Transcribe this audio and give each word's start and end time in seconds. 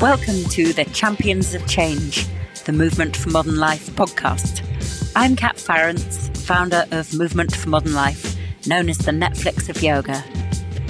Welcome 0.00 0.44
to 0.44 0.72
the 0.72 0.86
Champions 0.94 1.52
of 1.52 1.66
Change, 1.66 2.26
the 2.64 2.72
Movement 2.72 3.14
for 3.14 3.28
Modern 3.28 3.58
Life 3.58 3.90
podcast. 3.90 4.66
I'm 5.14 5.36
Kat 5.36 5.60
Farrants, 5.60 6.30
founder 6.46 6.86
of 6.90 7.12
Movement 7.12 7.54
for 7.54 7.68
Modern 7.68 7.92
Life, 7.92 8.34
known 8.66 8.88
as 8.88 8.96
the 8.96 9.10
Netflix 9.10 9.68
of 9.68 9.82
yoga. 9.82 10.24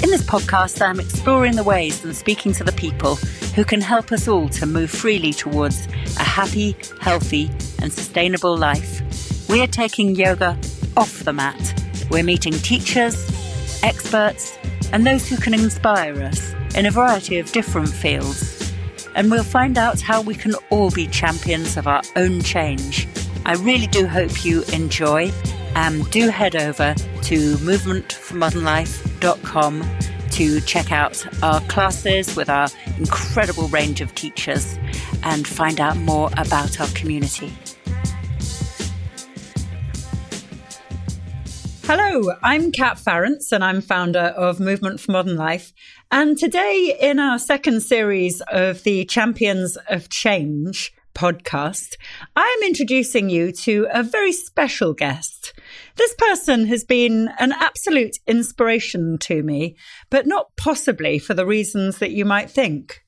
In 0.05 0.11
this 0.11 0.23
podcast, 0.23 0.81
I'm 0.81 1.01
exploring 1.01 1.57
the 1.57 1.65
ways 1.65 2.05
and 2.05 2.15
speaking 2.15 2.53
to 2.53 2.63
the 2.63 2.71
people 2.71 3.17
who 3.57 3.65
can 3.65 3.81
help 3.81 4.13
us 4.13 4.29
all 4.29 4.49
to 4.51 4.65
move 4.65 4.93
freely 4.93 5.33
towards 5.33 5.89
a 6.17 6.23
happy, 6.23 6.77
healthy, 7.01 7.51
and 7.83 7.93
sustainable 7.93 8.57
life. 8.57 9.49
We 9.49 9.61
are 9.61 9.67
taking 9.67 10.15
yoga 10.15 10.57
off 10.97 11.25
the 11.25 11.33
mat. 11.33 11.83
We're 12.13 12.23
meeting 12.23 12.53
teachers, 12.53 13.17
experts, 13.83 14.57
and 14.93 15.05
those 15.05 15.29
who 15.29 15.37
can 15.37 15.53
inspire 15.53 16.23
us 16.23 16.55
in 16.77 16.87
a 16.87 16.93
variety 16.93 17.41
of 17.41 17.51
different 17.51 17.89
fields 17.89 18.50
and 19.15 19.31
we'll 19.31 19.45
find 19.45 19.79
out 19.79 20.01
how 20.01 20.21
we 20.21 20.35
can 20.35 20.55
all 20.71 20.91
be 20.91 21.07
champions 21.07 21.77
of 21.77 21.87
our 21.87 22.03
own 22.17 22.43
change. 22.43 23.07
I 23.47 23.55
really 23.55 23.87
do 23.87 24.07
hope 24.07 24.45
you 24.45 24.65
enjoy. 24.73 25.33
Um, 25.75 26.03
do 26.11 26.29
head 26.29 26.57
over 26.57 26.95
to 26.95 27.57
movementformodernlife.com 27.57 29.99
to 30.31 30.61
check 30.61 30.93
out 30.93 31.43
our 31.43 31.61
classes 31.63 32.37
with 32.37 32.49
our 32.49 32.69
incredible 32.99 33.67
range 33.69 34.01
of 34.01 34.15
teachers 34.15 34.79
and 35.23 35.47
find 35.47 35.81
out 35.81 35.97
more 35.97 36.31
about 36.37 36.81
our 36.81 36.89
community. 36.89 37.53
Hello, 41.85 42.35
I'm 42.43 42.71
Kat 42.71 43.01
Farrants 43.01 43.51
and 43.51 43.65
I'm 43.65 43.81
founder 43.81 44.33
of 44.37 44.61
Movement 44.61 45.01
for 45.01 45.11
Modern 45.11 45.37
Life. 45.37 45.73
And 46.13 46.37
today, 46.37 46.97
in 47.01 47.21
our 47.21 47.39
second 47.39 47.83
series 47.83 48.43
of 48.51 48.83
the 48.83 49.05
Champions 49.05 49.79
of 49.89 50.09
Change 50.09 50.93
podcast, 51.15 51.95
I 52.35 52.57
am 52.59 52.67
introducing 52.67 53.31
you 53.31 53.53
to 53.53 53.87
a 53.93 54.03
very 54.03 54.33
special 54.33 54.93
guest. 54.93 55.53
This 55.95 56.13
person 56.19 56.67
has 56.67 56.83
been 56.83 57.29
an 57.39 57.53
absolute 57.53 58.17
inspiration 58.27 59.19
to 59.19 59.45
me, 59.45 59.77
but 60.11 60.27
not 60.27 60.49
possibly 60.57 61.21
for 61.21 61.35
the 61.35 61.47
reasons 61.47 61.99
that 61.99 62.11
you 62.11 62.25
might 62.25 62.51
think. 62.51 63.03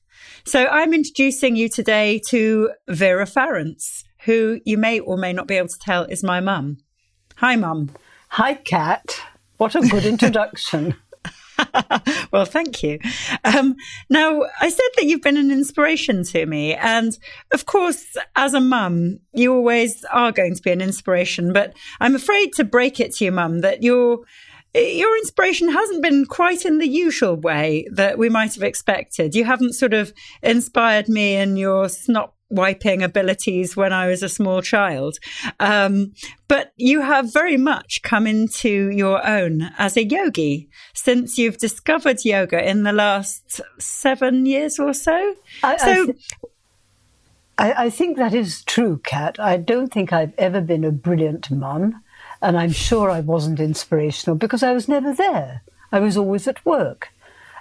So 0.45 0.67
I'm 0.67 0.93
introducing 0.93 1.57
you 1.57 1.67
today 1.67 2.21
to 2.29 2.71
Vera 2.87 3.25
Farrants, 3.25 4.05
who 4.23 4.61
you 4.63 4.77
may 4.77 5.01
or 5.01 5.17
may 5.17 5.33
not 5.33 5.47
be 5.47 5.57
able 5.57 5.67
to 5.67 5.79
tell 5.79 6.05
is 6.05 6.23
my 6.23 6.39
mum. 6.39 6.77
Hi, 7.35 7.57
mum. 7.57 7.89
Hi, 8.29 8.53
Kat. 8.53 9.19
What 9.57 9.75
a 9.75 9.81
good 9.81 10.05
introduction. 10.13 10.95
well, 12.31 12.45
thank 12.45 12.83
you. 12.83 12.99
Um, 13.43 13.75
now, 14.09 14.43
I 14.61 14.69
said 14.69 14.89
that 14.95 15.05
you've 15.05 15.21
been 15.21 15.37
an 15.37 15.51
inspiration 15.51 16.23
to 16.25 16.45
me. 16.45 16.73
And 16.73 17.17
of 17.53 17.65
course, 17.65 18.05
as 18.35 18.53
a 18.53 18.59
mum, 18.59 19.19
you 19.33 19.53
always 19.53 20.03
are 20.11 20.31
going 20.31 20.55
to 20.55 20.61
be 20.61 20.71
an 20.71 20.81
inspiration. 20.81 21.53
But 21.53 21.73
I'm 21.99 22.15
afraid 22.15 22.53
to 22.53 22.63
break 22.63 22.99
it 22.99 23.15
to 23.15 23.25
you, 23.25 23.31
mum, 23.31 23.61
that 23.61 23.83
your 23.83 24.19
your 24.75 25.15
inspiration 25.17 25.71
hasn't 25.71 26.01
been 26.01 26.25
quite 26.25 26.65
in 26.65 26.79
the 26.79 26.87
usual 26.87 27.35
way 27.35 27.87
that 27.91 28.17
we 28.17 28.27
might 28.27 28.55
have 28.55 28.63
expected. 28.63 29.35
You 29.35 29.43
haven't 29.43 29.73
sort 29.73 29.93
of 29.93 30.13
inspired 30.41 31.07
me 31.07 31.35
in 31.35 31.57
your 31.57 31.89
snot 31.89 32.32
wiping 32.49 33.01
abilities 33.01 33.75
when 33.75 33.91
I 33.91 34.07
was 34.07 34.21
a 34.21 34.29
small 34.29 34.61
child. 34.61 35.17
Um, 35.59 36.13
but 36.47 36.71
you 36.77 37.01
have 37.01 37.33
very 37.33 37.57
much 37.57 38.01
come 38.03 38.27
into 38.27 38.89
your 38.91 39.25
own 39.27 39.71
as 39.77 39.97
a 39.97 40.05
yogi 40.05 40.69
since 40.93 41.37
you've 41.37 41.57
discovered 41.57 42.23
yoga 42.23 42.67
in 42.67 42.83
the 42.83 42.93
last 42.93 43.61
seven 43.79 44.45
years 44.45 44.79
or 44.79 44.93
so. 44.93 45.35
I, 45.63 45.77
so. 45.77 45.91
I, 45.91 46.05
th- 46.05 46.17
I, 47.57 47.73
I 47.85 47.89
think 47.89 48.17
that 48.17 48.33
is 48.33 48.63
true, 48.63 48.99
Kat. 49.03 49.39
I 49.39 49.57
don't 49.57 49.91
think 49.91 50.11
I've 50.11 50.33
ever 50.37 50.61
been 50.61 50.83
a 50.83 50.91
brilliant 50.91 51.51
mum, 51.51 52.01
and 52.41 52.57
I'm 52.57 52.71
sure 52.71 53.09
I 53.09 53.19
wasn't 53.19 53.59
inspirational 53.59 54.35
because 54.35 54.63
I 54.63 54.73
was 54.73 54.87
never 54.87 55.13
there. 55.13 55.61
I 55.91 55.99
was 55.99 56.17
always 56.17 56.47
at 56.47 56.65
work, 56.65 57.09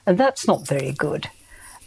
and 0.07 0.17
that's 0.17 0.47
not 0.47 0.67
very 0.67 0.93
good. 0.93 1.29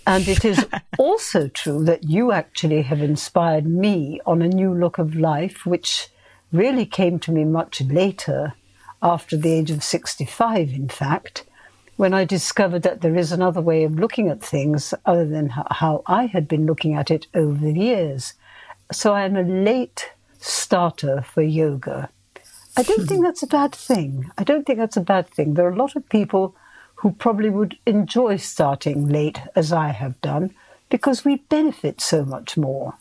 And 0.07 0.27
it 0.27 0.45
is 0.45 0.65
also 0.99 1.47
true 1.47 1.83
that 1.85 2.03
you 2.03 2.31
actually 2.31 2.83
have 2.83 3.01
inspired 3.01 3.65
me 3.65 4.21
on 4.25 4.41
a 4.41 4.47
new 4.47 4.73
look 4.73 4.97
of 4.97 5.15
life, 5.15 5.65
which 5.65 6.09
really 6.51 6.85
came 6.85 7.19
to 7.19 7.31
me 7.31 7.43
much 7.43 7.81
later, 7.81 8.53
after 9.01 9.37
the 9.37 9.51
age 9.51 9.71
of 9.71 9.83
65, 9.83 10.69
in 10.73 10.87
fact, 10.87 11.43
when 11.95 12.13
I 12.13 12.25
discovered 12.25 12.81
that 12.83 13.01
there 13.01 13.15
is 13.15 13.31
another 13.31 13.61
way 13.61 13.83
of 13.83 13.99
looking 13.99 14.29
at 14.29 14.41
things 14.41 14.93
other 15.05 15.25
than 15.25 15.49
how 15.49 16.03
I 16.07 16.25
had 16.25 16.47
been 16.47 16.65
looking 16.65 16.95
at 16.95 17.11
it 17.11 17.27
over 17.33 17.63
the 17.63 17.79
years. 17.79 18.33
So 18.91 19.13
I 19.13 19.25
am 19.25 19.35
a 19.35 19.43
late 19.43 20.11
starter 20.39 21.21
for 21.21 21.41
yoga. 21.41 22.09
I 22.77 22.83
don't 22.83 23.07
think 23.07 23.19
hmm. 23.19 23.25
that's 23.25 23.43
a 23.43 23.47
bad 23.47 23.73
thing. 23.73 24.29
I 24.37 24.43
don't 24.43 24.65
think 24.65 24.79
that's 24.79 24.97
a 24.97 25.01
bad 25.01 25.29
thing. 25.29 25.53
There 25.53 25.65
are 25.65 25.71
a 25.71 25.77
lot 25.77 25.95
of 25.95 26.09
people 26.09 26.55
who 27.05 27.11
probably 27.11 27.51
would 27.51 27.77
enjoy 27.85 28.35
starting 28.35 29.07
late, 29.07 29.39
as 29.55 29.71
I 29.71 29.89
have 29.89 30.19
done, 30.21 30.51
because 30.89 31.23
we 31.23 31.35
benefit 31.35 32.01
so 32.01 32.25
much 32.25 32.57
more. 32.57 32.95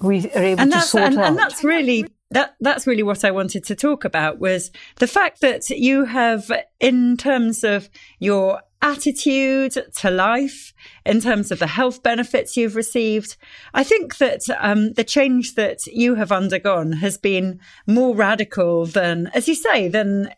We 0.00 0.30
are 0.30 0.42
able 0.42 0.62
and 0.62 0.72
to 0.72 0.80
sort 0.80 1.04
and, 1.04 1.18
out. 1.18 1.24
And 1.26 1.38
that's 1.38 1.62
really 1.62 2.06
that 2.30 2.56
that's 2.60 2.86
really 2.86 3.02
what 3.02 3.22
I 3.22 3.30
wanted 3.30 3.64
to 3.64 3.74
talk 3.74 4.06
about 4.06 4.38
was 4.38 4.70
the 4.98 5.06
fact 5.06 5.42
that 5.42 5.68
you 5.68 6.06
have, 6.06 6.50
in 6.80 7.18
terms 7.18 7.64
of 7.64 7.90
your 8.18 8.62
attitude 8.80 9.76
to 9.96 10.10
life, 10.10 10.72
in 11.04 11.20
terms 11.20 11.52
of 11.52 11.58
the 11.58 11.66
health 11.66 12.02
benefits 12.02 12.56
you've 12.56 12.76
received. 12.76 13.36
I 13.74 13.84
think 13.84 14.16
that 14.16 14.40
um, 14.58 14.94
the 14.94 15.04
change 15.04 15.54
that 15.56 15.84
you 15.86 16.14
have 16.14 16.32
undergone 16.32 16.92
has 16.92 17.18
been 17.18 17.60
more 17.86 18.16
radical 18.16 18.86
than, 18.86 19.30
as 19.34 19.48
you 19.48 19.54
say, 19.54 19.88
than 19.88 20.30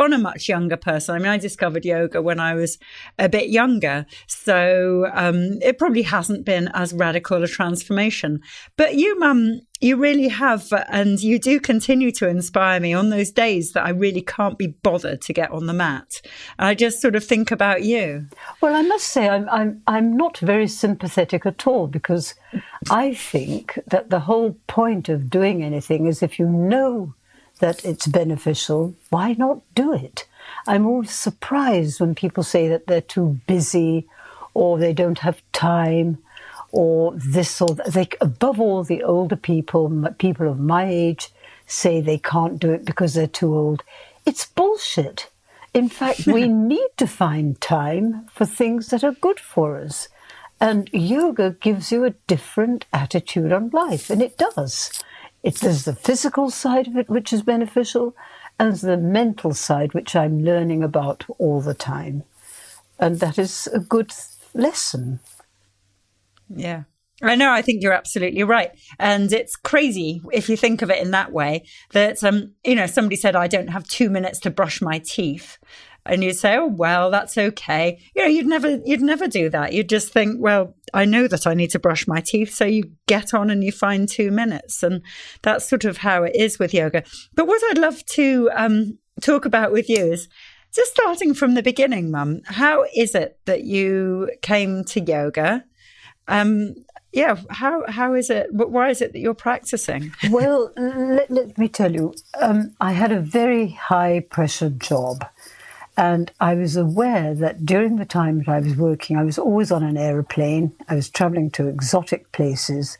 on 0.00 0.14
a 0.14 0.18
much 0.18 0.48
younger 0.48 0.76
person. 0.76 1.14
I 1.14 1.18
mean, 1.18 1.28
I 1.28 1.36
discovered 1.36 1.84
yoga 1.84 2.22
when 2.22 2.40
I 2.40 2.54
was 2.54 2.78
a 3.18 3.28
bit 3.28 3.50
younger, 3.50 4.06
so 4.26 5.08
um, 5.12 5.58
it 5.60 5.78
probably 5.78 6.02
hasn't 6.02 6.44
been 6.44 6.68
as 6.74 6.94
radical 6.94 7.44
a 7.44 7.46
transformation. 7.46 8.40
But 8.76 8.94
you, 8.94 9.18
mum, 9.18 9.60
you 9.80 9.96
really 9.96 10.28
have, 10.28 10.72
and 10.88 11.20
you 11.20 11.38
do 11.38 11.60
continue 11.60 12.10
to 12.12 12.28
inspire 12.28 12.80
me 12.80 12.94
on 12.94 13.10
those 13.10 13.30
days 13.30 13.72
that 13.72 13.84
I 13.84 13.90
really 13.90 14.22
can't 14.22 14.56
be 14.56 14.68
bothered 14.68 15.20
to 15.22 15.32
get 15.34 15.50
on 15.50 15.66
the 15.66 15.74
mat. 15.74 16.22
I 16.58 16.74
just 16.74 17.02
sort 17.02 17.14
of 17.14 17.22
think 17.22 17.50
about 17.50 17.82
you. 17.82 18.26
Well, 18.62 18.74
I 18.74 18.82
must 18.82 19.06
say, 19.06 19.28
I'm 19.28 19.48
I'm 19.50 19.82
I'm 19.86 20.16
not 20.16 20.38
very 20.38 20.66
sympathetic 20.66 21.44
at 21.44 21.66
all 21.66 21.86
because 21.86 22.34
I 22.90 23.12
think 23.12 23.78
that 23.86 24.08
the 24.08 24.20
whole 24.20 24.56
point 24.66 25.10
of 25.10 25.28
doing 25.28 25.62
anything 25.62 26.06
is 26.06 26.22
if 26.22 26.38
you 26.38 26.46
know 26.46 27.14
that 27.60 27.84
it's 27.84 28.06
beneficial, 28.06 28.94
why 29.10 29.34
not 29.34 29.60
do 29.74 29.92
it? 29.92 30.26
I'm 30.66 30.86
always 30.86 31.12
surprised 31.12 32.00
when 32.00 32.14
people 32.14 32.42
say 32.42 32.68
that 32.68 32.86
they're 32.86 33.00
too 33.00 33.40
busy 33.46 34.08
or 34.54 34.78
they 34.78 34.92
don't 34.92 35.20
have 35.20 35.42
time 35.52 36.18
or 36.72 37.12
this 37.14 37.60
or 37.60 37.74
that. 37.74 37.92
They, 37.92 38.08
above 38.20 38.60
all, 38.60 38.84
the 38.84 39.02
older 39.02 39.36
people, 39.36 40.08
people 40.18 40.48
of 40.48 40.58
my 40.58 40.86
age, 40.86 41.30
say 41.66 42.00
they 42.00 42.18
can't 42.18 42.58
do 42.58 42.72
it 42.72 42.84
because 42.84 43.14
they're 43.14 43.26
too 43.26 43.54
old. 43.54 43.82
It's 44.26 44.46
bullshit. 44.46 45.28
In 45.72 45.88
fact, 45.88 46.26
we 46.26 46.48
need 46.74 46.88
to 46.96 47.06
find 47.06 47.60
time 47.60 48.26
for 48.32 48.44
things 48.44 48.88
that 48.88 49.04
are 49.04 49.12
good 49.12 49.38
for 49.38 49.76
us. 49.76 50.08
And 50.60 50.90
yoga 50.92 51.56
gives 51.60 51.90
you 51.90 52.04
a 52.04 52.10
different 52.26 52.84
attitude 52.92 53.52
on 53.52 53.70
life, 53.70 54.10
and 54.10 54.20
it 54.20 54.36
does. 54.36 54.90
It, 55.42 55.56
there's 55.56 55.84
the 55.84 55.94
physical 55.94 56.50
side 56.50 56.86
of 56.86 56.96
it, 56.96 57.08
which 57.08 57.32
is 57.32 57.42
beneficial, 57.42 58.14
and 58.58 58.74
the 58.76 58.96
mental 58.96 59.54
side, 59.54 59.94
which 59.94 60.14
I'm 60.14 60.44
learning 60.44 60.82
about 60.82 61.24
all 61.38 61.60
the 61.60 61.74
time. 61.74 62.24
And 62.98 63.20
that 63.20 63.38
is 63.38 63.66
a 63.72 63.80
good 63.80 64.12
lesson. 64.52 65.20
Yeah. 66.48 66.82
I 67.22 67.34
know. 67.34 67.52
I 67.52 67.62
think 67.62 67.82
you're 67.82 67.92
absolutely 67.92 68.42
right, 68.44 68.70
and 68.98 69.30
it's 69.32 69.54
crazy 69.54 70.22
if 70.32 70.48
you 70.48 70.56
think 70.56 70.80
of 70.80 70.90
it 70.90 71.02
in 71.02 71.10
that 71.10 71.32
way. 71.32 71.66
That 71.92 72.24
um, 72.24 72.54
you 72.64 72.74
know, 72.74 72.86
somebody 72.86 73.16
said 73.16 73.36
I 73.36 73.46
don't 73.46 73.68
have 73.68 73.86
two 73.86 74.08
minutes 74.08 74.40
to 74.40 74.50
brush 74.50 74.80
my 74.80 75.00
teeth, 75.00 75.58
and 76.06 76.24
you'd 76.24 76.36
say, 76.36 76.56
"Oh 76.56 76.66
well, 76.66 77.10
that's 77.10 77.36
okay." 77.36 77.98
You 78.14 78.22
know, 78.22 78.28
you'd 78.28 78.46
never 78.46 78.80
you'd 78.84 79.02
never 79.02 79.26
do 79.26 79.48
that. 79.50 79.72
You'd 79.72 79.88
just 79.88 80.12
think, 80.12 80.36
"Well, 80.40 80.74
I 80.94 81.04
know 81.04 81.28
that 81.28 81.46
I 81.46 81.54
need 81.54 81.70
to 81.70 81.78
brush 81.78 82.06
my 82.06 82.20
teeth," 82.20 82.54
so 82.54 82.64
you 82.64 82.84
get 83.06 83.34
on 83.34 83.50
and 83.50 83.62
you 83.62 83.72
find 83.72 84.08
two 84.08 84.30
minutes, 84.30 84.82
and 84.82 85.02
that's 85.42 85.68
sort 85.68 85.84
of 85.84 85.98
how 85.98 86.24
it 86.24 86.32
is 86.34 86.58
with 86.58 86.74
yoga. 86.74 87.02
But 87.34 87.46
what 87.46 87.62
I'd 87.70 87.78
love 87.78 88.04
to 88.06 88.50
um, 88.54 88.98
talk 89.20 89.44
about 89.44 89.72
with 89.72 89.88
you 89.88 90.12
is 90.12 90.28
just 90.74 90.92
starting 90.92 91.34
from 91.34 91.54
the 91.54 91.62
beginning, 91.62 92.10
Mum. 92.10 92.42
How 92.46 92.84
is 92.96 93.14
it 93.14 93.38
that 93.46 93.64
you 93.64 94.30
came 94.42 94.84
to 94.84 95.00
yoga? 95.00 95.64
Um, 96.28 96.74
yeah, 97.12 97.36
how 97.50 97.84
how 97.88 98.14
is 98.14 98.30
it? 98.30 98.46
Why 98.52 98.90
is 98.90 99.02
it 99.02 99.12
that 99.12 99.18
you're 99.18 99.34
practicing? 99.34 100.12
well, 100.30 100.72
let, 100.76 101.30
let 101.30 101.58
me 101.58 101.68
tell 101.68 101.92
you, 101.92 102.14
um, 102.40 102.70
I 102.80 102.92
had 102.92 103.10
a 103.10 103.20
very 103.20 103.70
high 103.70 104.20
pressure 104.30 104.70
job 104.70 105.24
And 106.00 106.32
I 106.40 106.54
was 106.54 106.76
aware 106.76 107.34
that 107.34 107.66
during 107.66 107.96
the 107.96 108.06
time 108.06 108.38
that 108.38 108.48
I 108.48 108.60
was 108.60 108.74
working, 108.74 109.18
I 109.18 109.22
was 109.22 109.38
always 109.38 109.70
on 109.70 109.82
an 109.82 109.98
aeroplane. 109.98 110.72
I 110.88 110.94
was 110.94 111.10
traveling 111.10 111.50
to 111.50 111.68
exotic 111.68 112.32
places, 112.32 112.96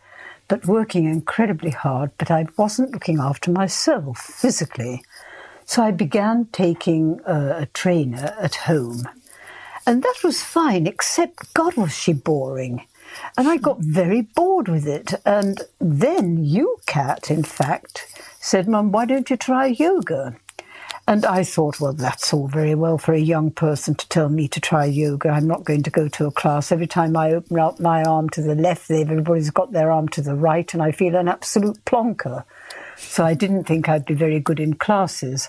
but 0.48 0.66
working 0.66 1.06
incredibly 1.06 1.70
hard. 1.70 2.10
But 2.18 2.30
I 2.30 2.44
wasn't 2.58 2.92
looking 2.92 3.18
after 3.18 3.50
myself 3.50 4.18
physically. 4.18 5.02
So 5.64 5.82
I 5.82 5.92
began 5.92 6.48
taking 6.52 7.22
a, 7.26 7.62
a 7.62 7.66
trainer 7.72 8.36
at 8.38 8.56
home. 8.56 9.08
And 9.86 10.02
that 10.02 10.16
was 10.22 10.42
fine, 10.42 10.86
except, 10.86 11.54
God, 11.54 11.76
was 11.76 11.96
she 11.96 12.12
boring. 12.12 12.86
And 13.38 13.48
I 13.48 13.56
got 13.56 13.78
very 13.78 14.20
bored 14.20 14.68
with 14.68 14.86
it. 14.86 15.14
And 15.24 15.62
then 15.80 16.44
you, 16.44 16.76
Kat, 16.84 17.30
in 17.30 17.44
fact, 17.44 18.06
said, 18.40 18.68
Mum, 18.68 18.92
why 18.92 19.06
don't 19.06 19.30
you 19.30 19.38
try 19.38 19.68
yoga? 19.68 20.36
And 21.08 21.24
I 21.24 21.42
thought, 21.42 21.80
well, 21.80 21.92
that's 21.92 22.32
all 22.32 22.46
very 22.46 22.74
well 22.74 22.96
for 22.96 23.12
a 23.12 23.18
young 23.18 23.50
person 23.50 23.94
to 23.96 24.08
tell 24.08 24.28
me 24.28 24.46
to 24.48 24.60
try 24.60 24.84
yoga. 24.84 25.30
I'm 25.30 25.48
not 25.48 25.64
going 25.64 25.82
to 25.82 25.90
go 25.90 26.08
to 26.08 26.26
a 26.26 26.30
class. 26.30 26.70
Every 26.70 26.86
time 26.86 27.16
I 27.16 27.32
open 27.32 27.58
up 27.58 27.80
my 27.80 28.04
arm 28.04 28.28
to 28.30 28.42
the 28.42 28.54
left, 28.54 28.90
everybody's 28.90 29.50
got 29.50 29.72
their 29.72 29.90
arm 29.90 30.08
to 30.10 30.22
the 30.22 30.36
right, 30.36 30.72
and 30.72 30.82
I 30.82 30.92
feel 30.92 31.16
an 31.16 31.28
absolute 31.28 31.84
plonker. 31.84 32.44
So 32.96 33.24
I 33.24 33.34
didn't 33.34 33.64
think 33.64 33.88
I'd 33.88 34.04
be 34.04 34.14
very 34.14 34.38
good 34.38 34.60
in 34.60 34.74
classes. 34.74 35.48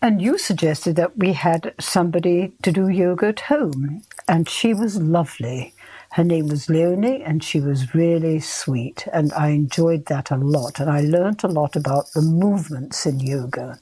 And 0.00 0.22
you 0.22 0.38
suggested 0.38 0.96
that 0.96 1.18
we 1.18 1.32
had 1.32 1.74
somebody 1.78 2.52
to 2.62 2.72
do 2.72 2.88
yoga 2.88 3.28
at 3.28 3.40
home, 3.40 4.02
and 4.26 4.48
she 4.48 4.72
was 4.72 4.96
lovely. 4.96 5.74
Her 6.12 6.24
name 6.24 6.48
was 6.48 6.70
Leonie, 6.70 7.22
and 7.22 7.44
she 7.44 7.60
was 7.60 7.94
really 7.94 8.40
sweet, 8.40 9.06
and 9.12 9.32
I 9.34 9.48
enjoyed 9.48 10.06
that 10.06 10.30
a 10.30 10.36
lot. 10.36 10.80
And 10.80 10.90
I 10.90 11.02
learned 11.02 11.44
a 11.44 11.48
lot 11.48 11.76
about 11.76 12.12
the 12.14 12.22
movements 12.22 13.06
in 13.06 13.20
yoga. 13.20 13.78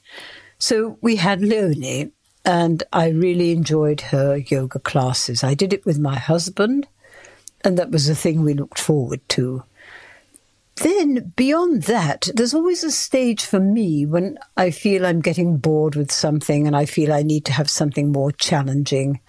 So 0.59 0.97
we 1.01 1.17
had 1.17 1.41
Leonie, 1.41 2.11
and 2.43 2.83
I 2.91 3.09
really 3.09 3.51
enjoyed 3.51 4.01
her 4.01 4.37
yoga 4.37 4.79
classes. 4.79 5.43
I 5.43 5.53
did 5.53 5.73
it 5.73 5.85
with 5.85 5.99
my 5.99 6.17
husband, 6.17 6.87
and 7.63 7.77
that 7.77 7.91
was 7.91 8.09
a 8.09 8.15
thing 8.15 8.43
we 8.43 8.53
looked 8.53 8.79
forward 8.79 9.21
to. 9.29 9.63
Then, 10.77 11.33
beyond 11.35 11.83
that, 11.83 12.29
there's 12.35 12.53
always 12.53 12.83
a 12.83 12.91
stage 12.91 13.43
for 13.43 13.59
me 13.59 14.05
when 14.05 14.37
I 14.55 14.69
feel 14.69 15.05
I'm 15.05 15.21
getting 15.21 15.57
bored 15.57 15.95
with 15.95 16.11
something 16.11 16.67
and 16.67 16.75
I 16.75 16.85
feel 16.85 17.11
I 17.11 17.23
need 17.23 17.45
to 17.45 17.51
have 17.51 17.69
something 17.69 18.11
more 18.11 18.31
challenging. 18.31 19.19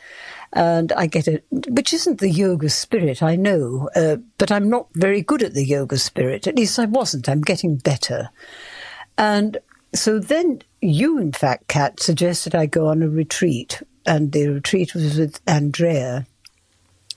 And 0.52 0.92
I 0.92 1.06
get 1.06 1.26
it, 1.26 1.46
which 1.50 1.94
isn't 1.94 2.20
the 2.20 2.28
yoga 2.28 2.68
spirit, 2.68 3.22
I 3.22 3.36
know, 3.36 3.88
uh, 3.96 4.16
but 4.36 4.52
I'm 4.52 4.68
not 4.68 4.88
very 4.94 5.22
good 5.22 5.42
at 5.42 5.54
the 5.54 5.64
yoga 5.64 5.96
spirit. 5.96 6.46
At 6.46 6.56
least 6.56 6.78
I 6.78 6.84
wasn't. 6.84 7.30
I'm 7.30 7.42
getting 7.42 7.76
better. 7.76 8.28
And 9.16 9.56
so 9.94 10.18
then 10.18 10.62
you, 10.80 11.18
in 11.18 11.32
fact, 11.32 11.68
Kat, 11.68 12.00
suggested 12.00 12.54
I 12.54 12.66
go 12.66 12.88
on 12.88 13.02
a 13.02 13.08
retreat, 13.08 13.82
and 14.06 14.32
the 14.32 14.48
retreat 14.48 14.94
was 14.94 15.18
with 15.18 15.40
Andrea. 15.46 16.26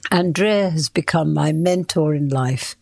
Andrea 0.10 0.70
has 0.70 0.90
become 0.90 1.34
my 1.34 1.52
mentor 1.52 2.16
in 2.16 2.30
life. 2.30 2.76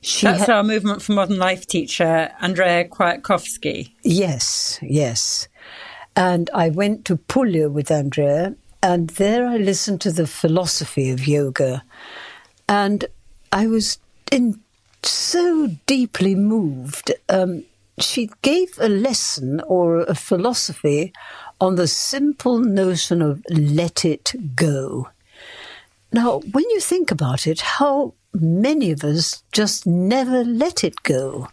She 0.00 0.26
That's 0.26 0.46
ha- 0.46 0.56
our 0.56 0.64
Movement 0.64 1.02
for 1.02 1.12
Modern 1.12 1.38
Life 1.38 1.66
teacher, 1.66 2.30
Andrea 2.40 2.88
Kwiatkowski. 2.88 3.92
Yes, 4.02 4.78
yes. 4.82 5.48
And 6.16 6.50
I 6.52 6.68
went 6.70 7.04
to 7.06 7.16
Puglia 7.16 7.68
with 7.68 7.90
Andrea, 7.90 8.54
and 8.82 9.10
there 9.10 9.46
I 9.46 9.56
listened 9.56 10.00
to 10.02 10.12
the 10.12 10.26
philosophy 10.26 11.10
of 11.10 11.26
yoga. 11.26 11.84
And 12.68 13.04
I 13.52 13.66
was 13.66 13.98
in 14.30 14.60
so 15.02 15.68
deeply 15.86 16.34
moved. 16.34 17.12
Um, 17.28 17.64
she 17.98 18.30
gave 18.42 18.78
a 18.78 18.88
lesson 18.88 19.60
or 19.66 20.00
a 20.00 20.14
philosophy 20.14 21.12
on 21.60 21.76
the 21.76 21.86
simple 21.86 22.58
notion 22.58 23.22
of 23.22 23.44
let 23.50 24.04
it 24.04 24.32
go. 24.56 25.08
Now, 26.12 26.40
when 26.40 26.68
you 26.70 26.80
think 26.80 27.10
about 27.10 27.46
it, 27.46 27.60
how 27.60 28.14
many 28.34 28.90
of 28.90 29.04
us 29.04 29.42
just 29.52 29.86
never 29.86 30.44
let 30.44 30.84
it 30.84 31.02
go? 31.02 31.48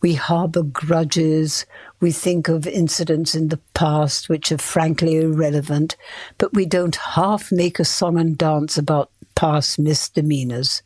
We 0.00 0.14
harbour 0.14 0.62
grudges, 0.62 1.66
we 2.00 2.10
think 2.10 2.48
of 2.48 2.66
incidents 2.66 3.34
in 3.34 3.48
the 3.48 3.60
past 3.74 4.28
which 4.28 4.50
are 4.50 4.58
frankly 4.58 5.16
irrelevant, 5.18 5.96
but 6.38 6.52
we 6.52 6.66
don't 6.66 6.96
half 6.96 7.52
make 7.52 7.78
a 7.78 7.84
song 7.84 8.18
and 8.18 8.36
dance 8.36 8.76
about 8.76 9.10
past 9.42 9.76
misdemeanors. 9.76 10.84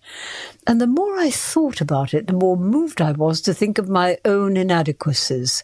And 0.66 0.80
the 0.80 0.86
more 0.86 1.18
I 1.18 1.28
thought 1.28 1.82
about 1.82 2.14
it, 2.14 2.26
the 2.26 2.32
more 2.32 2.56
moved 2.56 3.02
I 3.02 3.12
was 3.12 3.42
to 3.42 3.52
think 3.52 3.76
of 3.76 3.90
my 3.90 4.16
own 4.24 4.56
inadequacies, 4.56 5.62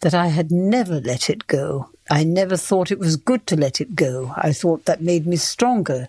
that 0.00 0.12
I 0.12 0.26
had 0.26 0.50
never 0.50 1.00
let 1.00 1.30
it 1.30 1.46
go. 1.46 1.88
I 2.10 2.24
never 2.24 2.56
thought 2.56 2.90
it 2.90 2.98
was 2.98 3.14
good 3.14 3.46
to 3.46 3.54
let 3.54 3.80
it 3.80 3.94
go. 3.94 4.34
I 4.36 4.52
thought 4.52 4.86
that 4.86 5.00
made 5.00 5.24
me 5.24 5.36
stronger 5.36 6.08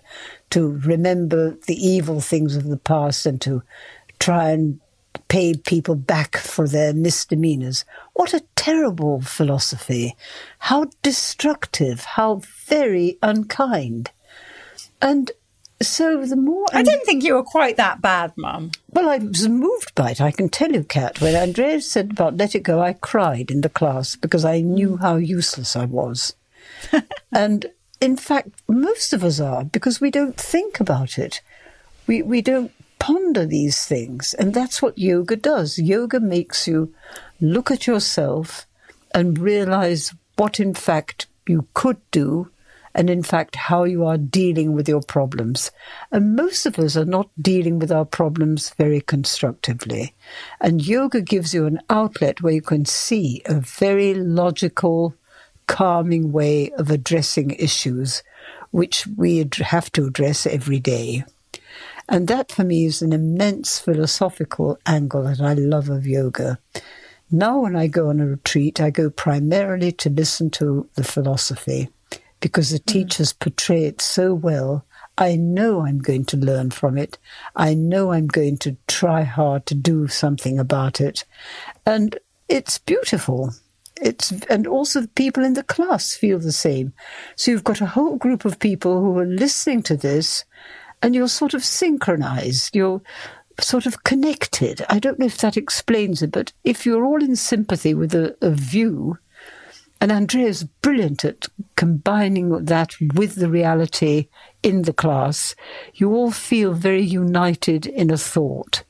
to 0.50 0.80
remember 0.84 1.56
the 1.68 1.76
evil 1.76 2.20
things 2.20 2.56
of 2.56 2.64
the 2.64 2.78
past 2.78 3.26
and 3.26 3.40
to 3.42 3.62
try 4.18 4.50
and 4.50 4.80
pay 5.28 5.54
people 5.54 5.94
back 5.94 6.36
for 6.36 6.66
their 6.66 6.92
misdemeanors. 6.92 7.84
What 8.14 8.34
a 8.34 8.42
terrible 8.56 9.20
philosophy. 9.20 10.16
How 10.58 10.86
destructive. 11.00 12.00
How 12.00 12.40
very 12.66 13.18
unkind. 13.22 14.10
And 15.00 15.30
so 15.88 16.24
the 16.24 16.36
more 16.36 16.66
I 16.72 16.82
did 16.82 16.92
not 16.92 17.06
think 17.06 17.24
you 17.24 17.34
were 17.34 17.42
quite 17.42 17.76
that 17.76 18.00
bad, 18.00 18.32
Mum. 18.36 18.72
Well, 18.90 19.08
I 19.08 19.18
was 19.18 19.48
moved 19.48 19.94
by 19.94 20.10
it. 20.10 20.20
I 20.20 20.30
can 20.30 20.48
tell 20.48 20.72
you, 20.72 20.84
Kat. 20.84 21.20
When 21.20 21.34
Andrea 21.34 21.80
said 21.80 22.12
about 22.12 22.36
let 22.36 22.54
it 22.54 22.62
go, 22.62 22.80
I 22.80 22.94
cried 22.94 23.50
in 23.50 23.60
the 23.60 23.68
class 23.68 24.16
because 24.16 24.44
I 24.44 24.60
knew 24.60 24.90
mm. 24.90 25.00
how 25.00 25.16
useless 25.16 25.76
I 25.76 25.84
was. 25.84 26.34
and 27.32 27.66
in 28.00 28.16
fact, 28.16 28.50
most 28.68 29.12
of 29.12 29.24
us 29.24 29.40
are 29.40 29.64
because 29.64 30.00
we 30.00 30.10
don't 30.10 30.36
think 30.36 30.80
about 30.80 31.18
it. 31.18 31.40
We 32.06 32.22
we 32.22 32.42
don't 32.42 32.72
ponder 32.98 33.46
these 33.46 33.84
things, 33.84 34.34
and 34.34 34.54
that's 34.54 34.82
what 34.82 34.98
yoga 34.98 35.36
does. 35.36 35.78
Yoga 35.78 36.20
makes 36.20 36.66
you 36.66 36.94
look 37.40 37.70
at 37.70 37.86
yourself 37.86 38.66
and 39.14 39.38
realize 39.38 40.12
what, 40.36 40.58
in 40.58 40.74
fact, 40.74 41.26
you 41.46 41.66
could 41.74 41.98
do 42.10 42.50
and 42.94 43.10
in 43.10 43.22
fact 43.22 43.56
how 43.56 43.84
you 43.84 44.04
are 44.06 44.16
dealing 44.16 44.72
with 44.72 44.88
your 44.88 45.02
problems. 45.02 45.70
And 46.12 46.36
most 46.36 46.64
of 46.64 46.78
us 46.78 46.96
are 46.96 47.04
not 47.04 47.28
dealing 47.40 47.78
with 47.78 47.90
our 47.90 48.04
problems 48.04 48.70
very 48.70 49.00
constructively. 49.00 50.14
And 50.60 50.86
yoga 50.86 51.20
gives 51.20 51.52
you 51.52 51.66
an 51.66 51.80
outlet 51.90 52.40
where 52.40 52.52
you 52.52 52.62
can 52.62 52.84
see 52.84 53.42
a 53.46 53.54
very 53.54 54.14
logical, 54.14 55.14
calming 55.66 56.30
way 56.30 56.70
of 56.72 56.90
addressing 56.90 57.50
issues 57.50 58.22
which 58.70 59.06
we 59.16 59.48
have 59.60 59.90
to 59.92 60.06
address 60.06 60.46
every 60.46 60.80
day. 60.80 61.24
And 62.08 62.28
that 62.28 62.52
for 62.52 62.64
me 62.64 62.84
is 62.84 63.02
an 63.02 63.12
immense 63.12 63.78
philosophical 63.78 64.78
angle 64.84 65.22
that 65.24 65.40
I 65.40 65.54
love 65.54 65.88
of 65.88 66.06
yoga. 66.06 66.58
Now, 67.30 67.60
when 67.60 67.76
I 67.76 67.86
go 67.86 68.10
on 68.10 68.20
a 68.20 68.26
retreat, 68.26 68.80
I 68.80 68.90
go 68.90 69.10
primarily 69.10 69.92
to 69.92 70.10
listen 70.10 70.50
to 70.50 70.88
the 70.94 71.04
philosophy 71.04 71.88
because 72.44 72.68
the 72.68 72.78
mm. 72.78 72.84
teachers 72.84 73.32
portray 73.32 73.86
it 73.86 74.02
so 74.02 74.34
well. 74.34 74.84
I 75.16 75.34
know 75.34 75.80
I'm 75.86 75.98
going 75.98 76.26
to 76.26 76.36
learn 76.36 76.72
from 76.72 76.98
it. 76.98 77.16
I 77.56 77.72
know 77.72 78.12
I'm 78.12 78.26
going 78.26 78.58
to 78.58 78.76
try 78.86 79.22
hard 79.22 79.64
to 79.64 79.74
do 79.74 80.08
something 80.08 80.58
about 80.58 81.00
it. 81.00 81.24
And 81.86 82.18
it's 82.50 82.76
beautiful. 82.76 83.54
It's, 83.98 84.30
and 84.50 84.66
also 84.66 85.00
the 85.00 85.08
people 85.08 85.42
in 85.42 85.54
the 85.54 85.62
class 85.62 86.14
feel 86.14 86.38
the 86.38 86.52
same. 86.52 86.92
So 87.34 87.50
you've 87.50 87.64
got 87.64 87.80
a 87.80 87.86
whole 87.86 88.16
group 88.16 88.44
of 88.44 88.58
people 88.58 89.00
who 89.00 89.18
are 89.18 89.24
listening 89.24 89.82
to 89.84 89.96
this 89.96 90.44
and 91.00 91.14
you're 91.14 91.28
sort 91.28 91.54
of 91.54 91.64
synchronized. 91.64 92.76
You're 92.76 93.00
sort 93.58 93.86
of 93.86 94.04
connected. 94.04 94.84
I 94.90 94.98
don't 94.98 95.18
know 95.18 95.24
if 95.24 95.38
that 95.38 95.56
explains 95.56 96.20
it, 96.20 96.30
but 96.30 96.52
if 96.62 96.84
you're 96.84 97.06
all 97.06 97.24
in 97.24 97.36
sympathy 97.36 97.94
with 97.94 98.14
a, 98.14 98.36
a 98.42 98.50
view, 98.50 99.16
and 100.04 100.12
Andrea 100.12 100.48
is 100.48 100.64
brilliant 100.64 101.24
at 101.24 101.48
combining 101.76 102.66
that 102.66 102.94
with 103.14 103.36
the 103.36 103.48
reality 103.48 104.28
in 104.62 104.82
the 104.82 104.92
class. 104.92 105.54
You 105.94 106.14
all 106.14 106.30
feel 106.30 106.74
very 106.74 107.00
united 107.00 107.86
in 107.86 108.10
a 108.10 108.18
thought. 108.18 108.84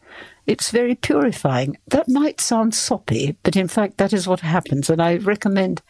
It's 0.48 0.72
very 0.72 0.96
purifying. 0.96 1.76
That 1.86 2.08
might 2.08 2.40
sound 2.40 2.74
soppy, 2.74 3.36
but 3.44 3.54
in 3.54 3.68
fact, 3.68 3.98
that 3.98 4.12
is 4.12 4.26
what 4.26 4.40
happens. 4.40 4.90
And 4.90 5.00
I 5.00 5.18
recommend 5.18 5.82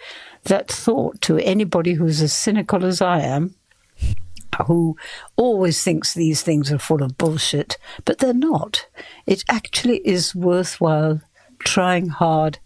that 0.42 0.70
thought 0.70 1.22
to 1.22 1.38
anybody 1.38 1.94
who's 1.94 2.20
as 2.20 2.34
cynical 2.34 2.84
as 2.84 3.00
I 3.00 3.20
am, 3.20 3.54
who 4.66 4.94
always 5.36 5.82
thinks 5.82 6.12
these 6.12 6.42
things 6.42 6.70
are 6.70 6.78
full 6.78 7.02
of 7.02 7.16
bullshit, 7.16 7.78
but 8.04 8.18
they're 8.18 8.34
not. 8.34 8.88
It 9.24 9.42
actually 9.48 10.06
is 10.06 10.34
worthwhile 10.34 11.22
trying 11.60 12.08
hard 12.10 12.58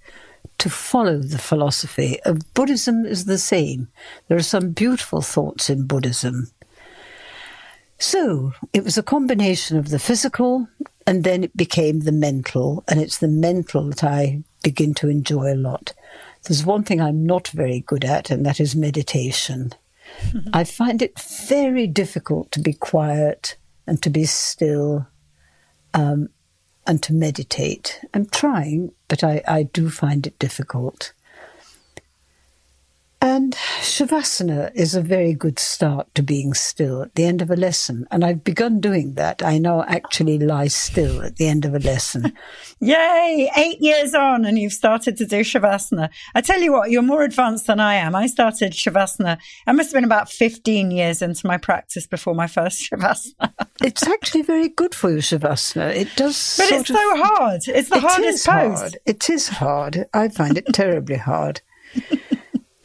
to 0.59 0.71
follow 0.71 1.19
the 1.19 1.39
philosophy 1.39 2.21
of 2.25 2.53
Buddhism 2.55 3.07
is 3.07 3.25
the 3.25 3.39
same. 3.39 3.89
There 4.27 4.37
are 4.37 4.43
some 4.43 4.71
beautiful 4.71 5.23
thoughts 5.23 5.71
in 5.71 5.87
Buddhism. 5.87 6.51
So 7.99 8.53
it 8.73 8.85
was 8.85 8.99
a 8.99 9.03
combination 9.03 9.77
of 9.77 9.91
the 9.91 9.99
physical 9.99 10.69
and 11.09 11.25
then 11.25 11.43
it 11.43 11.57
became 11.57 12.01
the 12.01 12.13
mental, 12.13 12.85
and 12.87 13.01
it's 13.01 13.17
the 13.17 13.29
mental 13.29 13.89
that 13.89 14.05
I 14.05 14.43
begin 14.63 14.93
to 14.97 15.09
enjoy 15.09 15.55
a 15.55 15.57
lot. 15.57 15.95
There's 16.43 16.67
one 16.67 16.85
thing 16.85 17.01
I'm 17.01 17.25
not 17.25 17.49
very 17.49 17.81
good 17.81 18.05
at, 18.05 18.31
and 18.31 18.45
that 18.45 18.61
is 18.61 18.77
meditation. 18.77 19.73
Mm-hmm. 20.21 20.51
I 20.53 20.65
find 20.65 21.01
it 21.01 21.19
very 21.19 21.87
difficult 21.87 22.53
to 22.53 22.61
be 22.61 22.75
quiet 22.75 23.57
and 23.87 24.03
to 24.03 24.11
be 24.11 24.27
still 24.27 25.07
um, 25.95 26.29
and 26.89 27.03
to 27.03 27.13
meditate. 27.13 28.01
I'm 28.15 28.27
trying, 28.27 28.93
but 29.07 29.23
I, 29.23 29.43
I 29.47 29.65
do 29.65 29.91
find 29.91 30.27
it 30.27 30.39
difficult. 30.39 31.13
And 33.21 33.55
Shavasana 33.81 34.71
is 34.77 34.95
a 34.95 35.03
very 35.03 35.35
good 35.35 35.59
start 35.59 36.15
to 36.15 36.23
being 36.23 36.55
still 36.55 37.03
at 37.03 37.17
the 37.17 37.25
end 37.25 37.43
of 37.43 37.51
a 37.51 37.57
lesson. 37.57 38.07
And 38.13 38.25
I've 38.25 38.45
begun 38.45 38.81
doing 38.81 39.15
that. 39.15 39.43
I 39.43 39.59
now 39.59 39.83
actually 39.89 40.39
lie 40.39 40.69
still 40.69 41.23
at 41.23 41.35
the 41.37 41.49
end 41.49 41.65
of 41.65 41.75
a 41.75 41.81
lesson. 41.81 42.33
Yay! 42.81 43.51
Eight 43.57 43.81
years 43.81 44.15
on 44.15 44.45
and 44.45 44.57
you've 44.57 44.73
started 44.73 45.17
to 45.17 45.27
do 45.27 45.41
Shavasana. 45.41 46.11
I 46.37 46.41
tell 46.41 46.61
you 46.61 46.71
what, 46.73 46.93
you're 46.93 47.03
more 47.03 47.25
advanced 47.25 47.67
than 47.67 47.81
I 47.81 47.95
am. 47.95 48.15
I 48.15 48.29
started 48.29 48.73
Shavasana. 48.73 49.39
I 49.67 49.73
must 49.73 49.89
have 49.89 49.95
been 49.95 50.05
about 50.05 50.31
15 50.31 50.93
years 50.93 51.21
into 51.21 51.45
my 51.45 51.59
practice 51.59 52.07
before 52.07 52.37
my 52.37 52.47
first 52.47 52.81
Shavasana. 52.91 53.51
it's 53.83 54.07
actually 54.07 54.43
very 54.43 54.69
good 54.69 54.95
for 54.95 55.11
you, 55.11 55.19
Shavasana. 55.19 55.93
It 55.93 56.15
does. 56.15 56.57
But 56.57 56.71
it's 56.71 56.91
of, 56.91 56.97
so 56.97 57.17
hard. 57.17 57.63
It's 57.67 57.89
the 57.89 57.97
it 57.97 58.03
hardest 58.03 58.47
pose. 58.47 58.79
Hard. 58.79 58.99
It 59.07 59.29
is 59.29 59.49
hard. 59.49 60.07
I 60.15 60.29
find 60.29 60.57
it 60.57 60.67
terribly 60.73 61.17
hard. 61.17 61.63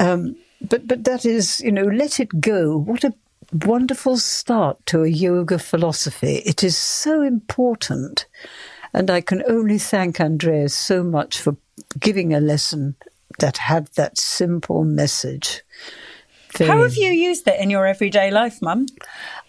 Um, 0.03 0.35
but 0.61 0.87
but 0.87 1.03
that 1.05 1.25
is, 1.25 1.61
you 1.61 1.71
know, 1.71 1.85
let 1.85 2.19
it 2.19 2.41
go. 2.41 2.77
What 2.77 3.03
a 3.03 3.13
wonderful 3.53 4.17
start 4.17 4.85
to 4.87 5.03
a 5.03 5.07
yoga 5.07 5.59
philosophy. 5.59 6.41
It 6.45 6.63
is 6.63 6.77
so 6.77 7.21
important. 7.21 8.25
And 8.93 9.09
I 9.09 9.21
can 9.21 9.43
only 9.47 9.79
thank 9.79 10.19
Andreas 10.19 10.73
so 10.73 11.03
much 11.03 11.39
for 11.39 11.55
giving 11.99 12.33
a 12.33 12.39
lesson 12.39 12.95
that 13.39 13.57
had 13.57 13.87
that 13.95 14.17
simple 14.17 14.83
message. 14.83 15.63
Very 16.57 16.69
How 16.69 16.83
have 16.83 16.95
you 16.95 17.09
used 17.09 17.47
it 17.47 17.59
in 17.59 17.71
your 17.71 17.87
everyday 17.87 18.29
life, 18.29 18.61
Mum? 18.61 18.85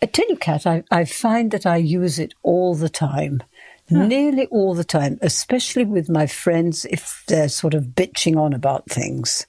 I 0.01 0.07
tell 0.07 0.27
you, 0.29 0.37
Kat, 0.37 0.67
I, 0.67 0.85
I 0.91 1.05
find 1.05 1.51
that 1.51 1.67
I 1.67 1.77
use 1.77 2.19
it 2.19 2.33
all 2.43 2.75
the 2.75 2.89
time. 2.89 3.43
Huh. 3.91 4.07
Nearly 4.07 4.47
all 4.47 4.75
the 4.75 4.85
time, 4.85 5.19
especially 5.21 5.85
with 5.85 6.09
my 6.09 6.27
friends 6.27 6.87
if 6.87 7.23
they're 7.27 7.51
sort 7.51 7.75
of 7.75 7.89
bitching 7.95 8.39
on 8.39 8.55
about 8.55 8.89
things 8.89 9.47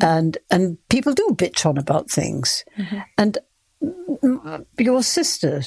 and 0.00 0.38
and 0.50 0.78
people 0.88 1.12
do 1.12 1.28
bitch 1.32 1.66
on 1.66 1.78
about 1.78 2.10
things, 2.10 2.64
mm-hmm. 2.78 2.98
and 3.18 3.38
your 4.78 5.02
sister. 5.02 5.62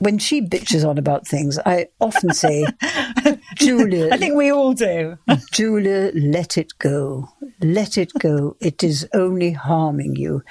When 0.00 0.18
she 0.18 0.40
bitches 0.40 0.88
on 0.88 0.96
about 0.96 1.26
things, 1.26 1.58
I 1.66 1.88
often 1.98 2.32
say, 2.32 2.64
Julia. 3.56 4.10
I 4.12 4.16
think 4.16 4.36
we 4.36 4.52
all 4.52 4.72
do. 4.72 5.18
Julia, 5.52 6.12
let 6.14 6.56
it 6.56 6.78
go. 6.78 7.28
Let 7.60 7.98
it 7.98 8.12
go. 8.20 8.56
It 8.60 8.84
is 8.84 9.08
only 9.12 9.50
harming 9.50 10.14
you, 10.14 10.44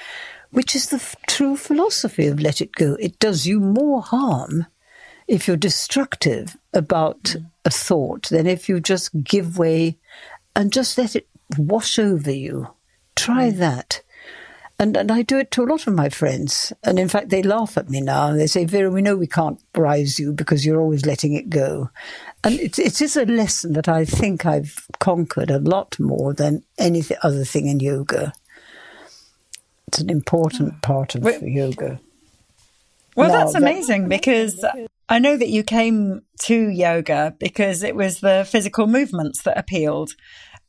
which 0.51 0.75
is 0.75 0.89
the 0.89 0.97
f- 0.97 1.15
true 1.27 1.55
philosophy 1.55 2.27
of 2.27 2.41
let 2.41 2.59
it 2.59 2.73
go. 2.73 2.97
It 2.99 3.19
does 3.19 3.45
you 3.45 3.61
more 3.61 4.01
harm 4.01 4.65
if 5.27 5.47
you're 5.47 5.57
destructive 5.57 6.57
about 6.73 7.35
a 7.65 7.69
thought 7.69 8.29
than 8.29 8.47
if 8.47 8.67
you 8.67 8.79
just 8.79 9.11
give 9.23 9.57
way 9.57 9.97
and 10.55 10.73
just 10.73 10.97
let 10.97 11.15
it 11.15 11.27
wash 11.57 11.99
over 11.99 12.31
you. 12.31 12.67
Try 13.17 13.51
mm. 13.51 13.57
that. 13.57 14.01
And, 14.79 14.95
and 14.95 15.11
I 15.11 15.23
do 15.23 15.39
it 15.39 15.49
to 15.51 15.63
a 15.63 15.65
lot 15.65 15.87
of 15.87 15.95
my 15.95 16.07
friends. 16.07 16.71
And 16.83 16.99
in 16.99 17.07
fact, 17.07 17.29
they 17.29 17.41
laugh 17.41 17.77
at 17.77 17.89
me 17.89 17.99
now. 17.99 18.27
And 18.27 18.39
they 18.39 18.45
say, 18.45 18.63
Vera, 18.63 18.91
we 18.91 19.01
know 19.01 19.15
we 19.15 19.27
can't 19.27 19.59
rise 19.75 20.19
you 20.19 20.31
because 20.31 20.65
you're 20.65 20.79
always 20.79 21.05
letting 21.05 21.33
it 21.33 21.49
go. 21.49 21.89
And 22.43 22.59
it, 22.59 22.77
it 22.77 23.01
is 23.01 23.17
a 23.17 23.25
lesson 23.25 23.73
that 23.73 23.87
I 23.87 24.05
think 24.05 24.45
I've 24.45 24.87
conquered 24.99 25.49
a 25.49 25.59
lot 25.59 25.99
more 25.99 26.33
than 26.33 26.63
any 26.77 27.03
other 27.23 27.43
thing 27.43 27.67
in 27.67 27.79
yoga. 27.79 28.33
It's 29.87 29.99
an 29.99 30.11
important 30.11 30.75
mm. 30.75 30.81
part 30.83 31.15
of 31.15 31.23
Wait, 31.23 31.41
yoga. 31.41 31.99
Well, 33.15 33.29
now, 33.29 33.39
that's 33.39 33.55
amazing 33.55 34.09
because 34.09 34.63
I 35.09 35.17
know 35.17 35.37
that 35.37 35.49
you 35.49 35.63
came 35.63 36.21
to 36.41 36.69
yoga 36.69 37.33
because 37.39 37.81
it 37.81 37.95
was 37.95 38.19
the 38.19 38.47
physical 38.47 38.85
movements 38.85 39.41
that 39.41 39.57
appealed. 39.57 40.11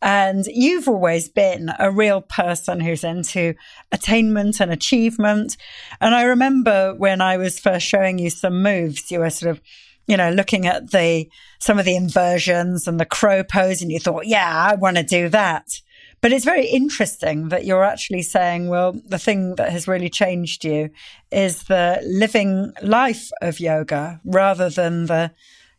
And 0.00 0.46
you've 0.46 0.88
always 0.88 1.28
been 1.28 1.72
a 1.78 1.90
real 1.90 2.20
person 2.20 2.80
who's 2.80 3.02
into 3.02 3.54
attainment 3.90 4.60
and 4.60 4.70
achievement. 4.70 5.56
And 6.00 6.14
I 6.14 6.22
remember 6.22 6.94
when 6.94 7.20
I 7.20 7.36
was 7.36 7.58
first 7.58 7.86
showing 7.86 8.18
you 8.18 8.30
some 8.30 8.62
moves, 8.62 9.10
you 9.10 9.20
were 9.20 9.30
sort 9.30 9.50
of, 9.50 9.60
you 10.06 10.16
know, 10.16 10.30
looking 10.30 10.66
at 10.66 10.92
the, 10.92 11.28
some 11.58 11.78
of 11.78 11.84
the 11.84 11.96
inversions 11.96 12.86
and 12.86 13.00
the 13.00 13.04
crow 13.04 13.42
pose 13.42 13.82
and 13.82 13.90
you 13.90 13.98
thought, 13.98 14.26
yeah, 14.26 14.68
I 14.70 14.76
want 14.76 14.96
to 14.98 15.02
do 15.02 15.28
that. 15.30 15.80
But 16.20 16.32
it's 16.32 16.44
very 16.44 16.66
interesting 16.66 17.48
that 17.48 17.64
you're 17.64 17.84
actually 17.84 18.22
saying, 18.22 18.68
well, 18.68 18.92
the 19.06 19.18
thing 19.18 19.54
that 19.56 19.70
has 19.70 19.86
really 19.86 20.08
changed 20.08 20.64
you 20.64 20.90
is 21.30 21.64
the 21.64 22.00
living 22.04 22.72
life 22.82 23.30
of 23.40 23.60
yoga 23.60 24.20
rather 24.24 24.68
than 24.68 25.06
the, 25.06 25.32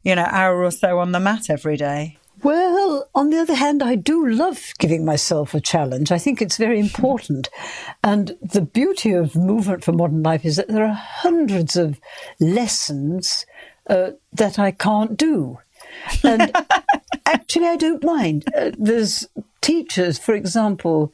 you 0.03 0.15
know, 0.15 0.25
hour 0.29 0.63
or 0.63 0.71
so 0.71 0.99
on 0.99 1.11
the 1.11 1.19
mat 1.19 1.49
every 1.49 1.75
day. 1.75 2.17
Well, 2.43 3.09
on 3.15 3.31
the 3.31 3.39
other 3.39 3.55
hand, 3.55 3.83
I 3.83 3.95
do 3.95 4.27
love 4.27 4.73
giving 4.77 5.03
myself 5.03 5.53
a 5.53 5.59
challenge. 5.59 6.11
I 6.11 6.17
think 6.17 6.41
it's 6.41 6.57
very 6.57 6.79
important. 6.79 7.49
And 8.03 8.37
the 8.41 8.61
beauty 8.61 9.11
of 9.11 9.35
Movement 9.35 9.83
for 9.83 9.91
Modern 9.91 10.23
Life 10.23 10.45
is 10.45 10.55
that 10.55 10.67
there 10.67 10.85
are 10.85 10.93
hundreds 10.93 11.75
of 11.75 11.99
lessons 12.39 13.45
uh, 13.89 14.11
that 14.31 14.59
I 14.59 14.71
can't 14.71 15.17
do. 15.17 15.59
And 16.23 16.55
actually, 17.25 17.67
I 17.67 17.75
don't 17.75 18.03
mind. 18.03 18.45
Uh, 18.55 18.71
there's 18.77 19.27
teachers, 19.61 20.17
for 20.17 20.33
example, 20.33 21.11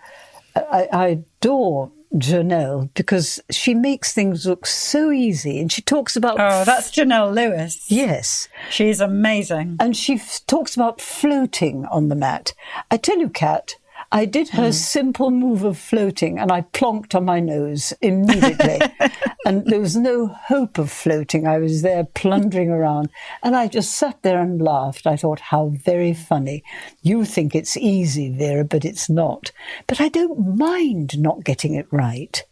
I, 0.56 0.88
I 0.92 1.08
adore 1.08 1.92
Janelle 2.14 2.90
because 2.94 3.42
she 3.50 3.74
makes 3.74 4.14
things 4.14 4.46
look 4.46 4.66
so 4.66 5.12
easy 5.12 5.60
and 5.60 5.72
she 5.72 5.82
talks 5.82 6.16
about. 6.16 6.40
Oh, 6.40 6.64
that's 6.64 6.92
Janelle 6.92 7.34
Lewis. 7.34 7.86
Yes. 7.90 8.48
She's 8.70 9.02
amazing. 9.02 9.78
And 9.80 9.96
she 9.96 10.16
f- 10.16 10.42
talks 10.48 10.76
about 10.76 11.02
floating 11.02 11.86
on 11.86 12.10
the 12.10 12.16
mat. 12.16 12.54
I 12.92 12.98
tell 12.98 13.20
you, 13.20 13.30
Kat, 13.30 13.76
I 14.12 14.26
did 14.26 14.50
her 14.50 14.70
mm. 14.70 14.74
simple 14.74 15.32
move 15.32 15.64
of 15.64 15.78
floating 15.78 16.40
and 16.40 16.52
I 16.52 16.62
plonked 16.62 17.16
on 17.16 17.26
my 17.26 17.40
nose 17.40 17.94
immediately. 18.02 18.80
and 19.46 19.66
there 19.66 19.80
was 19.80 19.96
no 19.96 20.28
hope 20.28 20.78
of 20.78 20.92
floating. 20.92 21.48
I 21.48 21.58
was 21.58 21.82
there 21.82 22.06
plundering 22.06 22.70
around 22.70 23.10
and 23.44 23.56
I 23.56 23.68
just 23.68 23.92
sat 23.96 24.22
there 24.22 24.40
and 24.40 24.62
laughed. 24.62 25.08
I 25.08 25.16
thought, 25.16 25.40
how 25.40 25.70
very 25.70 26.14
funny. 26.14 26.64
You 27.02 27.26
think 27.26 27.56
it's 27.56 27.78
easy, 27.78 28.30
Vera, 28.30 28.64
but 28.64 28.86
it's 28.86 29.10
not. 29.10 29.52
But 29.88 30.00
I 30.02 30.10
don't 30.10 30.58
mind 30.58 31.20
not 31.20 31.44
getting 31.44 31.76
it 31.76 31.88
right. 31.92 32.44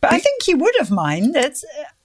But 0.00 0.12
I 0.12 0.18
think 0.18 0.46
you 0.46 0.58
would 0.58 0.74
have 0.78 0.90
minded. 0.90 1.56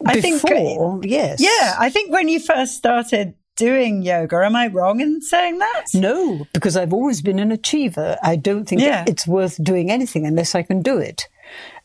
I 0.05 0.19
Before, 0.19 1.01
think, 1.01 1.11
yes. 1.11 1.41
Yeah, 1.41 1.75
I 1.77 1.89
think 1.89 2.11
when 2.11 2.27
you 2.27 2.39
first 2.39 2.77
started 2.77 3.35
doing 3.61 4.01
yoga. 4.01 4.37
Am 4.37 4.55
I 4.55 4.65
wrong 4.65 5.01
in 5.01 5.21
saying 5.21 5.59
that? 5.59 5.85
No, 5.93 6.47
because 6.51 6.75
I've 6.75 6.93
always 6.93 7.21
been 7.21 7.37
an 7.37 7.51
achiever. 7.51 8.17
I 8.23 8.35
don't 8.35 8.65
think 8.65 8.81
yeah. 8.81 9.05
it's 9.07 9.27
worth 9.27 9.63
doing 9.63 9.91
anything 9.91 10.25
unless 10.25 10.55
I 10.55 10.63
can 10.63 10.81
do 10.81 10.97
it. 10.97 11.27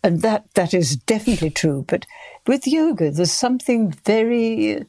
And 0.03 0.23
that, 0.23 0.47
that 0.55 0.73
is 0.73 0.97
definitely 0.97 1.51
true. 1.51 1.85
But 1.87 2.07
with 2.47 2.67
yoga, 2.67 3.11
there's 3.11 3.31
something 3.31 3.91
very, 4.07 4.87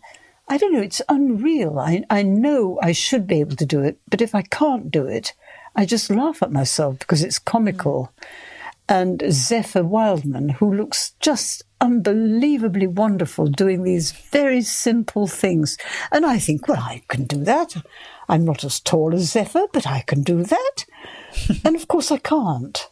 I 0.47 0.57
don't 0.57 0.71
know, 0.71 0.81
it's 0.81 1.01
unreal. 1.09 1.77
I, 1.77 2.05
I 2.09 2.23
know 2.23 2.79
I 2.81 2.93
should 2.93 3.27
be 3.27 3.41
able 3.41 3.57
to 3.57 3.65
do 3.65 3.81
it, 3.81 3.99
but 4.09 4.21
if 4.21 4.33
I 4.33 4.43
can't 4.43 4.89
do 4.89 5.07
it, 5.07 5.33
I 5.75 5.85
just 5.85 6.09
laugh 6.09 6.41
at 6.41 6.53
myself 6.53 6.99
because 6.99 7.21
it's 7.21 7.37
comical. 7.37 8.13
Mm. 8.15 8.27
And 8.89 9.21
Zephyr 9.31 9.83
Wildman, 9.83 10.49
who 10.49 10.73
looks 10.73 11.11
just 11.19 11.63
unbelievably 11.81 12.87
wonderful 12.87 13.47
doing 13.47 13.83
these 13.83 14.11
very 14.11 14.61
simple 14.61 15.27
things. 15.27 15.77
And 16.11 16.25
I 16.25 16.39
think, 16.39 16.67
well, 16.67 16.79
I 16.79 17.03
can 17.09 17.25
do 17.25 17.43
that. 17.43 17.75
I'm 18.29 18.45
not 18.45 18.63
as 18.63 18.79
tall 18.79 19.13
as 19.13 19.31
Zephyr, 19.31 19.65
but 19.71 19.85
I 19.85 20.01
can 20.01 20.23
do 20.23 20.43
that. 20.43 20.85
and 21.65 21.75
of 21.75 21.87
course, 21.87 22.11
I 22.11 22.17
can't. 22.17 22.89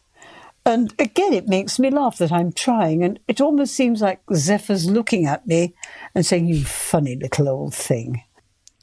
And 0.65 0.93
again, 0.97 1.31
it 1.31 1.47
makes 1.47 1.77
me 1.77 1.89
laugh 1.91 2.17
that 2.17 2.31
I'm 2.31 2.51
trying. 2.51 3.03
And 3.03 3.19
it 3.27 3.39
almost 3.39 3.75
seems 3.75 4.01
like 4.01 4.21
Zephyr's 4.33 4.89
looking 4.89 5.25
at 5.25 5.45
me 5.45 5.75
and 6.13 6.25
saying, 6.25 6.47
You 6.47 6.63
funny 6.63 7.15
little 7.15 7.47
old 7.47 7.73
thing. 7.73 8.23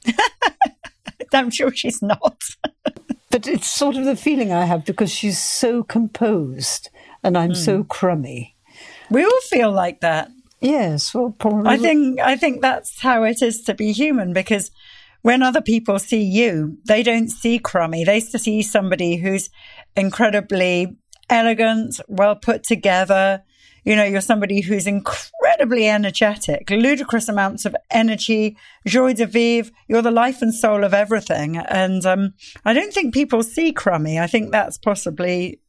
I'm 1.33 1.49
sure 1.49 1.73
she's 1.73 2.01
not. 2.01 2.41
but 3.29 3.47
it's 3.47 3.67
sort 3.67 3.97
of 3.97 4.05
the 4.05 4.15
feeling 4.15 4.51
I 4.51 4.65
have 4.65 4.85
because 4.85 5.11
she's 5.11 5.39
so 5.39 5.83
composed 5.83 6.89
and 7.23 7.37
I'm 7.37 7.51
mm. 7.51 7.57
so 7.57 7.77
hmm. 7.77 7.83
crummy. 7.83 8.55
We 9.09 9.23
all 9.23 9.41
feel 9.41 9.71
like 9.71 10.01
that. 10.01 10.29
Yes, 10.61 11.13
well, 11.13 11.35
probably. 11.37 11.69
I 11.69 11.77
think 11.77 12.19
I 12.19 12.37
think 12.37 12.61
that's 12.61 13.01
how 13.01 13.23
it 13.23 13.41
is 13.41 13.63
to 13.63 13.73
be 13.73 13.91
human 13.91 14.33
because 14.33 14.71
when 15.21 15.43
other 15.43 15.61
people 15.61 15.99
see 15.99 16.23
you, 16.23 16.77
they 16.85 17.03
don't 17.03 17.29
see 17.29 17.59
crummy. 17.59 18.03
They 18.03 18.19
see 18.19 18.61
somebody 18.61 19.17
who's 19.17 19.49
incredibly 19.95 20.95
elegant, 21.29 21.99
well 22.07 22.35
put 22.35 22.63
together. 22.63 23.43
You 23.83 23.95
know, 23.95 24.03
you're 24.03 24.21
somebody 24.21 24.61
who's 24.61 24.87
incredibly 24.87 25.87
energetic, 25.87 26.69
ludicrous 26.69 27.27
amounts 27.27 27.65
of 27.65 27.75
energy, 27.91 28.57
joie 28.85 29.13
de 29.13 29.25
vivre. 29.25 29.71
You're 29.87 30.01
the 30.01 30.11
life 30.11 30.41
and 30.41 30.53
soul 30.53 30.83
of 30.83 30.93
everything. 30.93 31.57
And 31.57 32.05
um, 32.05 32.33
I 32.65 32.73
don't 32.73 32.93
think 32.93 33.13
people 33.13 33.43
see 33.43 33.73
crummy. 33.73 34.19
I 34.19 34.27
think 34.27 34.51
that's 34.51 34.77
possibly 34.77 35.59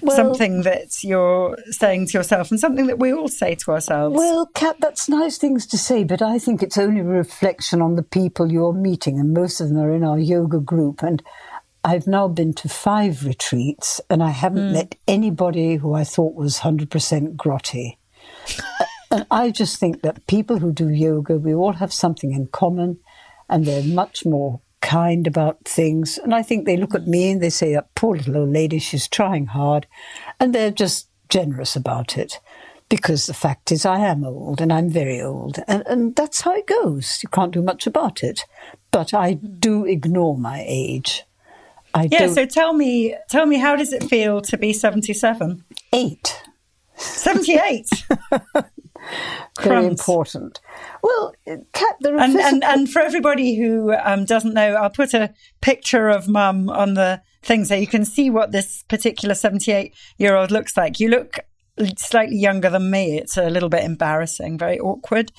well, 0.00 0.14
something 0.14 0.62
that 0.62 1.02
you're 1.02 1.56
saying 1.70 2.06
to 2.08 2.18
yourself 2.18 2.50
and 2.50 2.60
something 2.60 2.86
that 2.86 2.98
we 2.98 3.12
all 3.12 3.28
say 3.28 3.54
to 3.56 3.72
ourselves. 3.72 4.16
Well, 4.16 4.46
Kat, 4.54 4.76
that's 4.80 5.08
nice 5.08 5.38
things 5.38 5.66
to 5.68 5.78
say, 5.78 6.04
but 6.04 6.22
I 6.22 6.38
think 6.38 6.62
it's 6.62 6.78
only 6.78 7.00
a 7.00 7.04
reflection 7.04 7.82
on 7.82 7.96
the 7.96 8.02
people 8.02 8.52
you're 8.52 8.72
meeting, 8.72 9.18
and 9.18 9.32
most 9.32 9.60
of 9.60 9.68
them 9.68 9.78
are 9.78 9.92
in 9.92 10.04
our 10.04 10.18
yoga 10.18 10.60
group. 10.60 11.02
And 11.02 11.22
I've 11.86 12.08
now 12.08 12.26
been 12.26 12.52
to 12.54 12.68
five 12.68 13.24
retreats, 13.24 14.00
and 14.10 14.20
I 14.20 14.30
haven't 14.30 14.70
mm. 14.70 14.72
met 14.72 14.96
anybody 15.06 15.76
who 15.76 15.94
I 15.94 16.02
thought 16.02 16.34
was 16.34 16.58
100% 16.58 17.36
grotty. 17.36 17.98
and 19.12 19.24
I 19.30 19.52
just 19.52 19.78
think 19.78 20.02
that 20.02 20.26
people 20.26 20.58
who 20.58 20.72
do 20.72 20.88
yoga, 20.88 21.36
we 21.36 21.54
all 21.54 21.74
have 21.74 21.92
something 21.92 22.32
in 22.32 22.48
common, 22.48 22.98
and 23.48 23.64
they're 23.64 23.84
much 23.84 24.26
more 24.26 24.60
kind 24.80 25.28
about 25.28 25.64
things. 25.64 26.18
And 26.18 26.34
I 26.34 26.42
think 26.42 26.66
they 26.66 26.76
look 26.76 26.96
at 26.96 27.06
me 27.06 27.30
and 27.30 27.40
they 27.40 27.50
say, 27.50 27.74
that 27.74 27.94
poor 27.94 28.16
little 28.16 28.38
old 28.38 28.52
lady, 28.52 28.80
she's 28.80 29.06
trying 29.06 29.46
hard. 29.46 29.86
And 30.40 30.52
they're 30.52 30.72
just 30.72 31.08
generous 31.28 31.76
about 31.76 32.18
it. 32.18 32.40
Because 32.88 33.26
the 33.26 33.34
fact 33.34 33.70
is, 33.70 33.86
I 33.86 34.00
am 34.00 34.24
old 34.24 34.60
and 34.60 34.72
I'm 34.72 34.90
very 34.90 35.22
old. 35.22 35.60
And, 35.68 35.84
and 35.86 36.16
that's 36.16 36.40
how 36.40 36.52
it 36.52 36.66
goes. 36.66 37.20
You 37.22 37.28
can't 37.28 37.52
do 37.52 37.62
much 37.62 37.86
about 37.86 38.24
it. 38.24 38.44
But 38.90 39.14
I 39.14 39.34
do 39.34 39.84
ignore 39.84 40.36
my 40.36 40.64
age. 40.66 41.22
I 41.96 42.08
yeah, 42.12 42.26
so 42.26 42.44
tell 42.44 42.74
me, 42.74 43.14
tell 43.30 43.46
me, 43.46 43.56
how 43.56 43.74
does 43.74 43.94
it 43.94 44.04
feel 44.04 44.42
to 44.42 44.58
be 44.58 44.74
77? 44.74 45.64
Eight. 45.94 46.42
78. 46.96 47.88
Very 49.62 49.86
important. 49.86 50.60
Well, 51.02 51.32
Kat, 51.72 51.96
there 52.00 52.14
are 52.16 52.20
and, 52.20 52.34
physical- 52.34 52.54
and, 52.54 52.64
and 52.64 52.90
for 52.90 53.00
everybody 53.00 53.56
who 53.56 53.94
um, 53.94 54.26
doesn't 54.26 54.52
know, 54.52 54.74
I'll 54.74 54.90
put 54.90 55.14
a 55.14 55.32
picture 55.62 56.10
of 56.10 56.28
Mum 56.28 56.68
on 56.68 56.94
the 56.94 57.22
thing 57.42 57.64
so 57.64 57.74
you 57.74 57.86
can 57.86 58.04
see 58.04 58.28
what 58.28 58.52
this 58.52 58.84
particular 58.88 59.34
78 59.34 59.94
year 60.18 60.36
old 60.36 60.50
looks 60.50 60.76
like. 60.76 61.00
You 61.00 61.08
look 61.08 61.38
slightly 61.96 62.36
younger 62.36 62.70
than 62.70 62.90
me. 62.90 63.18
It's 63.18 63.36
a 63.36 63.50
little 63.50 63.68
bit 63.68 63.84
embarrassing, 63.84 64.58
very 64.58 64.78
awkward. 64.78 65.32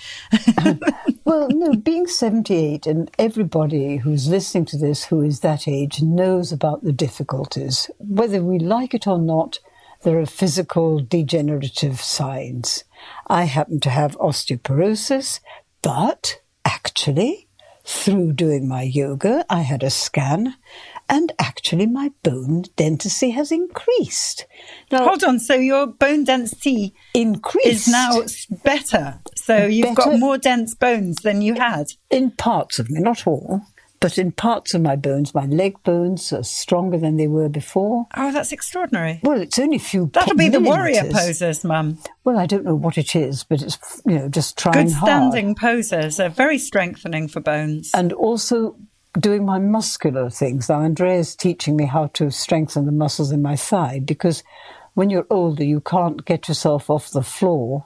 well, 1.25 1.47
no, 1.49 1.73
being 1.73 2.07
78 2.07 2.85
and 2.85 3.11
everybody 3.17 3.97
who's 3.97 4.27
listening 4.27 4.65
to 4.65 4.77
this 4.77 5.05
who 5.05 5.21
is 5.21 5.39
that 5.41 5.67
age 5.67 6.01
knows 6.01 6.51
about 6.51 6.83
the 6.83 6.93
difficulties. 6.93 7.89
Whether 7.99 8.41
we 8.41 8.59
like 8.59 8.93
it 8.93 9.07
or 9.07 9.19
not, 9.19 9.59
there 10.03 10.19
are 10.19 10.25
physical 10.25 10.99
degenerative 10.99 11.99
signs. 12.01 12.83
I 13.27 13.45
happen 13.45 13.79
to 13.81 13.89
have 13.89 14.17
osteoporosis, 14.17 15.39
but 15.81 16.39
actually, 16.65 17.46
through 17.87 18.33
doing 18.33 18.67
my 18.67 18.81
yoga, 18.81 19.45
I 19.49 19.61
had 19.61 19.81
a 19.81 19.89
scan 19.89 20.55
and 21.07 21.31
actually 21.39 21.85
my 21.85 22.11
bone 22.21 22.65
density 22.75 23.29
has 23.29 23.49
increased. 23.49 24.45
Now, 24.91 25.05
Hold 25.05 25.23
on, 25.23 25.39
so 25.39 25.55
your 25.55 25.87
bone 25.87 26.25
density 26.25 26.93
increased 27.13 27.65
is 27.65 27.87
now 27.87 28.23
better. 28.63 29.21
So 29.35 29.65
you've 29.65 29.95
better, 29.95 30.09
got 30.11 30.19
more 30.19 30.37
dense 30.37 30.75
bones 30.75 31.15
than 31.23 31.41
you 31.41 31.53
had. 31.53 31.87
In 32.09 32.31
parts 32.31 32.77
of 32.77 32.89
me, 32.89 32.99
not 32.99 33.25
all. 33.25 33.61
But 33.99 34.17
in 34.17 34.31
parts 34.31 34.73
of 34.73 34.81
my 34.81 34.95
bones, 34.95 35.33
my 35.33 35.45
leg 35.45 35.81
bones 35.83 36.31
are 36.31 36.43
stronger 36.43 36.97
than 36.97 37.17
they 37.17 37.27
were 37.27 37.49
before. 37.49 38.05
Oh, 38.15 38.31
that's 38.31 38.51
extraordinary. 38.51 39.19
Well, 39.23 39.41
it's 39.41 39.57
only 39.57 39.77
a 39.77 39.79
few. 39.79 40.11
That'll 40.13 40.35
be 40.35 40.49
the 40.49 40.59
warrior 40.59 41.09
poses, 41.11 41.63
Mum. 41.63 41.97
Well, 42.23 42.37
I 42.37 42.45
don't 42.45 42.63
know 42.63 42.75
what 42.75 42.97
it 42.97 43.15
is, 43.15 43.43
but 43.43 43.61
it's 43.61 44.01
you 44.05 44.19
know 44.19 44.29
just 44.29 44.57
trying 44.57 44.87
Good 44.87 44.95
standing 44.95 45.45
hard. 45.47 45.57
poses 45.57 46.19
are 46.19 46.29
very 46.29 46.59
strengthening 46.59 47.27
for 47.27 47.39
bones. 47.39 47.91
And 47.93 48.13
also 48.13 48.75
doing 49.19 49.45
my 49.45 49.57
muscular 49.59 50.29
things. 50.29 50.69
Now, 50.69 50.81
Andrea's 50.81 51.35
teaching 51.35 51.75
me 51.75 51.85
how 51.85 52.07
to 52.13 52.29
strengthen 52.29 52.85
the 52.85 52.91
muscles 52.91 53.31
in 53.31 53.41
my 53.41 53.55
thigh 53.55 53.99
because 53.99 54.43
when 54.93 55.09
you're 55.09 55.27
older, 55.29 55.63
you 55.63 55.79
can't 55.81 56.23
get 56.25 56.47
yourself 56.47 56.89
off 56.89 57.11
the 57.11 57.23
floor 57.23 57.85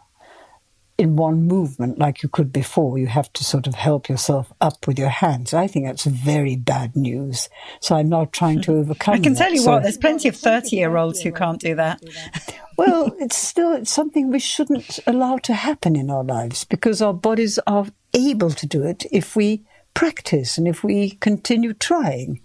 in 1.02 1.16
one 1.16 1.48
movement 1.48 1.98
like 1.98 2.22
you 2.22 2.30
could 2.30 2.54
before. 2.54 3.00
You 3.00 3.08
have 3.08 3.34
to 3.34 3.44
sort 3.44 3.66
of 3.66 3.74
help 3.74 4.08
yourself 4.08 4.54
up 4.62 4.86
with 4.86 5.00
your 5.00 5.10
hands. 5.10 5.52
I 5.52 5.66
think 5.66 5.88
that's 5.88 6.06
very 6.06 6.56
bad 6.56 6.96
news. 6.96 7.50
So 7.80 7.96
I'm 7.96 8.10
now 8.10 8.26
trying 8.26 8.62
to 8.62 8.74
overcome. 8.74 9.14
I 9.16 9.20
can 9.20 9.34
that. 9.34 9.40
tell 9.40 9.52
you 9.52 9.62
so, 9.62 9.72
what, 9.72 9.84
there's 9.84 9.98
plenty 9.98 10.30
of 10.30 10.36
30 10.36 10.76
year 10.76 10.96
olds 10.96 11.22
who 11.22 11.32
can't 11.32 11.60
do 11.60 11.74
that. 11.74 12.04
well, 12.78 13.12
it's 13.20 13.36
still 13.36 13.74
it's 13.74 13.92
something 13.92 14.30
we 14.30 14.40
shouldn't 14.40 15.00
allow 15.08 15.38
to 15.40 15.54
happen 15.54 15.96
in 15.96 16.12
our 16.12 16.24
lives 16.24 16.66
because 16.66 17.02
our 17.02 17.16
bodies 17.16 17.58
are 17.66 17.88
able 18.14 18.52
to 18.52 18.68
do 18.68 18.84
it 18.84 19.06
if 19.12 19.36
we 19.36 19.64
practice 19.96 20.58
and 20.58 20.68
if 20.68 20.84
we 20.84 21.12
continue 21.12 21.74
trying. 21.74 22.42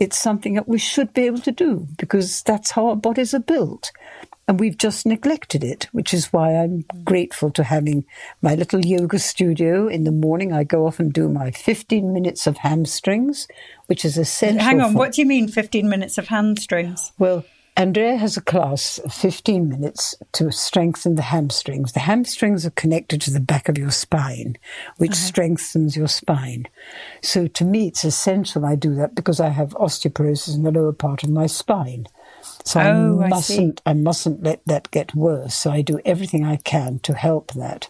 It's 0.00 0.18
something 0.18 0.54
that 0.54 0.66
we 0.66 0.78
should 0.78 1.14
be 1.14 1.26
able 1.26 1.38
to 1.38 1.52
do 1.52 1.86
because 1.96 2.42
that's 2.42 2.72
how 2.72 2.86
our 2.86 2.96
bodies 2.96 3.32
are 3.32 3.38
built. 3.38 3.92
And 4.48 4.58
we've 4.58 4.76
just 4.76 5.06
neglected 5.06 5.62
it, 5.62 5.88
which 5.92 6.12
is 6.12 6.32
why 6.32 6.54
I'm 6.56 6.84
grateful 7.04 7.50
to 7.52 7.62
having 7.62 8.04
my 8.40 8.54
little 8.54 8.84
yoga 8.84 9.18
studio. 9.18 9.86
In 9.86 10.04
the 10.04 10.10
morning, 10.10 10.52
I 10.52 10.64
go 10.64 10.86
off 10.86 10.98
and 10.98 11.12
do 11.12 11.28
my 11.28 11.52
15 11.52 12.12
minutes 12.12 12.46
of 12.46 12.58
hamstrings, 12.58 13.46
which 13.86 14.04
is 14.04 14.18
essential. 14.18 14.60
Hang 14.60 14.80
on, 14.80 14.92
for, 14.92 14.98
what 14.98 15.12
do 15.12 15.22
you 15.22 15.26
mean 15.26 15.48
15 15.48 15.88
minutes 15.88 16.18
of 16.18 16.28
hamstrings? 16.28 17.12
Well, 17.18 17.44
Andrea 17.74 18.16
has 18.16 18.36
a 18.36 18.42
class 18.42 18.98
of 18.98 19.14
15 19.14 19.66
minutes 19.66 20.14
to 20.32 20.52
strengthen 20.52 21.14
the 21.14 21.22
hamstrings. 21.22 21.92
The 21.92 22.00
hamstrings 22.00 22.66
are 22.66 22.70
connected 22.70 23.22
to 23.22 23.30
the 23.30 23.40
back 23.40 23.68
of 23.68 23.78
your 23.78 23.90
spine, 23.90 24.58
which 24.98 25.12
uh-huh. 25.12 25.26
strengthens 25.26 25.96
your 25.96 26.08
spine. 26.08 26.66
So 27.22 27.46
to 27.46 27.64
me, 27.64 27.86
it's 27.88 28.04
essential 28.04 28.66
I 28.66 28.74
do 28.74 28.94
that 28.96 29.14
because 29.14 29.40
I 29.40 29.48
have 29.48 29.70
osteoporosis 29.70 30.54
in 30.54 30.64
the 30.64 30.70
lower 30.70 30.92
part 30.92 31.22
of 31.22 31.30
my 31.30 31.46
spine. 31.46 32.08
So 32.64 32.80
oh, 32.80 33.22
I 33.22 33.28
mustn't 33.28 33.82
I, 33.86 33.90
I, 33.90 33.94
mustn't 33.94 34.42
let 34.42 34.62
that 34.66 34.90
get 34.90 35.14
worse. 35.14 35.54
So 35.54 35.70
I 35.70 35.82
do 35.82 36.00
everything 36.04 36.44
I 36.44 36.56
can 36.56 36.98
to 37.00 37.14
help 37.14 37.52
that. 37.52 37.88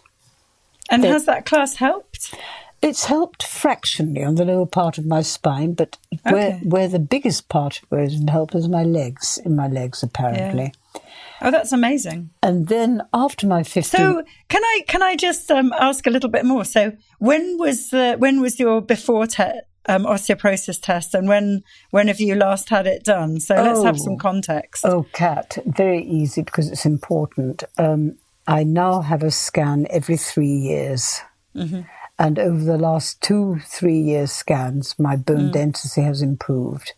And 0.89 1.03
has 1.03 1.25
that 1.25 1.45
class 1.45 1.75
helped? 1.75 2.35
It's 2.81 3.05
helped 3.05 3.43
fractionally 3.43 4.23
on 4.23 4.35
the 4.35 4.43
lower 4.43 4.65
part 4.65 4.97
of 4.97 5.05
my 5.05 5.21
spine, 5.21 5.73
but 5.73 5.97
okay. 6.13 6.33
where 6.33 6.51
where 6.57 6.87
the 6.87 6.99
biggest 6.99 7.47
part 7.47 7.81
where 7.89 8.03
it 8.03 8.09
didn't 8.09 8.29
help 8.29 8.53
is 8.53 8.67
my 8.67 8.83
legs, 8.83 9.39
in 9.45 9.55
my 9.55 9.67
legs 9.67 10.03
apparently. 10.03 10.73
Yeah. 10.95 11.01
Oh, 11.41 11.51
that's 11.51 11.73
amazing. 11.73 12.29
And 12.41 12.67
then 12.67 13.01
after 13.13 13.45
my 13.47 13.63
15 13.63 13.83
So, 13.83 14.23
can 14.47 14.63
I 14.63 14.83
can 14.87 15.01
I 15.01 15.15
just 15.15 15.51
um, 15.51 15.73
ask 15.77 16.07
a 16.07 16.09
little 16.09 16.29
bit 16.29 16.45
more? 16.45 16.63
So, 16.63 16.93
when 17.19 17.57
was 17.57 17.89
the 17.89 18.15
when 18.17 18.39
was 18.39 18.59
your 18.59 18.81
before 18.81 19.27
te- 19.27 19.61
um, 19.87 20.05
osteoporosis 20.05 20.81
test, 20.81 21.13
and 21.13 21.27
when 21.27 21.63
when 21.91 22.07
have 22.07 22.19
you 22.19 22.35
last 22.35 22.69
had 22.69 22.87
it 22.87 23.03
done? 23.03 23.39
So 23.39 23.55
let's 23.55 23.79
oh, 23.79 23.83
have 23.83 23.99
some 23.99 24.13
oh. 24.13 24.17
context. 24.17 24.85
Oh, 24.85 25.05
Kat, 25.13 25.57
very 25.65 26.03
easy 26.03 26.41
because 26.41 26.69
it's 26.69 26.85
important. 26.85 27.63
Um, 27.77 28.17
I 28.47 28.63
now 28.63 29.01
have 29.01 29.23
a 29.23 29.31
scan 29.31 29.87
every 29.89 30.17
three 30.17 30.47
years. 30.47 31.21
Mm-hmm. 31.55 31.81
And 32.19 32.37
over 32.37 32.63
the 32.63 32.77
last 32.77 33.21
two, 33.21 33.59
three 33.65 33.97
years 33.97 34.31
scans, 34.31 34.97
my 34.99 35.15
bone 35.15 35.49
mm. 35.49 35.51
density 35.51 36.01
has 36.01 36.21
improved. 36.21 36.93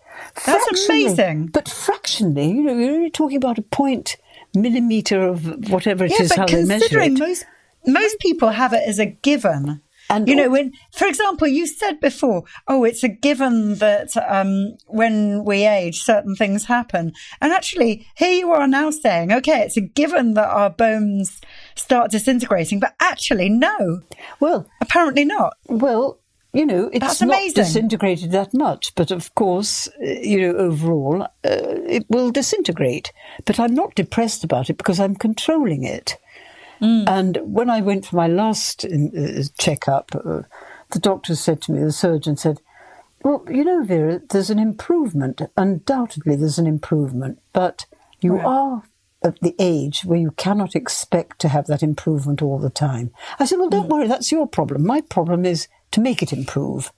That's 0.45 0.87
amazing. 0.87 1.47
But 1.47 1.69
fractionally, 1.69 2.49
you 2.49 2.63
know, 2.63 2.77
you're 2.77 2.95
only 2.95 3.09
talking 3.11 3.37
about 3.37 3.57
a 3.57 3.61
point 3.61 4.17
millimeter 4.53 5.21
of 5.21 5.69
whatever 5.69 6.05
it 6.05 6.11
yeah, 6.11 6.21
is 6.21 6.35
how 6.35 6.45
they 6.45 6.63
measure 6.65 6.99
it. 6.99 7.17
Most, 7.17 7.45
most 7.85 8.19
people 8.19 8.49
have 8.49 8.73
it 8.73 8.83
as 8.85 8.99
a 8.99 9.05
given 9.05 9.81
and 10.09 10.27
you 10.27 10.35
know, 10.35 10.49
when, 10.49 10.73
for 10.91 11.07
example, 11.07 11.47
you 11.47 11.65
said 11.67 11.99
before, 11.99 12.43
oh, 12.67 12.83
it's 12.83 13.03
a 13.03 13.09
given 13.09 13.75
that 13.75 14.15
um, 14.17 14.75
when 14.87 15.43
we 15.43 15.65
age, 15.65 16.01
certain 16.01 16.35
things 16.35 16.65
happen. 16.65 17.13
And 17.41 17.51
actually, 17.51 18.07
here 18.15 18.33
you 18.33 18.51
are 18.51 18.67
now 18.67 18.91
saying, 18.91 19.31
okay, 19.31 19.61
it's 19.61 19.77
a 19.77 19.81
given 19.81 20.33
that 20.35 20.49
our 20.49 20.69
bones 20.69 21.41
start 21.75 22.11
disintegrating, 22.11 22.79
but 22.79 22.95
actually, 22.99 23.49
no. 23.49 24.01
Well, 24.39 24.67
apparently 24.81 25.25
not. 25.25 25.57
Well, 25.67 26.19
you 26.55 26.65
know, 26.65 26.89
it's 26.93 27.05
That's 27.05 27.21
not 27.21 27.31
amazing. 27.31 27.55
disintegrated 27.55 28.31
that 28.31 28.53
much, 28.53 28.95
but 28.95 29.11
of 29.11 29.35
course, 29.35 29.89
uh, 30.01 30.05
you 30.05 30.39
know, 30.39 30.57
overall, 30.57 31.23
uh, 31.23 31.27
it 31.43 32.05
will 32.09 32.31
disintegrate. 32.31 33.11
But 33.43 33.59
I'm 33.59 33.73
not 33.73 33.95
depressed 33.95 34.43
about 34.45 34.69
it 34.69 34.77
because 34.77 34.99
I'm 34.99 35.15
controlling 35.15 35.83
it. 35.83 36.17
Mm. 36.81 37.07
And 37.07 37.39
when 37.43 37.69
I 37.69 37.81
went 37.81 38.05
for 38.05 38.15
my 38.15 38.27
last 38.27 38.85
uh, 38.85 39.43
checkup, 39.57 40.11
uh, 40.15 40.41
the 40.91 40.99
doctor 40.99 41.35
said 41.35 41.61
to 41.63 41.71
me, 41.71 41.83
the 41.83 41.91
surgeon 41.91 42.37
said, 42.37 42.61
Well, 43.23 43.45
you 43.49 43.63
know, 43.63 43.83
Vera, 43.83 44.21
there's 44.29 44.49
an 44.49 44.59
improvement. 44.59 45.41
Undoubtedly, 45.57 46.35
there's 46.35 46.59
an 46.59 46.67
improvement, 46.67 47.39
but 47.53 47.85
you 48.21 48.39
are 48.39 48.83
at 49.23 49.39
the 49.41 49.55
age 49.59 50.01
where 50.05 50.19
you 50.19 50.31
cannot 50.31 50.75
expect 50.75 51.39
to 51.39 51.49
have 51.49 51.65
that 51.67 51.83
improvement 51.83 52.41
all 52.41 52.59
the 52.59 52.69
time. 52.69 53.11
I 53.39 53.45
said, 53.45 53.59
Well, 53.59 53.69
don't 53.69 53.87
mm. 53.87 53.91
worry, 53.91 54.07
that's 54.07 54.31
your 54.31 54.47
problem. 54.47 54.85
My 54.85 55.01
problem 55.01 55.45
is 55.45 55.67
to 55.91 56.01
make 56.01 56.21
it 56.21 56.33
improve. 56.33 56.91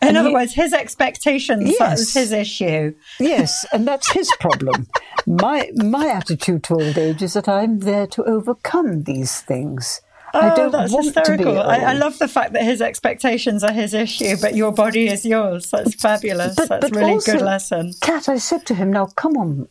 In 0.00 0.08
and 0.08 0.16
other 0.16 0.28
he, 0.28 0.34
words, 0.34 0.54
his 0.54 0.72
expectations, 0.72 1.62
yes. 1.64 1.78
that 1.78 1.90
was 1.90 2.14
his 2.14 2.32
issue. 2.32 2.94
Yes, 3.18 3.66
and 3.72 3.86
that's 3.86 4.12
his 4.12 4.30
problem. 4.38 4.86
my 5.26 5.70
my 5.74 6.08
attitude 6.08 6.62
to 6.64 6.74
old 6.74 6.98
age 6.98 7.22
is 7.22 7.34
that 7.34 7.48
I'm 7.48 7.80
there 7.80 8.06
to 8.08 8.24
overcome 8.24 9.04
these 9.04 9.40
things. 9.40 10.00
Oh, 10.34 10.40
I 10.40 10.54
don't 10.54 10.70
that's 10.70 10.94
hysterical. 10.94 11.58
I, 11.58 11.78
I, 11.78 11.92
love 11.94 12.18
the 12.18 12.28
fact 12.28 12.52
that 12.52 12.62
his 12.62 12.82
expectations 12.82 13.64
are 13.64 13.72
his 13.72 13.94
issue, 13.94 14.36
but 14.40 14.54
your 14.54 14.72
body 14.72 15.08
is 15.08 15.24
yours. 15.24 15.70
That's 15.70 15.94
fabulous. 15.94 16.54
But, 16.54 16.68
that's 16.68 16.90
but 16.90 16.96
really 16.96 17.12
also, 17.12 17.32
good 17.32 17.42
lesson. 17.42 17.94
Kat, 18.02 18.28
I 18.28 18.36
said 18.36 18.66
to 18.66 18.74
him, 18.74 18.92
now 18.92 19.06
come 19.06 19.36
on, 19.38 19.68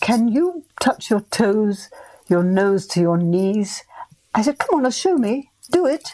can 0.00 0.28
you 0.28 0.64
touch 0.80 1.10
your 1.10 1.20
toes, 1.20 1.88
your 2.28 2.44
nose 2.44 2.86
to 2.88 3.00
your 3.00 3.18
knees? 3.18 3.82
I 4.32 4.42
said, 4.42 4.58
come 4.58 4.76
on, 4.76 4.82
now 4.84 4.90
show 4.90 5.16
me. 5.16 5.50
Do 5.72 5.86
it. 5.86 6.08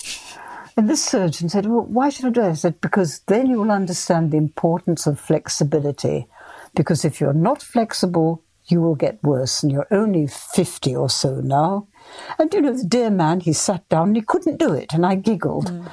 And 0.77 0.91
this 0.91 1.05
surgeon 1.05 1.49
said, 1.49 1.67
Well, 1.67 1.87
why 1.87 2.11
should 2.11 2.27
I 2.27 2.31
do 2.31 2.43
it? 2.43 2.51
I 2.51 2.55
said, 2.55 2.81
Because 2.81 3.21
then 3.21 3.47
you 3.47 3.61
will 3.61 3.71
understand 3.71 4.31
the 4.31 4.37
importance 4.37 5.07
of 5.07 5.19
flexibility. 5.19 6.27
Because 6.75 7.05
if 7.05 7.21
you're 7.21 7.33
not 7.33 7.63
flexible, 7.63 8.43
you 8.67 8.81
will 8.83 8.95
get 8.95 9.23
worse. 9.23 9.63
And 9.63 9.73
you're 9.73 9.87
only 9.91 10.27
50 10.27 10.95
or 10.95 11.09
so 11.09 11.41
now. 11.41 11.87
And, 12.39 12.53
you 12.53 12.61
know, 12.61 12.77
the 12.77 12.85
dear 12.85 13.11
man, 13.11 13.41
he 13.41 13.53
sat 13.53 13.89
down 13.89 14.09
and 14.09 14.17
he 14.17 14.23
couldn't 14.23 14.59
do 14.59 14.75
it. 14.75 14.93
And 14.93 15.07
I 15.07 15.15
giggled. 15.15 15.71
Mm. 15.71 15.91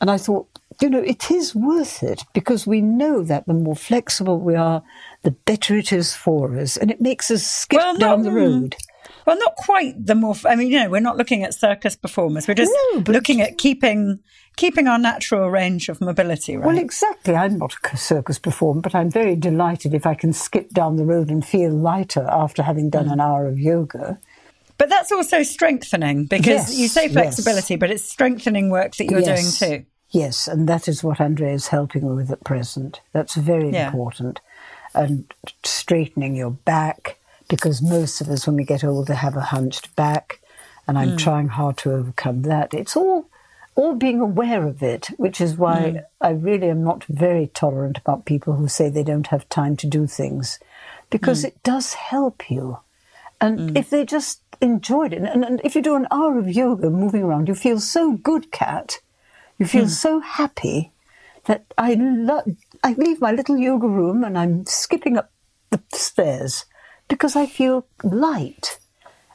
And 0.00 0.10
I 0.10 0.18
thought, 0.18 0.48
you 0.80 0.90
know, 0.90 1.00
it 1.00 1.30
is 1.30 1.54
worth 1.54 2.02
it 2.02 2.24
because 2.32 2.66
we 2.66 2.80
know 2.80 3.22
that 3.22 3.46
the 3.46 3.54
more 3.54 3.76
flexible 3.76 4.40
we 4.40 4.56
are, 4.56 4.82
the 5.22 5.30
better 5.30 5.76
it 5.76 5.92
is 5.92 6.14
for 6.14 6.58
us. 6.58 6.76
And 6.76 6.90
it 6.90 7.00
makes 7.00 7.30
us 7.30 7.46
skip 7.46 7.78
well, 7.78 7.96
down 7.96 8.22
the 8.22 8.32
road. 8.32 8.74
Well, 9.26 9.38
not 9.38 9.56
quite 9.56 9.94
the 10.06 10.14
more. 10.14 10.34
I 10.44 10.54
mean, 10.56 10.70
you 10.70 10.80
know, 10.80 10.90
we're 10.90 11.00
not 11.00 11.16
looking 11.16 11.42
at 11.42 11.54
circus 11.54 11.96
performers. 11.96 12.46
We're 12.46 12.54
just 12.54 12.72
no, 12.92 13.04
looking 13.06 13.40
at 13.40 13.58
keeping 13.58 14.20
keeping 14.56 14.86
our 14.86 14.98
natural 14.98 15.50
range 15.50 15.88
of 15.88 16.00
mobility. 16.00 16.56
Right? 16.56 16.66
Well, 16.66 16.78
exactly. 16.78 17.34
I'm 17.34 17.58
not 17.58 17.74
a 17.92 17.96
circus 17.96 18.38
performer, 18.38 18.80
but 18.80 18.94
I'm 18.94 19.10
very 19.10 19.36
delighted 19.36 19.94
if 19.94 20.06
I 20.06 20.14
can 20.14 20.32
skip 20.32 20.70
down 20.70 20.96
the 20.96 21.04
road 21.04 21.30
and 21.30 21.44
feel 21.44 21.72
lighter 21.72 22.26
after 22.30 22.62
having 22.62 22.90
done 22.90 23.06
mm. 23.06 23.12
an 23.14 23.20
hour 23.20 23.46
of 23.46 23.58
yoga. 23.58 24.18
But 24.76 24.88
that's 24.88 25.12
also 25.12 25.42
strengthening 25.42 26.26
because 26.26 26.68
yes, 26.68 26.74
you 26.74 26.88
say 26.88 27.08
flexibility, 27.08 27.74
yes. 27.74 27.80
but 27.80 27.90
it's 27.90 28.04
strengthening 28.04 28.70
work 28.70 28.96
that 28.96 29.04
you're 29.04 29.20
yes. 29.20 29.58
doing 29.58 29.78
too. 29.80 29.86
Yes, 30.10 30.46
and 30.46 30.68
that 30.68 30.86
is 30.88 31.02
what 31.02 31.20
Andrea 31.20 31.52
is 31.52 31.68
helping 31.68 32.14
with 32.14 32.30
at 32.30 32.44
present. 32.44 33.00
That's 33.12 33.34
very 33.34 33.70
yeah. 33.70 33.86
important. 33.86 34.40
And 34.94 35.32
straightening 35.64 36.36
your 36.36 36.50
back, 36.50 37.18
because 37.54 37.80
most 37.80 38.20
of 38.20 38.28
us, 38.28 38.48
when 38.48 38.56
we 38.56 38.64
get 38.64 38.82
older, 38.82 39.14
have 39.14 39.36
a 39.36 39.40
hunched 39.40 39.94
back, 39.94 40.40
and 40.88 40.98
I'm 40.98 41.10
mm. 41.10 41.18
trying 41.18 41.46
hard 41.46 41.76
to 41.78 41.92
overcome 41.92 42.42
that. 42.42 42.74
It's 42.74 42.96
all 42.96 43.28
all 43.76 43.94
being 43.94 44.20
aware 44.20 44.66
of 44.66 44.82
it, 44.82 45.06
which 45.18 45.40
is 45.40 45.56
why 45.56 45.78
mm. 45.78 46.04
I 46.20 46.30
really 46.30 46.68
am 46.68 46.82
not 46.82 47.04
very 47.04 47.48
tolerant 47.48 47.98
about 47.98 48.24
people 48.24 48.54
who 48.54 48.66
say 48.66 48.88
they 48.88 49.04
don't 49.04 49.28
have 49.28 49.48
time 49.48 49.76
to 49.78 49.86
do 49.86 50.08
things, 50.08 50.58
because 51.10 51.42
mm. 51.42 51.48
it 51.48 51.62
does 51.62 51.94
help 51.94 52.50
you. 52.50 52.78
And 53.40 53.58
mm. 53.58 53.78
if 53.78 53.88
they 53.88 54.04
just 54.04 54.40
enjoyed 54.60 55.12
it, 55.12 55.22
and, 55.22 55.44
and, 55.44 55.60
if 55.62 55.76
you 55.76 55.82
do 55.82 55.94
an 55.94 56.08
hour 56.10 56.38
of 56.38 56.50
yoga 56.50 56.90
moving 56.90 57.22
around, 57.22 57.46
you 57.46 57.54
feel 57.54 57.78
so 57.78 58.12
good, 58.12 58.50
Kat. 58.50 58.98
You 59.58 59.66
feel 59.66 59.84
mm. 59.84 59.90
so 59.90 60.18
happy 60.18 60.90
that 61.44 61.64
I 61.78 61.94
lo- 61.94 62.56
I 62.82 62.94
leave 62.94 63.20
my 63.20 63.30
little 63.30 63.56
yoga 63.56 63.86
room 63.86 64.24
and 64.24 64.36
I'm 64.36 64.66
skipping 64.66 65.16
up 65.16 65.30
the 65.70 65.80
stairs 65.92 66.64
because 67.14 67.36
I 67.36 67.46
feel 67.46 67.86
light. 68.02 68.80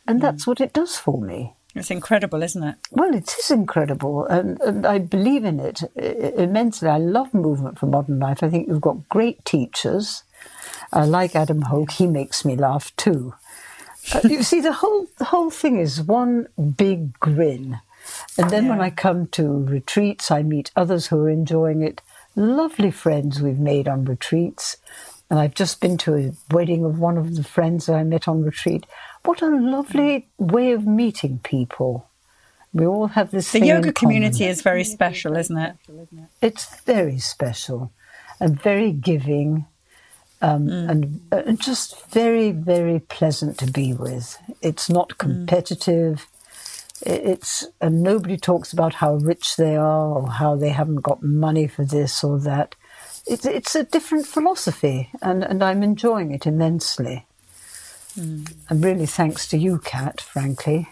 And 0.06 0.20
mm. 0.20 0.22
that's 0.22 0.46
what 0.46 0.60
it 0.60 0.74
does 0.74 0.98
for 0.98 1.22
me. 1.22 1.54
It's 1.76 1.92
incredible, 1.92 2.44
isn't 2.44 2.62
it? 2.62 2.76
Well, 2.92 3.16
it 3.16 3.34
is 3.40 3.50
incredible, 3.52 4.26
and, 4.26 4.60
and, 4.60 4.86
I 4.86 4.98
believe 4.98 5.46
in 5.46 5.60
it 5.62 5.84
immensely. 5.96 6.90
I 6.90 6.98
love 6.98 7.34
Movement 7.34 7.80
for 7.80 7.86
Modern 7.86 8.20
Life. 8.20 8.44
I 8.44 8.50
think 8.50 8.68
you've 8.68 8.82
got 8.82 9.08
great 9.08 9.46
teachers. 9.46 10.24
Uh, 10.92 11.06
like 11.06 11.36
Adam 11.36 11.62
Hoke, 11.62 11.92
he 11.92 12.08
makes 12.08 12.44
me 12.44 12.58
laugh 12.58 12.94
too. 12.98 13.34
Uh, 14.14 14.22
you 14.28 14.44
see, 14.44 14.60
the 14.60 14.74
whole 14.74 15.08
the 15.18 15.26
whole 15.26 15.52
thing 15.52 15.80
is 15.80 16.02
one 16.02 16.48
big 16.76 17.18
grin. 17.20 17.80
And 18.38 18.50
then 18.50 18.66
yeah. 18.66 18.72
when 18.72 18.82
I 18.82 18.90
come 18.90 19.28
to 19.28 19.64
retreats, 19.66 20.32
I 20.32 20.42
meet 20.42 20.72
others 20.76 21.08
who 21.08 21.20
are 21.20 21.30
enjoying 21.30 21.82
it. 21.82 22.02
Lovely 22.36 22.92
friends 22.92 23.42
we've 23.42 23.60
made 23.60 23.88
on 23.88 24.06
retreats. 24.06 24.78
And 25.30 25.40
I've 25.40 25.54
just 25.54 25.80
been 25.80 25.98
to 26.00 26.16
a 26.16 26.32
wedding 26.54 26.84
of 26.84 27.00
one 27.00 27.18
of 27.18 27.36
the 27.36 27.44
friends 27.44 27.86
that 27.86 27.96
I 27.96 28.04
met 28.04 28.28
on 28.28 28.44
retreat. 28.44 28.86
What 29.26 29.42
a 29.42 29.50
lovely 29.50 30.28
way 30.38 30.72
of 30.72 30.88
meeting 30.88 31.40
people. 31.44 32.08
We 32.74 32.86
all 32.86 33.08
have 33.08 33.32
this. 33.32 33.52
The 33.52 33.66
yoga 33.66 33.94
community 33.94 34.46
is 34.46 34.62
very 34.62 34.84
special, 34.84 35.36
isn't 35.36 35.58
it? 35.58 35.76
It's 36.42 36.82
very 36.82 37.20
special 37.20 37.92
and 38.40 38.62
very 38.62 38.92
giving. 38.92 39.66
Um, 40.42 40.68
mm. 40.68 40.90
and, 40.90 41.22
uh, 41.34 41.44
and 41.46 41.62
just 41.62 42.02
very, 42.12 42.52
very 42.52 43.00
pleasant 43.00 43.58
to 43.58 43.70
be 43.70 43.92
with. 43.92 44.38
It's 44.62 44.90
not 44.90 45.10
mm. 45.10 45.18
competitive. 45.18 46.28
Mm. 47.04 47.12
It's 47.12 47.68
and 47.82 48.04
nobody 48.04 48.38
talks 48.38 48.72
about 48.72 48.96
how 48.96 49.16
rich 49.16 49.56
they 49.58 49.76
are 49.76 50.08
or 50.08 50.30
how 50.30 50.56
they 50.56 50.70
haven't 50.70 51.02
got 51.02 51.24
money 51.24 51.68
for 51.68 51.84
this 51.84 52.24
or 52.24 52.40
that. 52.40 52.76
It's 53.30 53.46
it's 53.46 53.76
a 53.76 53.84
different 53.84 54.26
philosophy, 54.26 55.10
and, 55.22 55.44
and 55.44 55.64
I'm 55.64 55.84
enjoying 55.84 56.32
it 56.32 56.46
immensely. 56.48 57.26
Mm. 58.18 58.52
And 58.70 58.84
really, 58.84 59.06
thanks 59.06 59.48
to 59.50 59.58
you, 59.58 59.80
Kat, 59.80 60.20
frankly, 60.20 60.90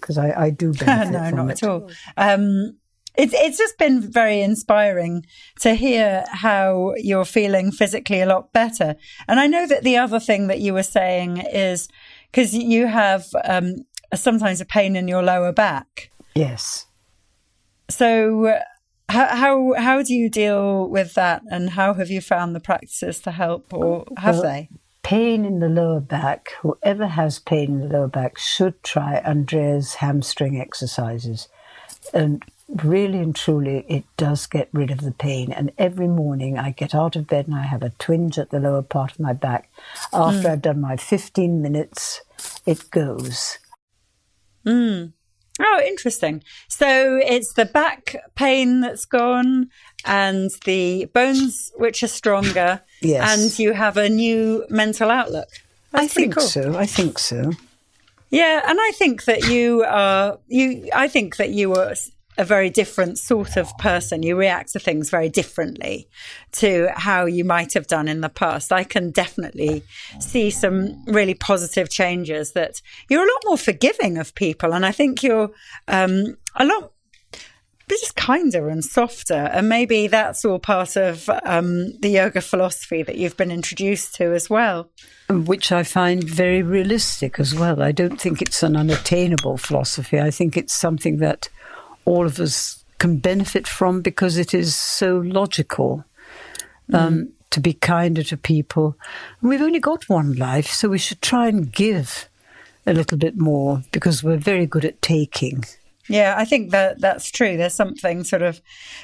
because 0.00 0.18
I, 0.18 0.32
I, 0.46 0.50
do 0.50 0.72
benefit 0.84 1.12
no, 1.12 1.28
from 1.30 1.36
not 1.36 1.50
it. 1.50 1.62
at 1.62 1.68
all. 1.68 1.90
Um, 2.16 2.76
it's 3.16 3.32
it's 3.34 3.56
just 3.56 3.78
been 3.78 4.00
very 4.00 4.40
inspiring 4.42 5.24
to 5.60 5.74
hear 5.74 6.24
how 6.30 6.94
you're 6.96 7.24
feeling 7.24 7.72
physically 7.72 8.20
a 8.20 8.26
lot 8.26 8.52
better. 8.52 8.96
And 9.28 9.40
I 9.40 9.46
know 9.46 9.66
that 9.66 9.84
the 9.84 9.96
other 9.96 10.20
thing 10.20 10.48
that 10.48 10.60
you 10.60 10.74
were 10.74 10.82
saying 10.82 11.38
is 11.38 11.88
because 12.30 12.54
you 12.54 12.86
have 12.86 13.26
um, 13.44 13.86
sometimes 14.14 14.60
a 14.60 14.66
pain 14.66 14.96
in 14.96 15.08
your 15.08 15.22
lower 15.22 15.52
back. 15.52 16.10
Yes. 16.34 16.86
So 17.88 18.60
how, 19.08 19.36
how 19.36 19.74
how 19.74 20.02
do 20.02 20.14
you 20.14 20.28
deal 20.28 20.88
with 20.88 21.14
that, 21.14 21.42
and 21.50 21.70
how 21.70 21.94
have 21.94 22.10
you 22.10 22.20
found 22.20 22.54
the 22.54 22.60
practices 22.60 23.20
to 23.20 23.30
help, 23.30 23.72
or 23.72 24.04
have 24.16 24.36
well, 24.36 24.42
they? 24.42 24.68
pain 25.06 25.44
in 25.44 25.60
the 25.60 25.68
lower 25.68 26.00
back, 26.00 26.48
whoever 26.62 27.06
has 27.06 27.38
pain 27.38 27.70
in 27.70 27.78
the 27.78 27.86
lower 27.86 28.08
back 28.08 28.36
should 28.36 28.82
try 28.82 29.14
Andrea's 29.18 29.94
hamstring 29.94 30.60
exercises. 30.60 31.46
And 32.12 32.42
really 32.68 33.20
and 33.20 33.32
truly, 33.32 33.84
it 33.88 34.02
does 34.16 34.48
get 34.48 34.68
rid 34.72 34.90
of 34.90 35.02
the 35.02 35.12
pain. 35.12 35.52
And 35.52 35.70
every 35.78 36.08
morning 36.08 36.58
I 36.58 36.72
get 36.72 36.92
out 36.92 37.14
of 37.14 37.28
bed 37.28 37.46
and 37.46 37.54
I 37.54 37.62
have 37.62 37.84
a 37.84 37.92
twinge 38.00 38.36
at 38.36 38.50
the 38.50 38.58
lower 38.58 38.82
part 38.82 39.12
of 39.12 39.20
my 39.20 39.32
back. 39.32 39.70
After 40.12 40.48
mm. 40.48 40.50
I've 40.50 40.62
done 40.62 40.80
my 40.80 40.96
15 40.96 41.62
minutes, 41.62 42.22
it 42.66 42.90
goes. 42.90 43.58
Mm. 44.66 45.12
Oh, 45.58 45.80
interesting. 45.86 46.42
So 46.68 47.18
it's 47.24 47.54
the 47.54 47.64
back 47.64 48.14
pain 48.34 48.80
that's 48.80 49.06
gone 49.06 49.70
and 50.04 50.50
the 50.64 51.06
bones 51.06 51.72
which 51.76 52.02
are 52.02 52.08
stronger. 52.08 52.82
Yes. 53.02 53.38
And 53.38 53.58
you 53.58 53.74
have 53.74 53.98
a 53.98 54.08
new 54.08 54.64
mental 54.70 55.10
outlook. 55.10 55.48
That's 55.92 56.04
I 56.04 56.06
think 56.08 56.34
cool. 56.34 56.46
so. 56.46 56.74
I 56.78 56.86
think 56.86 57.18
so. 57.18 57.52
Yeah, 58.30 58.62
and 58.66 58.78
I 58.80 58.92
think 58.96 59.24
that 59.26 59.48
you 59.50 59.84
are 59.86 60.38
you 60.48 60.88
I 60.94 61.08
think 61.08 61.36
that 61.36 61.50
you 61.50 61.68
were 61.68 61.94
a 62.38 62.44
very 62.44 62.70
different 62.70 63.18
sort 63.18 63.56
of 63.56 63.76
person. 63.78 64.22
You 64.22 64.36
react 64.36 64.72
to 64.72 64.78
things 64.78 65.10
very 65.10 65.28
differently 65.28 66.08
to 66.52 66.88
how 66.94 67.26
you 67.26 67.44
might 67.44 67.74
have 67.74 67.86
done 67.86 68.08
in 68.08 68.20
the 68.20 68.28
past. 68.28 68.72
I 68.72 68.84
can 68.84 69.10
definitely 69.10 69.82
see 70.20 70.50
some 70.50 71.04
really 71.06 71.34
positive 71.34 71.90
changes 71.90 72.52
that 72.52 72.80
you're 73.08 73.24
a 73.24 73.32
lot 73.32 73.42
more 73.46 73.58
forgiving 73.58 74.18
of 74.18 74.34
people. 74.34 74.74
And 74.74 74.84
I 74.84 74.92
think 74.92 75.22
you're 75.22 75.50
um, 75.88 76.36
a 76.54 76.64
lot 76.64 76.92
just 77.88 78.16
kinder 78.16 78.68
and 78.68 78.84
softer. 78.84 79.34
And 79.52 79.68
maybe 79.68 80.06
that's 80.06 80.44
all 80.44 80.58
part 80.58 80.96
of 80.96 81.28
um, 81.44 81.96
the 82.00 82.08
yoga 82.08 82.40
philosophy 82.40 83.02
that 83.02 83.16
you've 83.16 83.36
been 83.36 83.50
introduced 83.50 84.14
to 84.16 84.34
as 84.34 84.50
well. 84.50 84.90
Which 85.28 85.72
I 85.72 85.82
find 85.82 86.22
very 86.22 86.62
realistic 86.62 87.38
as 87.38 87.54
well. 87.54 87.82
I 87.82 87.92
don't 87.92 88.20
think 88.20 88.42
it's 88.42 88.62
an 88.62 88.76
unattainable 88.76 89.56
philosophy. 89.56 90.20
I 90.20 90.30
think 90.30 90.56
it's 90.56 90.74
something 90.74 91.18
that 91.18 91.48
all 92.06 92.24
of 92.24 92.40
us 92.40 92.84
can 92.98 93.18
benefit 93.18 93.68
from 93.68 94.00
because 94.00 94.38
it 94.38 94.54
is 94.54 94.74
so 94.74 95.18
logical 95.18 96.04
um, 96.94 97.14
mm. 97.14 97.32
to 97.50 97.60
be 97.60 97.74
kinder 97.74 98.22
to 98.22 98.36
people. 98.36 98.96
And 99.40 99.50
we've 99.50 99.60
only 99.60 99.80
got 99.80 100.08
one 100.08 100.34
life, 100.34 100.68
so 100.68 100.88
we 100.88 100.98
should 100.98 101.20
try 101.20 101.48
and 101.48 101.70
give 101.70 102.30
a 102.86 102.94
little 102.94 103.18
bit 103.18 103.36
more 103.36 103.82
because 103.92 104.24
we're 104.24 104.38
very 104.38 104.66
good 104.66 104.84
at 104.84 105.02
taking. 105.02 105.64
Yeah, 106.08 106.34
I 106.38 106.44
think 106.44 106.70
that 106.70 107.00
that's 107.00 107.30
true. 107.30 107.56
There's 107.56 107.74
something 107.74 108.22
sort 108.22 108.42
of 108.42 108.60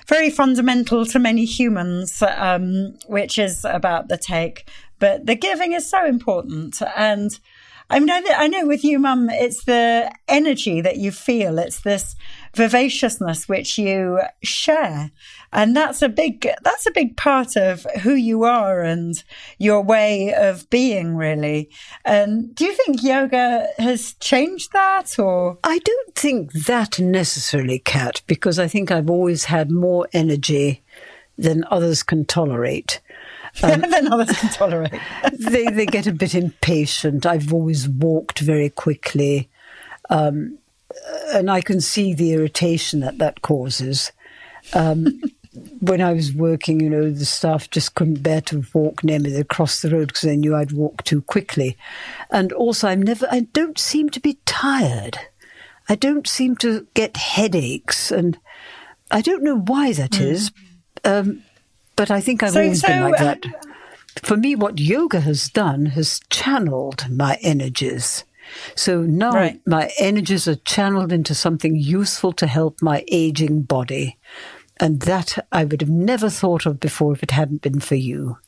very 0.06 0.30
fundamental 0.30 1.04
to 1.06 1.18
many 1.18 1.44
humans, 1.44 2.22
um, 2.22 2.94
which 3.06 3.38
is 3.38 3.64
about 3.64 4.08
the 4.08 4.16
take. 4.16 4.68
But 5.00 5.26
the 5.26 5.34
giving 5.34 5.72
is 5.72 5.90
so 5.90 6.06
important. 6.06 6.80
And 6.96 7.36
I 7.90 7.98
mean, 7.98 8.10
I, 8.10 8.22
I 8.36 8.46
know 8.46 8.66
with 8.66 8.84
you, 8.84 9.00
Mum, 9.00 9.28
it's 9.30 9.64
the 9.64 10.12
energy 10.28 10.80
that 10.80 10.98
you 10.98 11.10
feel. 11.10 11.58
It's 11.58 11.80
this 11.80 12.14
vivaciousness 12.54 13.48
which 13.48 13.78
you 13.78 14.20
share. 14.42 15.10
and 15.52 15.76
that's 15.76 16.02
a 16.02 16.08
big 16.08 16.48
that's 16.62 16.86
a 16.86 16.90
big 16.90 17.16
part 17.16 17.56
of 17.56 17.86
who 18.02 18.14
you 18.14 18.44
are 18.44 18.82
and 18.82 19.22
your 19.58 19.82
way 19.82 20.34
of 20.34 20.68
being, 20.70 21.16
really. 21.16 21.70
And 22.04 22.54
do 22.54 22.64
you 22.64 22.72
think 22.74 23.02
yoga 23.02 23.68
has 23.78 24.14
changed 24.14 24.72
that, 24.72 25.18
or 25.18 25.58
I 25.64 25.78
don't 25.78 26.14
think 26.14 26.52
that 26.52 26.98
necessarily, 26.98 27.78
Kat, 27.78 28.22
because 28.26 28.58
I 28.58 28.68
think 28.68 28.90
I've 28.90 29.10
always 29.10 29.44
had 29.44 29.70
more 29.70 30.08
energy 30.12 30.82
than 31.38 31.64
others 31.70 32.02
can 32.02 32.24
tolerate. 32.24 33.00
Um, 33.62 33.82
than 33.82 34.10
others 34.10 34.34
can 34.38 34.48
tolerate. 34.48 34.98
they 35.38 35.66
they 35.66 35.84
get 35.84 36.06
a 36.06 36.12
bit 36.12 36.34
impatient. 36.34 37.26
I've 37.26 37.52
always 37.52 37.86
walked 37.86 38.38
very 38.38 38.70
quickly. 38.70 39.50
Um, 40.08 40.58
and 41.32 41.50
I 41.50 41.60
can 41.60 41.80
see 41.80 42.14
the 42.14 42.32
irritation 42.32 43.00
that 43.00 43.18
that 43.18 43.42
causes. 43.42 44.12
Um, 44.74 45.20
when 45.80 46.00
I 46.00 46.12
was 46.12 46.32
working, 46.32 46.80
you 46.80 46.88
know, 46.88 47.10
the 47.10 47.24
staff 47.26 47.68
just 47.70 47.94
couldn't 47.94 48.22
bear 48.22 48.40
to 48.42 48.64
walk 48.72 49.04
near 49.04 49.18
me. 49.18 49.30
They'd 49.30 49.48
cross 49.48 49.82
the 49.82 49.90
road 49.90 50.08
because 50.08 50.22
they 50.22 50.36
knew 50.36 50.56
I'd 50.56 50.72
walk 50.72 51.04
too 51.04 51.22
quickly. 51.22 51.76
And 52.30 52.52
also, 52.52 52.88
I'm 52.88 53.02
never, 53.02 53.26
I 53.30 53.40
don't 53.52 53.78
seem 53.78 54.08
to 54.10 54.20
be 54.20 54.38
tired. 54.46 55.18
I 55.88 55.94
don't 55.94 56.26
seem 56.26 56.56
to 56.56 56.86
get 56.94 57.16
headaches. 57.16 58.10
And 58.10 58.38
I 59.10 59.20
don't 59.20 59.42
know 59.42 59.58
why 59.58 59.92
that 59.92 60.12
mm. 60.12 60.22
is, 60.22 60.52
um, 61.04 61.42
but 61.96 62.10
I 62.10 62.20
think 62.20 62.42
I've 62.42 62.52
so, 62.52 62.62
always 62.62 62.80
so, 62.80 62.88
been 62.88 63.02
like 63.02 63.18
that. 63.18 63.44
Uh, 63.44 63.58
For 64.22 64.36
me, 64.36 64.54
what 64.54 64.78
yoga 64.78 65.20
has 65.20 65.48
done 65.48 65.86
has 65.86 66.20
channeled 66.30 67.10
my 67.10 67.38
energies. 67.42 68.24
So 68.74 69.02
now 69.02 69.32
right. 69.32 69.60
my 69.66 69.90
energies 69.98 70.48
are 70.48 70.56
channeled 70.56 71.12
into 71.12 71.34
something 71.34 71.76
useful 71.76 72.32
to 72.34 72.46
help 72.46 72.82
my 72.82 73.04
aging 73.08 73.62
body. 73.62 74.18
And 74.80 75.00
that 75.02 75.46
I 75.52 75.64
would 75.64 75.80
have 75.80 75.90
never 75.90 76.30
thought 76.30 76.66
of 76.66 76.80
before 76.80 77.12
if 77.12 77.22
it 77.22 77.30
hadn't 77.30 77.62
been 77.62 77.80
for 77.80 77.94
you. 77.94 78.38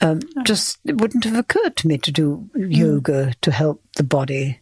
Um, 0.00 0.20
just 0.44 0.78
it 0.84 1.00
wouldn't 1.00 1.24
have 1.24 1.36
occurred 1.36 1.76
to 1.76 1.88
me 1.88 1.96
to 1.98 2.12
do 2.12 2.50
mm. 2.54 2.74
yoga 2.76 3.32
to 3.40 3.50
help 3.50 3.82
the 3.96 4.02
body 4.02 4.60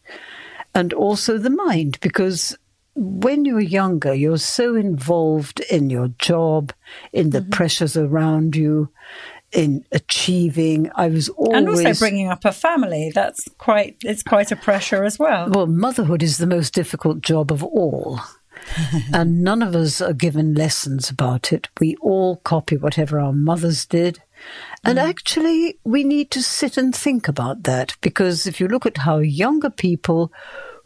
and 0.74 0.92
also 0.92 1.38
the 1.38 1.50
mind 1.50 1.98
because 2.00 2.57
when 2.96 3.44
you're 3.44 3.61
younger, 3.61 4.14
you're 4.14 4.38
so 4.38 4.77
involved 4.77 5.61
in 5.61 5.90
your 5.90 6.09
job, 6.18 6.72
in 7.12 7.31
the 7.31 7.40
mm-hmm. 7.40 7.50
pressures 7.50 7.96
around 7.96 8.55
you, 8.55 8.88
in 9.55 9.85
achieving. 9.93 10.90
I 10.95 11.09
was 11.09 11.29
always 11.31 11.57
and 11.57 11.69
also 11.69 11.95
bringing 11.95 12.29
up 12.29 12.45
a 12.45 12.53
family. 12.53 13.12
That's 13.14 13.49
quite 13.59 13.97
it's 14.03 14.23
quite 14.23 14.51
a 14.51 14.57
pressure 14.57 15.05
as 15.05 15.19
well. 15.19 15.49
Well, 15.49 15.67
motherhood 15.67 16.23
is 16.23 16.38
the 16.38 16.47
most 16.47 16.75
difficult 16.75 17.21
job 17.21 17.51
of 17.51 17.62
all. 17.62 18.21
and 19.12 19.43
none 19.43 19.62
of 19.62 19.75
us 19.75 20.01
are 20.01 20.12
given 20.12 20.55
lessons 20.55 21.11
about 21.11 21.53
it. 21.53 21.69
We 21.81 21.97
all 21.97 22.37
copy 22.38 22.77
whatever 22.77 23.21
our 23.21 23.33
mothers 23.33 23.85
did. 23.85 24.23
And 24.85 24.99
mm. 24.99 25.03
actually, 25.09 25.79
we 25.85 26.05
need 26.05 26.31
to 26.33 26.43
sit 26.43 26.77
and 26.77 26.95
think 26.95 27.29
about 27.29 27.64
that 27.64 27.97
because 28.01 28.47
if 28.47 28.61
you 28.61 28.69
look 28.69 28.87
at 28.87 28.99
how 28.99 29.19
younger 29.19 29.71
people 29.71 30.33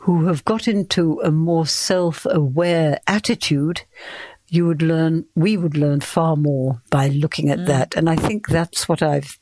who 0.00 0.26
have 0.26 0.44
got 0.44 0.68
into 0.68 1.20
a 1.20 1.30
more 1.30 1.66
self 1.66 2.26
aware 2.26 2.98
attitude 3.06 3.82
you 4.48 4.66
would 4.66 4.82
learn, 4.82 5.24
we 5.34 5.56
would 5.56 5.76
learn 5.76 6.00
far 6.00 6.36
more 6.36 6.82
by 6.90 7.08
looking 7.08 7.50
at 7.50 7.60
mm. 7.60 7.66
that. 7.66 7.96
And 7.96 8.08
I 8.08 8.16
think 8.16 8.48
that's 8.48 8.88
what 8.88 9.02
I've 9.02 9.38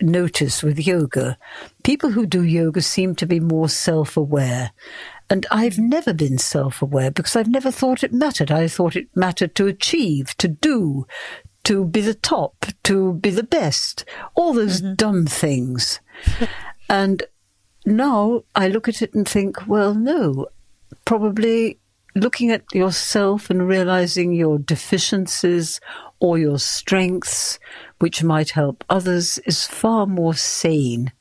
noticed 0.00 0.62
with 0.62 0.86
yoga. 0.86 1.38
People 1.82 2.10
who 2.10 2.26
do 2.26 2.42
yoga 2.42 2.82
seem 2.82 3.14
to 3.16 3.26
be 3.26 3.40
more 3.40 3.68
self 3.68 4.16
aware. 4.16 4.72
And 5.30 5.46
I've 5.50 5.78
never 5.78 6.12
been 6.12 6.38
self 6.38 6.82
aware 6.82 7.10
because 7.10 7.36
I've 7.36 7.48
never 7.48 7.70
thought 7.70 8.04
it 8.04 8.12
mattered. 8.12 8.50
I 8.50 8.68
thought 8.68 8.96
it 8.96 9.08
mattered 9.14 9.54
to 9.56 9.66
achieve, 9.66 10.36
to 10.38 10.48
do, 10.48 11.06
to 11.64 11.84
be 11.84 12.00
the 12.00 12.14
top, 12.14 12.66
to 12.84 13.14
be 13.14 13.30
the 13.30 13.42
best, 13.42 14.04
all 14.34 14.52
those 14.52 14.82
mm-hmm. 14.82 14.94
dumb 14.94 15.26
things. 15.26 16.00
and 16.88 17.22
now 17.86 18.44
I 18.54 18.68
look 18.68 18.88
at 18.88 19.02
it 19.02 19.14
and 19.14 19.28
think, 19.28 19.66
well, 19.66 19.94
no, 19.94 20.46
probably 21.04 21.78
looking 22.14 22.50
at 22.50 22.64
yourself 22.72 23.50
and 23.50 23.66
realizing 23.66 24.32
your 24.32 24.58
deficiencies 24.58 25.80
or 26.20 26.38
your 26.38 26.58
strengths, 26.58 27.58
which 27.98 28.22
might 28.22 28.50
help 28.50 28.84
others, 28.88 29.38
is 29.38 29.66
far 29.66 30.06
more 30.06 30.34
sane 30.34 31.12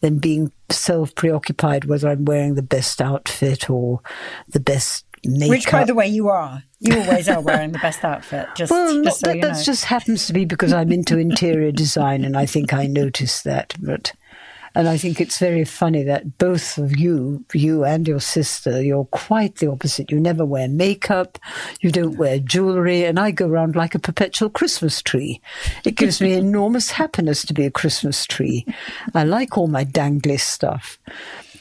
than 0.00 0.18
being 0.18 0.52
self 0.70 1.14
preoccupied 1.14 1.86
whether 1.86 2.08
I'm 2.08 2.24
wearing 2.24 2.54
the 2.54 2.62
best 2.62 3.00
outfit 3.00 3.70
or 3.70 4.00
the 4.48 4.60
best 4.60 5.06
makeup. 5.24 5.50
Which, 5.50 5.70
by 5.70 5.84
the 5.84 5.94
way, 5.94 6.08
you 6.08 6.28
are. 6.28 6.62
You 6.80 7.00
always 7.00 7.28
are 7.28 7.40
wearing 7.40 7.72
the 7.72 7.78
best 7.78 8.04
outfit. 8.04 8.46
Just, 8.54 8.70
well, 8.70 9.02
just 9.02 9.20
so 9.20 9.28
that, 9.28 9.40
that 9.40 9.64
just 9.64 9.86
happens 9.86 10.26
to 10.26 10.34
be 10.34 10.44
because 10.44 10.72
I'm 10.72 10.92
into 10.92 11.18
interior 11.18 11.72
design, 11.72 12.24
and 12.24 12.36
I 12.36 12.44
think 12.44 12.74
I 12.74 12.86
noticed 12.86 13.44
that. 13.44 13.74
But 13.80 14.12
and 14.74 14.88
I 14.88 14.96
think 14.96 15.20
it's 15.20 15.38
very 15.38 15.64
funny 15.64 16.02
that 16.02 16.38
both 16.38 16.78
of 16.78 16.98
you, 16.98 17.44
you 17.52 17.84
and 17.84 18.08
your 18.08 18.20
sister, 18.20 18.82
you're 18.82 19.04
quite 19.06 19.56
the 19.56 19.68
opposite. 19.68 20.10
You 20.10 20.18
never 20.18 20.44
wear 20.44 20.68
makeup, 20.68 21.38
you 21.80 21.92
don't 21.92 22.16
wear 22.16 22.40
jewelry, 22.40 23.04
and 23.04 23.20
I 23.20 23.30
go 23.30 23.46
around 23.48 23.76
like 23.76 23.94
a 23.94 24.00
perpetual 24.00 24.50
Christmas 24.50 25.00
tree. 25.00 25.40
It 25.84 25.96
gives 25.96 26.20
me 26.20 26.32
enormous 26.34 26.90
happiness 26.90 27.44
to 27.46 27.54
be 27.54 27.64
a 27.64 27.70
Christmas 27.70 28.26
tree. 28.26 28.66
I 29.14 29.22
like 29.22 29.56
all 29.56 29.68
my 29.68 29.84
dangly 29.84 30.40
stuff. 30.40 30.98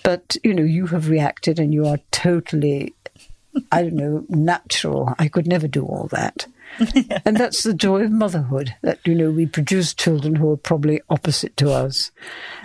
But, 0.04 0.36
you 0.44 0.54
know, 0.54 0.64
you 0.64 0.88
have 0.88 1.08
reacted 1.08 1.60
and 1.60 1.74
you 1.74 1.86
are 1.86 2.00
totally, 2.12 2.94
I 3.72 3.84
don't 3.84 3.94
know, 3.94 4.26
natural. 4.28 5.14
I 5.20 5.28
could 5.28 5.48
never 5.48 5.68
do 5.68 5.86
all 5.86 6.08
that. 6.12 6.48
and 7.26 7.38
that's 7.38 7.64
the 7.64 7.74
joy 7.74 8.04
of 8.04 8.12
motherhood 8.12 8.76
that, 8.82 9.00
you 9.06 9.16
know, 9.16 9.32
we 9.32 9.46
produce 9.46 9.94
children 9.94 10.36
who 10.36 10.52
are 10.52 10.58
probably 10.58 11.02
opposite 11.10 11.56
to 11.58 11.72
us. 11.72 12.12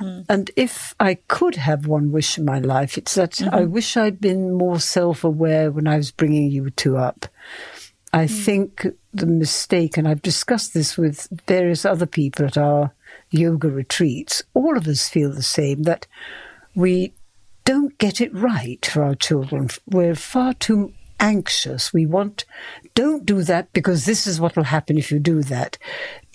Mm. 0.00 0.24
And 0.28 0.50
if 0.56 0.94
I 1.00 1.14
could 1.28 1.56
have 1.56 1.86
one 1.86 2.12
wish 2.12 2.38
in 2.38 2.44
my 2.44 2.58
life, 2.58 2.98
it's 2.98 3.14
that 3.14 3.32
mm-hmm. 3.32 3.54
I 3.54 3.64
wish 3.64 3.96
I'd 3.96 4.20
been 4.20 4.52
more 4.52 4.80
self 4.80 5.24
aware 5.24 5.70
when 5.70 5.86
I 5.86 5.96
was 5.96 6.10
bringing 6.10 6.50
you 6.50 6.70
two 6.70 6.96
up. 6.96 7.26
I 8.12 8.24
mm. 8.24 8.44
think 8.44 8.86
the 9.12 9.26
mistake, 9.26 9.96
and 9.96 10.08
I've 10.08 10.22
discussed 10.22 10.74
this 10.74 10.96
with 10.96 11.28
various 11.46 11.84
other 11.84 12.06
people 12.06 12.46
at 12.46 12.56
our 12.56 12.92
yoga 13.30 13.68
retreats, 13.68 14.42
all 14.54 14.76
of 14.76 14.86
us 14.86 15.08
feel 15.08 15.32
the 15.32 15.42
same 15.42 15.82
that 15.82 16.06
we 16.74 17.12
don't 17.64 17.98
get 17.98 18.20
it 18.20 18.34
right 18.34 18.84
for 18.86 19.02
our 19.02 19.14
children. 19.14 19.68
We're 19.86 20.14
far 20.14 20.54
too 20.54 20.94
anxious. 21.20 21.92
We 21.92 22.06
want, 22.06 22.44
don't 22.94 23.26
do 23.26 23.42
that 23.42 23.72
because 23.72 24.04
this 24.04 24.26
is 24.26 24.40
what 24.40 24.56
will 24.56 24.64
happen 24.64 24.98
if 24.98 25.10
you 25.10 25.18
do 25.18 25.42
that. 25.44 25.78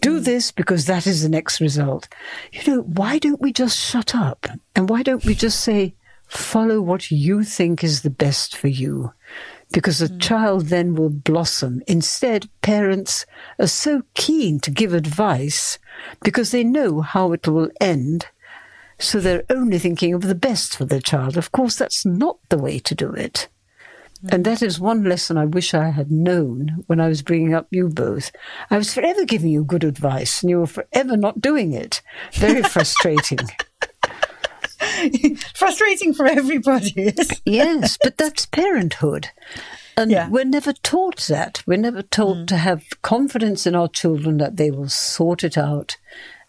Do 0.02 0.20
mm. 0.20 0.26
this 0.26 0.52
because 0.52 0.86
that 0.86 1.08
is 1.08 1.24
the 1.24 1.30
next 1.30 1.62
result. 1.62 2.08
You 2.52 2.76
know, 2.76 2.82
why 2.82 3.20
don't 3.20 3.42
we 3.42 3.54
just 3.54 3.78
shut 3.78 4.14
up? 4.16 4.48
And 4.76 4.90
why 4.90 5.04
don't 5.04 5.26
we 5.26 5.36
just 5.36 5.62
say, 5.62 5.96
follow 6.28 6.82
what 6.82 7.12
you 7.12 7.44
think 7.44 7.84
is 7.84 8.02
the 8.02 8.10
best 8.10 8.56
for 8.56 8.68
you? 8.68 9.14
Because 9.72 10.00
the 10.00 10.08
mm. 10.08 10.22
child 10.22 10.68
then 10.68 10.96
will 10.96 11.10
blossom. 11.10 11.82
Instead, 11.88 12.50
parents 12.62 13.26
are 13.60 13.68
so 13.68 14.04
keen 14.14 14.60
to 14.60 14.72
give 14.72 14.94
advice 14.94 15.80
because 16.22 16.52
they 16.52 16.64
know 16.64 17.02
how 17.02 17.32
it 17.32 17.48
will 17.48 17.70
end. 17.80 18.28
So 19.00 19.20
they're 19.20 19.44
only 19.50 19.80
thinking 19.80 20.14
of 20.14 20.22
the 20.22 20.36
best 20.36 20.78
for 20.78 20.86
their 20.86 21.02
child. 21.02 21.38
Of 21.38 21.52
course, 21.52 21.76
that's 21.76 22.06
not 22.06 22.38
the 22.50 22.58
way 22.58 22.80
to 22.80 22.96
do 22.96 23.12
it. 23.12 23.48
And 24.30 24.46
that 24.46 24.62
is 24.62 24.80
one 24.80 25.04
lesson 25.04 25.38
I 25.38 25.46
wish 25.46 25.74
I 25.74 25.90
had 25.90 26.10
known 26.12 26.84
when 26.88 27.02
I 27.02 27.08
was 27.08 27.22
bringing 27.22 27.54
up 27.54 27.68
you 27.72 27.90
both. 27.90 28.32
I 28.70 28.78
was 28.78 28.94
forever 28.94 29.26
giving 29.26 29.50
you 29.50 29.66
good 29.66 29.84
advice, 29.84 30.42
and 30.42 30.50
you 30.50 30.60
were 30.60 30.68
forever 30.68 31.18
not 31.18 31.42
doing 31.42 31.74
it. 31.74 32.02
Very 32.34 32.64
frustrating. 32.64 33.40
frustrating 35.54 36.14
for 36.14 36.26
everybody. 36.26 37.14
yes, 37.46 37.98
but 38.02 38.18
that's 38.18 38.46
parenthood. 38.46 39.30
And 39.98 40.10
yeah. 40.10 40.30
we're 40.30 40.46
never 40.46 40.74
taught 40.74 41.28
that. 41.28 41.62
We're 41.68 41.78
never 41.78 42.02
taught 42.02 42.38
mm. 42.38 42.48
to 42.48 42.58
have 42.58 42.84
confidence 43.02 43.68
in 43.68 43.76
our 43.76 43.88
children 43.88 44.38
that 44.38 44.58
they 44.58 44.72
will 44.72 44.90
sort 44.90 45.44
it 45.44 45.58
out 45.58 45.98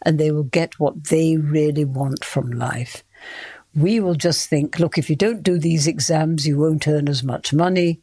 and 0.01 0.19
they 0.19 0.31
will 0.31 0.45
get 0.45 0.79
what 0.79 1.05
they 1.05 1.37
really 1.37 1.85
want 1.85 2.25
from 2.25 2.51
life 2.51 3.03
we 3.77 4.01
will 4.01 4.15
just 4.15 4.49
think, 4.49 4.79
look, 4.79 4.99
if 4.99 5.11
you 5.11 5.17
don't 5.17 5.43
do 5.43 5.59
these 5.59 5.87
exams, 5.87 6.47
you 6.47 6.59
won't 6.59 6.87
earn 6.87 7.09
as 7.09 7.23
much 7.23 7.53
money 7.53 8.01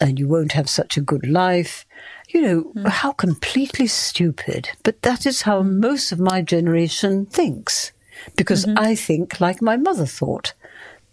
and 0.00 0.18
you 0.18 0.26
won't 0.26 0.52
have 0.52 0.68
such 0.68 0.96
a 0.96 1.02
good 1.02 1.26
life. 1.26 1.86
You 2.28 2.42
know, 2.42 2.72
mm. 2.74 2.88
how 2.88 3.12
completely 3.12 3.86
stupid. 3.86 4.70
But 4.82 5.02
that 5.02 5.24
is 5.24 5.42
how 5.42 5.62
most 5.62 6.10
of 6.10 6.18
my 6.18 6.42
generation 6.42 7.26
thinks. 7.26 7.92
Because 8.36 8.64
mm-hmm. 8.64 8.78
I 8.78 8.94
think 8.94 9.40
like 9.40 9.62
my 9.62 9.76
mother 9.76 10.06
thought. 10.06 10.54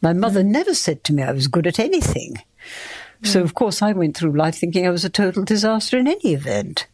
My 0.01 0.13
mother 0.13 0.41
mm. 0.41 0.47
never 0.47 0.73
said 0.73 1.03
to 1.03 1.13
me 1.13 1.21
I 1.21 1.31
was 1.31 1.47
good 1.47 1.67
at 1.67 1.79
anything. 1.79 2.35
Mm. 3.21 3.27
So, 3.27 3.41
of 3.41 3.53
course, 3.53 3.83
I 3.83 3.91
went 3.91 4.17
through 4.17 4.35
life 4.35 4.55
thinking 4.55 4.87
I 4.87 4.91
was 4.91 5.05
a 5.05 5.09
total 5.09 5.43
disaster 5.43 5.97
in 5.97 6.07
any 6.07 6.33
event. 6.33 6.87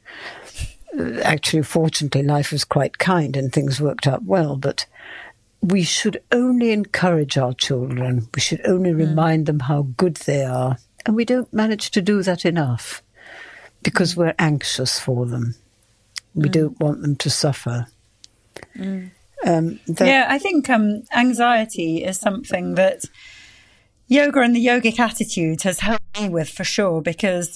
Uh, 0.97 1.19
actually, 1.21 1.63
fortunately, 1.63 2.23
life 2.23 2.51
was 2.51 2.65
quite 2.65 2.97
kind 2.97 3.37
and 3.37 3.53
things 3.53 3.79
worked 3.79 4.07
out 4.07 4.25
well. 4.25 4.57
But 4.57 4.87
we 5.61 5.83
should 5.83 6.21
only 6.31 6.71
encourage 6.71 7.37
our 7.37 7.53
children. 7.53 8.27
We 8.33 8.41
should 8.41 8.61
only 8.65 8.91
mm. 8.91 8.97
remind 8.97 9.45
them 9.45 9.61
how 9.61 9.87
good 9.97 10.17
they 10.17 10.43
are. 10.43 10.77
And 11.05 11.15
we 11.15 11.25
don't 11.25 11.51
manage 11.53 11.91
to 11.91 12.01
do 12.01 12.21
that 12.23 12.45
enough 12.45 13.01
because 13.81 14.15
we're 14.15 14.35
anxious 14.37 14.99
for 14.99 15.25
them. 15.25 15.55
We 16.35 16.49
mm. 16.49 16.51
don't 16.51 16.79
want 16.79 17.01
them 17.01 17.15
to 17.17 17.29
suffer. 17.29 17.87
Mm. 18.75 19.11
Um, 19.45 19.79
yeah, 19.99 20.27
I 20.29 20.39
think 20.39 20.69
um, 20.69 21.03
anxiety 21.15 22.03
is 22.03 22.19
something 22.19 22.75
that 22.75 23.05
yoga 24.07 24.41
and 24.41 24.55
the 24.55 24.65
yogic 24.65 24.99
attitude 24.99 25.61
has 25.61 25.79
helped 25.79 26.19
me 26.19 26.29
with 26.29 26.49
for 26.49 26.63
sure 26.63 27.01
because, 27.01 27.55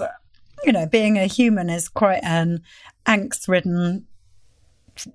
you 0.63 0.71
know, 0.71 0.85
being 0.85 1.17
a 1.17 1.25
human 1.25 1.69
is 1.69 1.89
quite 1.89 2.23
an 2.23 2.61
angst 3.05 3.47
ridden 3.47 4.05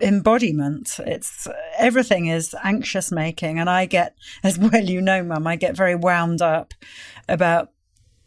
embodiment. 0.00 0.98
It's 1.06 1.46
everything 1.78 2.26
is 2.26 2.54
anxious 2.62 3.12
making. 3.12 3.58
And 3.58 3.68
I 3.68 3.86
get, 3.86 4.16
as 4.42 4.58
well, 4.58 4.84
you 4.84 5.00
know, 5.00 5.22
mum, 5.22 5.46
I 5.46 5.56
get 5.56 5.76
very 5.76 5.94
wound 5.94 6.42
up 6.42 6.74
about 7.28 7.70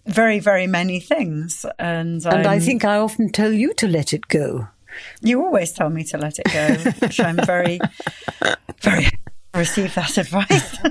very, 0.05 0.39
very 0.39 0.67
many 0.67 0.99
things. 0.99 1.65
And, 1.77 2.25
and 2.25 2.47
I 2.47 2.55
um, 2.55 2.61
think 2.61 2.85
I 2.85 2.97
often 2.97 3.31
tell 3.31 3.51
you 3.51 3.73
to 3.75 3.87
let 3.87 4.13
it 4.13 4.27
go. 4.27 4.67
You 5.21 5.43
always 5.43 5.71
tell 5.71 5.89
me 5.89 6.03
to 6.05 6.17
let 6.17 6.39
it 6.39 6.51
go, 6.51 6.91
which 6.99 7.19
I'm 7.19 7.37
very, 7.45 7.79
very 8.81 9.07
receive 9.53 9.93
that 9.95 10.17
advice. 10.17 10.77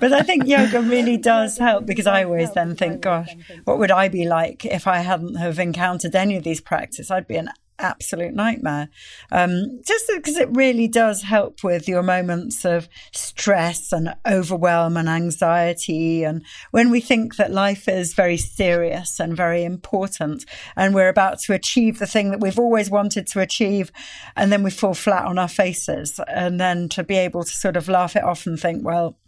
but 0.00 0.12
I 0.12 0.22
think 0.22 0.46
yoga 0.46 0.80
really 0.80 1.16
does 1.16 1.58
help 1.58 1.86
because 1.86 2.06
I 2.06 2.24
always 2.24 2.52
then 2.52 2.76
think, 2.76 3.00
gosh, 3.00 3.34
what 3.64 3.78
would 3.78 3.90
I 3.90 4.08
be 4.08 4.26
like 4.26 4.64
if 4.64 4.86
I 4.86 4.98
hadn't 4.98 5.36
have 5.36 5.58
encountered 5.58 6.14
any 6.14 6.36
of 6.36 6.44
these 6.44 6.60
practices? 6.60 7.10
I'd 7.10 7.28
be 7.28 7.36
an 7.36 7.50
absolute 7.80 8.34
nightmare. 8.34 8.88
Um, 9.32 9.80
just 9.84 10.10
because 10.14 10.36
it 10.36 10.48
really 10.52 10.88
does 10.88 11.22
help 11.22 11.64
with 11.64 11.88
your 11.88 12.02
moments 12.02 12.64
of 12.64 12.88
stress 13.12 13.92
and 13.92 14.14
overwhelm 14.26 14.96
and 14.96 15.08
anxiety. 15.08 16.24
And 16.24 16.44
when 16.70 16.90
we 16.90 17.00
think 17.00 17.36
that 17.36 17.50
life 17.50 17.88
is 17.88 18.14
very 18.14 18.36
serious 18.36 19.18
and 19.18 19.36
very 19.36 19.64
important, 19.64 20.44
and 20.76 20.94
we're 20.94 21.08
about 21.08 21.40
to 21.40 21.54
achieve 21.54 21.98
the 21.98 22.06
thing 22.06 22.30
that 22.30 22.40
we've 22.40 22.58
always 22.58 22.90
wanted 22.90 23.26
to 23.28 23.40
achieve, 23.40 23.90
and 24.36 24.52
then 24.52 24.62
we 24.62 24.70
fall 24.70 24.94
flat 24.94 25.24
on 25.24 25.38
our 25.38 25.48
faces, 25.48 26.20
and 26.28 26.60
then 26.60 26.88
to 26.90 27.02
be 27.02 27.16
able 27.16 27.44
to 27.44 27.52
sort 27.52 27.76
of 27.76 27.88
laugh 27.88 28.16
it 28.16 28.24
off 28.24 28.46
and 28.46 28.58
think, 28.58 28.84
well, 28.84 29.18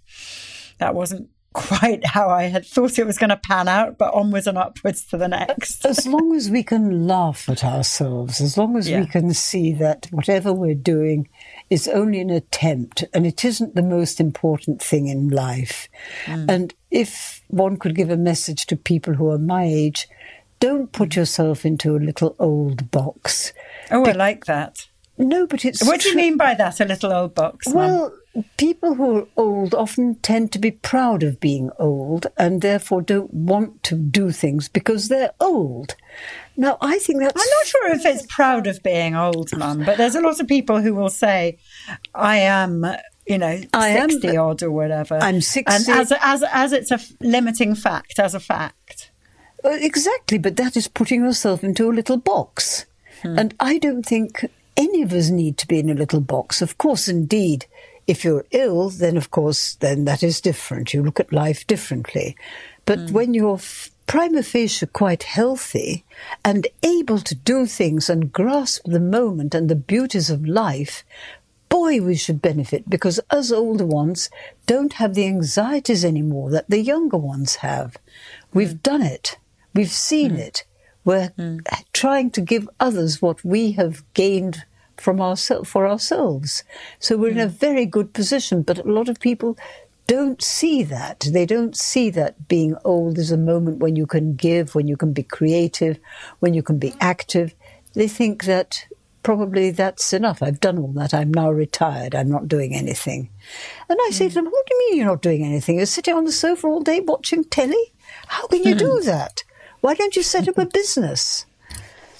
that 0.78 0.94
wasn't 0.94 1.28
quite 1.52 2.04
how 2.06 2.28
I 2.28 2.44
had 2.44 2.66
thought 2.66 2.98
it 2.98 3.06
was 3.06 3.18
going 3.18 3.30
to 3.30 3.36
pan 3.36 3.68
out, 3.68 3.98
but 3.98 4.14
onwards 4.14 4.46
and 4.46 4.58
upwards 4.58 5.04
to 5.06 5.16
the 5.16 5.28
next. 5.28 5.84
as 5.86 6.06
long 6.06 6.34
as 6.34 6.50
we 6.50 6.62
can 6.62 7.06
laugh 7.06 7.48
at 7.48 7.64
ourselves, 7.64 8.40
as 8.40 8.56
long 8.56 8.76
as 8.76 8.88
yeah. 8.88 9.00
we 9.00 9.06
can 9.06 9.32
see 9.34 9.72
that 9.74 10.06
whatever 10.10 10.52
we're 10.52 10.74
doing 10.74 11.28
is 11.70 11.88
only 11.88 12.20
an 12.20 12.30
attempt 12.30 13.04
and 13.14 13.26
it 13.26 13.44
isn't 13.44 13.74
the 13.74 13.82
most 13.82 14.20
important 14.20 14.82
thing 14.82 15.08
in 15.08 15.28
life. 15.28 15.88
Mm. 16.26 16.50
And 16.50 16.74
if 16.90 17.42
one 17.48 17.76
could 17.76 17.94
give 17.94 18.10
a 18.10 18.16
message 18.16 18.66
to 18.66 18.76
people 18.76 19.14
who 19.14 19.30
are 19.30 19.38
my 19.38 19.64
age, 19.64 20.08
don't 20.60 20.92
put 20.92 21.16
yourself 21.16 21.64
into 21.64 21.96
a 21.96 21.98
little 21.98 22.36
old 22.38 22.90
box. 22.90 23.52
Oh, 23.90 24.04
Be- 24.04 24.10
I 24.10 24.14
like 24.14 24.44
that. 24.46 24.86
No, 25.18 25.46
but 25.46 25.64
it's. 25.64 25.84
What 25.84 26.00
do 26.00 26.08
you 26.08 26.16
mean 26.16 26.36
by 26.36 26.54
that? 26.54 26.80
A 26.80 26.84
little 26.84 27.12
old 27.12 27.34
box? 27.34 27.66
Well, 27.68 28.14
people 28.56 28.94
who 28.94 29.16
are 29.16 29.26
old 29.36 29.74
often 29.74 30.14
tend 30.16 30.52
to 30.52 30.58
be 30.58 30.70
proud 30.70 31.22
of 31.22 31.40
being 31.40 31.70
old 31.78 32.26
and 32.38 32.62
therefore 32.62 33.02
don't 33.02 33.32
want 33.32 33.82
to 33.84 33.94
do 33.94 34.30
things 34.30 34.68
because 34.68 35.08
they're 35.08 35.32
old. 35.38 35.94
Now, 36.56 36.78
I 36.80 36.98
think 36.98 37.20
that's. 37.20 37.40
I'm 37.40 37.58
not 37.58 37.66
sure 37.66 37.88
if 37.90 38.06
it's 38.06 38.26
proud 38.34 38.66
of 38.66 38.82
being 38.82 39.14
old, 39.14 39.56
Mum, 39.56 39.84
but 39.84 39.98
there's 39.98 40.14
a 40.14 40.20
lot 40.20 40.40
of 40.40 40.48
people 40.48 40.80
who 40.80 40.94
will 40.94 41.10
say, 41.10 41.58
I 42.14 42.38
am. 42.38 42.86
You 43.26 43.38
know, 43.38 43.60
I 43.72 43.94
60 43.94 44.28
am, 44.28 44.38
odd 44.38 44.62
or 44.64 44.72
whatever. 44.72 45.16
I'm 45.16 45.40
60. 45.40 45.72
And 45.72 46.00
as, 46.00 46.12
as, 46.20 46.42
as 46.42 46.72
it's 46.72 46.90
a 46.90 46.98
limiting 47.20 47.76
fact, 47.76 48.18
as 48.18 48.34
a 48.34 48.40
fact. 48.40 49.12
Exactly, 49.64 50.38
but 50.38 50.56
that 50.56 50.76
is 50.76 50.88
putting 50.88 51.22
yourself 51.22 51.62
into 51.62 51.88
a 51.88 51.94
little 51.94 52.16
box. 52.16 52.84
Hmm. 53.22 53.38
And 53.38 53.54
I 53.60 53.78
don't 53.78 54.04
think 54.04 54.44
any 54.76 55.02
of 55.02 55.12
us 55.12 55.30
need 55.30 55.56
to 55.58 55.68
be 55.68 55.78
in 55.78 55.88
a 55.88 55.94
little 55.94 56.20
box. 56.20 56.60
Of 56.62 56.78
course, 56.78 57.06
indeed, 57.06 57.66
if 58.12 58.24
you're 58.24 58.44
ill, 58.50 58.90
then 58.90 59.16
of 59.16 59.30
course, 59.30 59.76
then 59.76 60.04
that 60.04 60.22
is 60.22 60.42
different. 60.42 60.92
You 60.92 61.02
look 61.02 61.18
at 61.18 61.32
life 61.32 61.66
differently. 61.66 62.36
But 62.84 62.98
mm. 62.98 63.10
when 63.12 63.32
you're 63.32 63.58
prima 64.06 64.42
facie 64.42 64.86
quite 64.86 65.22
healthy 65.22 66.04
and 66.44 66.66
able 66.82 67.20
to 67.20 67.34
do 67.34 67.64
things 67.64 68.10
and 68.10 68.30
grasp 68.30 68.82
the 68.84 69.00
moment 69.00 69.54
and 69.54 69.70
the 69.70 69.84
beauties 69.92 70.28
of 70.28 70.46
life, 70.46 71.04
boy, 71.70 72.02
we 72.02 72.16
should 72.16 72.42
benefit 72.42 72.90
because 72.90 73.18
us 73.30 73.50
older 73.50 73.86
ones 73.86 74.28
don't 74.66 74.94
have 75.00 75.14
the 75.14 75.26
anxieties 75.26 76.04
anymore 76.04 76.50
that 76.50 76.68
the 76.68 76.82
younger 76.82 77.16
ones 77.16 77.56
have. 77.68 77.96
We've 78.52 78.74
mm. 78.74 78.82
done 78.82 79.02
it. 79.02 79.38
We've 79.74 79.96
seen 80.10 80.32
mm. 80.32 80.40
it. 80.48 80.64
We're 81.02 81.30
mm. 81.38 81.64
trying 81.94 82.30
to 82.32 82.42
give 82.42 82.68
others 82.78 83.22
what 83.22 83.42
we 83.42 83.72
have 83.72 84.04
gained 84.12 84.66
from 85.02 85.20
ourselves 85.20 85.68
for 85.68 85.86
ourselves. 85.86 86.62
So 86.98 87.16
we're 87.16 87.30
mm. 87.30 87.32
in 87.32 87.40
a 87.40 87.48
hmm. 87.48 87.56
very 87.56 87.86
good 87.86 88.12
position. 88.12 88.62
But 88.62 88.78
a 88.78 88.92
lot 88.98 89.08
of 89.08 89.18
people 89.18 89.58
don't 90.06 90.42
see 90.42 90.82
that. 90.84 91.26
They 91.30 91.46
don't 91.46 91.76
see 91.76 92.10
that 92.10 92.48
being 92.48 92.76
old 92.84 93.18
is 93.18 93.32
a 93.32 93.36
moment 93.36 93.78
when 93.78 93.96
you 93.96 94.06
can 94.06 94.34
give, 94.34 94.74
when 94.74 94.88
you 94.88 94.96
can 94.96 95.12
be 95.12 95.22
creative, 95.22 95.98
when 96.40 96.54
you 96.54 96.62
can 96.62 96.78
be 96.78 96.94
active. 97.00 97.54
They 97.94 98.08
think 98.08 98.44
that 98.44 98.86
probably 99.22 99.70
that's 99.70 100.12
enough. 100.12 100.42
I've 100.42 100.60
done 100.60 100.78
all 100.78 100.92
that. 100.92 101.14
I'm 101.14 101.32
now 101.32 101.50
retired. 101.50 102.14
I'm 102.14 102.30
not 102.30 102.48
doing 102.48 102.74
anything. 102.74 103.28
And 103.88 103.98
I 104.00 104.08
mm. 104.10 104.14
say 104.14 104.28
to 104.28 104.34
them, 104.34 104.46
What 104.46 104.66
do 104.66 104.74
you 104.74 104.80
mean 104.80 104.98
you're 104.98 105.06
not 105.06 105.22
doing 105.22 105.44
anything? 105.44 105.76
You're 105.76 105.86
sitting 105.86 106.14
on 106.14 106.24
the 106.24 106.32
sofa 106.32 106.66
all 106.66 106.80
day 106.80 107.00
watching 107.00 107.44
telly? 107.44 107.92
How 108.26 108.46
can 108.46 108.62
you 108.62 108.74
do 108.74 109.00
that? 109.02 109.42
Why 109.80 109.94
don't 109.94 110.14
you 110.14 110.22
set 110.22 110.48
up 110.48 110.58
a 110.58 110.66
business? 110.80 111.46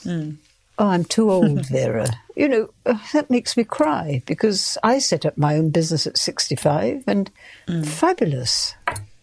Mm. 0.05 0.37
Oh, 0.83 0.89
I'm 0.89 1.05
too 1.05 1.31
old, 1.31 1.65
Vera. 1.69 2.09
you 2.35 2.49
know, 2.49 2.69
uh, 2.85 2.99
that 3.13 3.31
makes 3.31 3.57
me 3.57 3.63
cry 3.63 4.21
because 4.27 4.77
I 4.83 4.99
set 4.99 5.25
up 5.25 5.39
my 5.39 5.57
own 5.57 5.71
business 5.71 6.09
at 6.09 6.19
65 6.19 7.05
and 7.07 7.31
mm. 7.69 7.87
fabulous, 7.87 8.75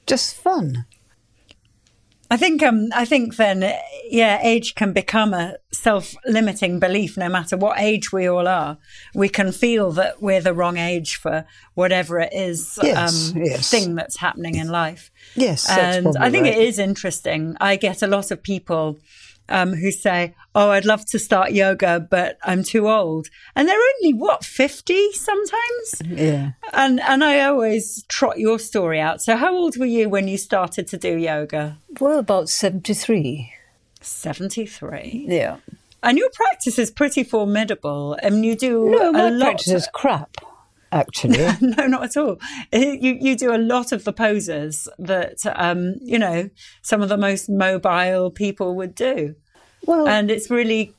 just 0.08 0.38
fun. 0.38 0.86
I 2.32 2.38
think 2.38 2.62
um 2.62 2.90
I 2.94 3.06
think 3.06 3.38
then 3.38 3.74
yeah 4.08 4.40
age 4.44 4.76
can 4.76 4.94
become 4.94 5.34
a 5.34 5.56
self-limiting 5.74 6.80
belief 6.80 7.18
no 7.18 7.28
matter 7.28 7.58
what 7.58 7.80
age 7.80 8.12
we 8.12 8.28
all 8.28 8.48
are 8.48 8.78
we 9.16 9.30
can 9.30 9.52
feel 9.52 9.92
that 9.94 10.22
we're 10.22 10.40
the 10.40 10.54
wrong 10.54 10.78
age 10.78 11.16
for 11.16 11.46
whatever 11.74 12.20
it 12.20 12.32
is 12.32 12.78
yes, 12.84 13.32
um, 13.32 13.42
yes. 13.42 13.72
thing 13.72 13.96
that's 13.96 14.18
happening 14.18 14.56
in 14.56 14.70
life 14.70 15.10
yes 15.34 15.68
and 15.68 16.16
I 16.20 16.30
think 16.30 16.44
right. 16.44 16.54
it 16.54 16.60
is 16.60 16.78
interesting 16.78 17.58
I 17.60 17.78
get 17.78 18.04
a 18.04 18.08
lot 18.08 18.30
of 18.30 18.44
people 18.44 19.00
um, 19.50 19.74
who 19.74 19.92
say, 19.92 20.36
Oh, 20.56 20.72
I'd 20.72 20.86
love 20.86 21.06
to 21.08 21.20
start 21.20 21.52
yoga, 21.52 22.00
but 22.00 22.38
I'm 22.44 22.64
too 22.64 22.90
old. 22.90 23.28
And 23.56 23.68
they're 23.68 23.78
only, 23.78 24.14
what, 24.14 24.44
50 24.44 25.12
sometimes? 25.14 26.02
Yeah. 26.06 26.52
And, 26.74 27.00
and 27.02 27.24
I 27.24 27.42
always 27.42 28.04
trot 28.08 28.40
your 28.40 28.58
story 28.58 29.00
out. 29.00 29.22
So, 29.22 29.38
how 29.38 29.56
old 29.56 29.78
were 29.78 29.86
you 29.86 30.10
when 30.10 30.28
you 30.28 30.38
started 30.38 30.88
to 30.88 30.98
do 30.98 31.18
yoga? 31.18 31.78
Well, 32.00 32.20
about 32.20 32.50
73. 32.50 33.54
73? 34.02 35.26
Yeah. 35.28 35.58
And 36.02 36.18
your 36.18 36.30
practice 36.34 36.80
is 36.80 36.90
pretty 36.90 37.24
formidable. 37.24 38.18
I 38.24 38.30
mean, 38.30 38.44
you 38.44 38.56
do 38.56 38.90
no, 38.90 39.12
my 39.12 39.30
lot. 39.30 39.42
practice 39.42 39.74
is 39.74 39.90
crap 39.94 40.38
actually. 40.92 41.38
no, 41.62 41.88
not 41.88 42.04
at 42.04 42.18
all. 42.18 42.40
You 42.72 43.18
you 43.20 43.36
do 43.36 43.54
a 43.54 43.58
lot 43.58 43.92
of 43.92 44.04
the 44.04 44.14
poses 44.14 44.88
that 44.98 45.40
um, 45.56 45.96
you 46.02 46.20
know 46.20 46.50
some 46.82 47.02
of 47.02 47.10
the 47.10 47.18
most 47.18 47.50
mobile 47.50 48.32
people 48.32 48.76
would 48.76 48.96
do. 48.96 49.36
Well, 49.86 50.08
and 50.08 50.30
it's 50.30 50.50
really 50.50 50.94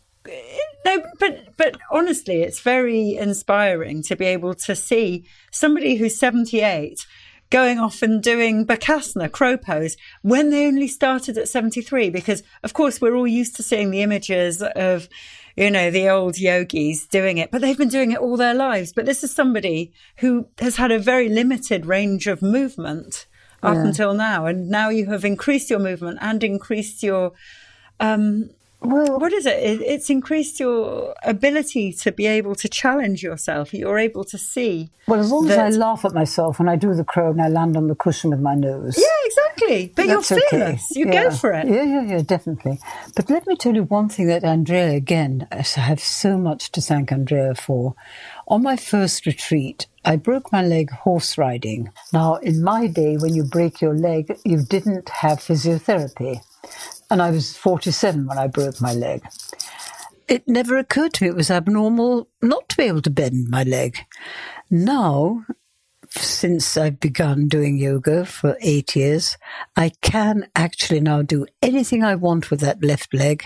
no, 0.84 1.02
but 1.18 1.56
but 1.56 1.76
honestly, 1.90 2.42
it's 2.42 2.60
very 2.60 3.16
inspiring 3.16 4.02
to 4.04 4.16
be 4.16 4.26
able 4.26 4.54
to 4.54 4.74
see 4.74 5.24
somebody 5.50 5.96
who's 5.96 6.18
seventy 6.18 6.60
eight 6.60 7.06
going 7.50 7.78
off 7.80 8.00
and 8.00 8.22
doing 8.22 8.64
Bakasana, 8.64 9.30
crow 9.30 9.56
pose, 9.56 9.96
when 10.22 10.50
they 10.50 10.66
only 10.66 10.86
started 10.86 11.36
at 11.36 11.48
73. 11.48 12.08
Because, 12.10 12.42
of 12.62 12.72
course, 12.72 13.00
we're 13.00 13.16
all 13.16 13.26
used 13.26 13.56
to 13.56 13.62
seeing 13.62 13.90
the 13.90 14.02
images 14.02 14.62
of 14.62 15.08
you 15.56 15.70
know, 15.70 15.90
the 15.90 16.08
old 16.08 16.38
yogis 16.38 17.06
doing 17.06 17.38
it, 17.38 17.50
but 17.50 17.60
they've 17.60 17.78
been 17.78 17.88
doing 17.88 18.12
it 18.12 18.18
all 18.18 18.36
their 18.36 18.54
lives. 18.54 18.92
But 18.92 19.06
this 19.06 19.22
is 19.24 19.34
somebody 19.34 19.92
who 20.18 20.48
has 20.58 20.76
had 20.76 20.90
a 20.90 20.98
very 20.98 21.28
limited 21.28 21.86
range 21.86 22.26
of 22.26 22.42
movement 22.42 23.26
up 23.62 23.74
yeah. 23.74 23.86
until 23.86 24.14
now. 24.14 24.46
And 24.46 24.68
now 24.68 24.88
you 24.88 25.06
have 25.06 25.24
increased 25.24 25.70
your 25.70 25.78
movement 25.78 26.18
and 26.20 26.42
increased 26.42 27.02
your 27.02 27.32
um, 27.98 28.50
well, 28.82 29.18
what 29.18 29.32
is 29.32 29.44
it? 29.44 29.58
It's 29.82 30.08
increased 30.08 30.58
your 30.58 31.14
ability 31.22 31.92
to 31.92 32.12
be 32.12 32.26
able 32.26 32.54
to 32.54 32.68
challenge 32.68 33.22
yourself. 33.22 33.74
You're 33.74 33.98
able 33.98 34.24
to 34.24 34.38
see. 34.38 34.90
Well, 35.06 35.20
as 35.20 35.30
long 35.30 35.46
that... 35.48 35.58
as 35.58 35.76
I 35.76 35.78
laugh 35.78 36.04
at 36.06 36.14
myself 36.14 36.58
when 36.58 36.68
I 36.68 36.76
do 36.76 36.94
the 36.94 37.04
crow 37.04 37.30
and 37.30 37.42
I 37.42 37.48
land 37.48 37.76
on 37.76 37.88
the 37.88 37.94
cushion 37.94 38.30
with 38.30 38.40
my 38.40 38.54
nose. 38.54 38.96
Yeah, 38.96 39.26
exactly. 39.26 39.92
But 39.94 40.06
you're 40.06 40.22
fearless. 40.22 40.90
Okay. 40.92 41.00
You 41.00 41.06
yeah. 41.06 41.24
go 41.24 41.30
for 41.30 41.52
it. 41.52 41.68
Yeah, 41.68 41.82
yeah, 41.82 42.02
yeah, 42.02 42.22
definitely. 42.22 42.78
But 43.14 43.28
let 43.28 43.46
me 43.46 43.54
tell 43.56 43.74
you 43.74 43.82
one 43.84 44.08
thing 44.08 44.28
that 44.28 44.44
Andrea, 44.44 44.92
again, 44.92 45.46
I 45.52 45.62
have 45.78 46.00
so 46.00 46.38
much 46.38 46.72
to 46.72 46.80
thank 46.80 47.12
Andrea 47.12 47.54
for. 47.54 47.94
On 48.48 48.62
my 48.62 48.76
first 48.76 49.26
retreat, 49.26 49.88
I 50.06 50.16
broke 50.16 50.50
my 50.52 50.62
leg 50.62 50.90
horse 50.90 51.36
riding. 51.36 51.90
Now, 52.14 52.36
in 52.36 52.64
my 52.64 52.86
day, 52.86 53.18
when 53.18 53.34
you 53.34 53.44
break 53.44 53.82
your 53.82 53.94
leg, 53.94 54.38
you 54.44 54.64
didn't 54.64 55.10
have 55.10 55.38
physiotherapy. 55.38 56.40
And 57.10 57.20
I 57.20 57.30
was 57.30 57.56
47 57.56 58.26
when 58.26 58.38
I 58.38 58.46
broke 58.46 58.80
my 58.80 58.92
leg. 58.92 59.22
It 60.28 60.46
never 60.46 60.78
occurred 60.78 61.12
to 61.14 61.24
me 61.24 61.30
it 61.30 61.36
was 61.36 61.50
abnormal 61.50 62.28
not 62.40 62.68
to 62.68 62.76
be 62.76 62.84
able 62.84 63.02
to 63.02 63.10
bend 63.10 63.48
my 63.48 63.64
leg. 63.64 63.98
Now, 64.70 65.44
since 66.10 66.76
I've 66.76 67.00
begun 67.00 67.48
doing 67.48 67.78
yoga 67.78 68.24
for 68.24 68.56
eight 68.60 68.94
years, 68.94 69.36
I 69.76 69.90
can 70.02 70.48
actually 70.54 71.00
now 71.00 71.22
do 71.22 71.46
anything 71.62 72.04
I 72.04 72.14
want 72.14 72.50
with 72.50 72.60
that 72.60 72.82
left 72.82 73.12
leg, 73.12 73.44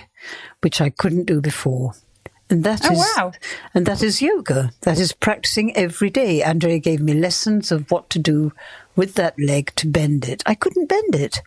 which 0.61 0.81
I 0.81 0.91
couldn't 0.91 1.25
do 1.25 1.41
before. 1.41 1.93
And 2.51 2.63
that 2.65 2.83
oh, 2.85 2.93
is, 2.93 3.13
wow. 3.17 3.33
and 3.73 3.87
that 3.87 4.03
is 4.03 4.21
yoga. 4.21 4.71
That 4.83 4.99
is 4.99 5.13
practicing 5.13 5.75
every 5.75 6.11
day. 6.11 6.43
Andrea 6.43 6.79
gave 6.79 7.01
me 7.01 7.15
lessons 7.15 7.73
of 7.73 7.91
what 7.91 8.11
to 8.11 8.19
do 8.19 8.53
with 8.97 9.15
that 9.15 9.35
leg 9.39 9.73
to 9.77 9.89
bend 9.89 10.29
it. 10.29 10.43
I 10.45 10.55
couldn't 10.55 10.89
bend 10.89 11.15
it. 11.15 11.41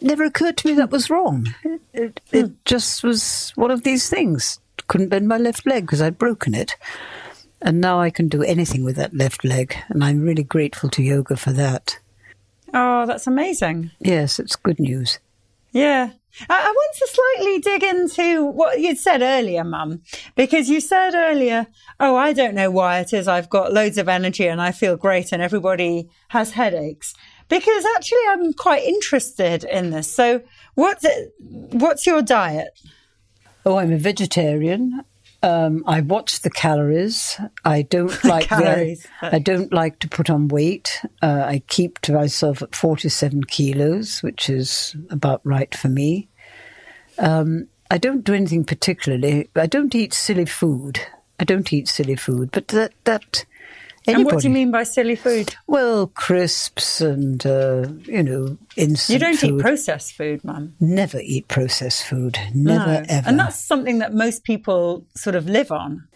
Never 0.00 0.24
occurred 0.24 0.56
to 0.58 0.68
me 0.68 0.74
that 0.74 0.90
was 0.90 1.10
wrong. 1.10 1.54
It, 1.64 1.80
it, 1.92 2.20
it 2.32 2.46
hmm. 2.46 2.52
just 2.64 3.02
was 3.02 3.52
one 3.54 3.70
of 3.70 3.82
these 3.82 4.08
things. 4.08 4.60
Couldn't 4.86 5.08
bend 5.08 5.28
my 5.28 5.36
left 5.38 5.66
leg 5.66 5.84
because 5.84 6.00
I'd 6.02 6.18
broken 6.18 6.54
it. 6.54 6.76
And 7.62 7.80
now 7.80 8.00
I 8.00 8.10
can 8.10 8.28
do 8.28 8.42
anything 8.42 8.84
with 8.84 8.96
that 8.96 9.14
left 9.14 9.44
leg. 9.44 9.76
And 9.88 10.02
I'm 10.02 10.22
really 10.22 10.42
grateful 10.42 10.88
to 10.90 11.02
yoga 11.02 11.36
for 11.36 11.52
that. 11.52 11.98
Oh, 12.72 13.06
that's 13.06 13.26
amazing. 13.26 13.90
Yes, 14.00 14.38
it's 14.38 14.56
good 14.56 14.80
news. 14.80 15.18
Yeah. 15.72 16.10
I, 16.48 16.72
want 16.72 16.96
to 16.96 17.08
slightly 17.08 17.58
dig 17.58 17.82
into 17.82 18.44
what 18.44 18.80
you'd 18.80 18.98
said 18.98 19.20
earlier, 19.20 19.64
Mum, 19.64 20.02
because 20.36 20.68
you 20.68 20.80
said 20.80 21.14
earlier, 21.14 21.66
oh, 21.98 22.16
I 22.16 22.32
don't 22.32 22.54
know 22.54 22.70
why 22.70 23.00
it 23.00 23.12
is 23.12 23.26
I've 23.26 23.50
got 23.50 23.72
loads 23.72 23.98
of 23.98 24.08
energy 24.08 24.46
and 24.46 24.62
I 24.62 24.70
feel 24.70 24.96
great 24.96 25.32
and 25.32 25.42
everybody 25.42 26.08
has 26.28 26.52
headaches. 26.52 27.14
Because 27.50 27.84
actually, 27.96 28.18
I'm 28.30 28.54
quite 28.54 28.84
interested 28.84 29.64
in 29.64 29.90
this. 29.90 30.10
So, 30.10 30.40
what's, 30.76 31.04
what's 31.38 32.06
your 32.06 32.22
diet? 32.22 32.70
Oh, 33.66 33.76
I'm 33.76 33.92
a 33.92 33.98
vegetarian. 33.98 35.02
Um, 35.42 35.84
I 35.86 36.00
watch 36.00 36.40
the 36.40 36.50
calories. 36.50 37.38
I 37.64 37.82
don't 37.82 38.24
like 38.24 38.48
calories. 38.48 39.06
The, 39.20 39.34
I 39.34 39.38
don't 39.38 39.72
like 39.72 39.98
to 39.98 40.08
put 40.08 40.30
on 40.30 40.48
weight. 40.48 41.02
Uh, 41.22 41.44
I 41.46 41.62
keep 41.68 41.98
to 42.00 42.12
myself 42.12 42.62
at 42.62 42.74
47 42.74 43.44
kilos, 43.44 44.22
which 44.22 44.48
is 44.48 44.96
about 45.10 45.40
right 45.44 45.74
for 45.74 45.88
me. 45.88 46.28
Um, 47.18 47.68
I 47.90 47.98
don't 47.98 48.24
do 48.24 48.34
anything 48.34 48.64
particularly. 48.64 49.50
I 49.56 49.66
don't 49.66 49.94
eat 49.94 50.14
silly 50.14 50.46
food. 50.46 51.00
I 51.40 51.44
don't 51.44 51.72
eat 51.72 51.88
silly 51.88 52.16
food, 52.16 52.50
but 52.52 52.68
that 52.68 52.92
that 53.04 53.44
Anybody. 54.06 54.22
And 54.22 54.24
what 54.24 54.40
do 54.42 54.48
you 54.48 54.54
mean 54.54 54.70
by 54.70 54.84
silly 54.84 55.14
food? 55.14 55.54
Well, 55.66 56.06
crisps 56.06 57.02
and, 57.02 57.44
uh, 57.44 57.86
you 58.04 58.22
know, 58.22 58.56
instant 58.76 59.14
You 59.14 59.18
don't 59.18 59.36
food. 59.36 59.58
eat 59.58 59.60
processed 59.60 60.14
food, 60.14 60.42
Mum? 60.42 60.74
Never 60.80 61.18
eat 61.22 61.48
processed 61.48 62.04
food. 62.04 62.38
Never, 62.54 63.02
no. 63.02 63.04
ever. 63.08 63.28
And 63.28 63.38
that's 63.38 63.62
something 63.62 63.98
that 63.98 64.14
most 64.14 64.44
people 64.44 65.04
sort 65.14 65.36
of 65.36 65.46
live 65.46 65.70
on. 65.70 66.08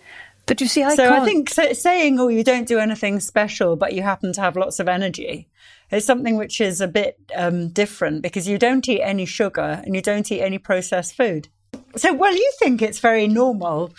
But 0.47 0.61
you 0.61 0.66
see, 0.66 0.82
I 0.82 0.95
so 0.95 1.09
can't... 1.09 1.22
I 1.22 1.24
think 1.24 1.51
saying, 1.51 2.20
"Oh, 2.20 2.28
you 2.28 2.45
don't 2.45 2.68
do 2.68 2.78
anything 2.78 3.20
special, 3.20 3.76
but 3.76 3.95
you 3.95 4.03
happen 4.03 4.32
to 4.35 4.41
have 4.41 4.57
lots 4.57 4.78
of 4.78 4.89
energy," 4.89 5.49
is 5.91 6.05
something 6.05 6.37
which 6.37 6.61
is 6.61 6.82
a 6.82 6.89
bit 6.89 7.18
um, 7.35 7.68
different 7.68 8.22
because 8.22 8.47
you 8.47 8.59
don't 8.59 8.87
eat 8.89 9.03
any 9.03 9.24
sugar 9.24 9.82
and 9.85 9.95
you 9.95 10.03
don't 10.03 10.30
eat 10.30 10.43
any 10.43 10.59
processed 10.59 11.16
food. 11.16 11.49
So, 11.97 12.12
well, 12.12 12.35
you 12.35 12.53
think 12.59 12.82
it's 12.82 12.99
very 12.99 13.26
normal 13.26 13.95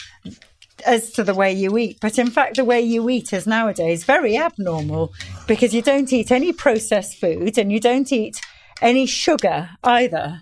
as 0.85 1.11
to 1.11 1.23
the 1.23 1.33
way 1.33 1.51
you 1.51 1.77
eat. 1.77 1.97
But 2.01 2.17
in 2.17 2.29
fact, 2.29 2.55
the 2.57 2.65
way 2.65 2.81
you 2.81 3.09
eat 3.09 3.33
is 3.33 3.47
nowadays 3.47 4.03
very 4.03 4.37
abnormal 4.37 5.13
because 5.47 5.73
you 5.73 5.81
don't 5.81 6.11
eat 6.11 6.31
any 6.31 6.53
processed 6.53 7.19
food 7.19 7.57
and 7.57 7.71
you 7.71 7.79
don't 7.79 8.11
eat 8.11 8.41
any 8.81 9.05
sugar 9.05 9.69
either. 9.83 10.41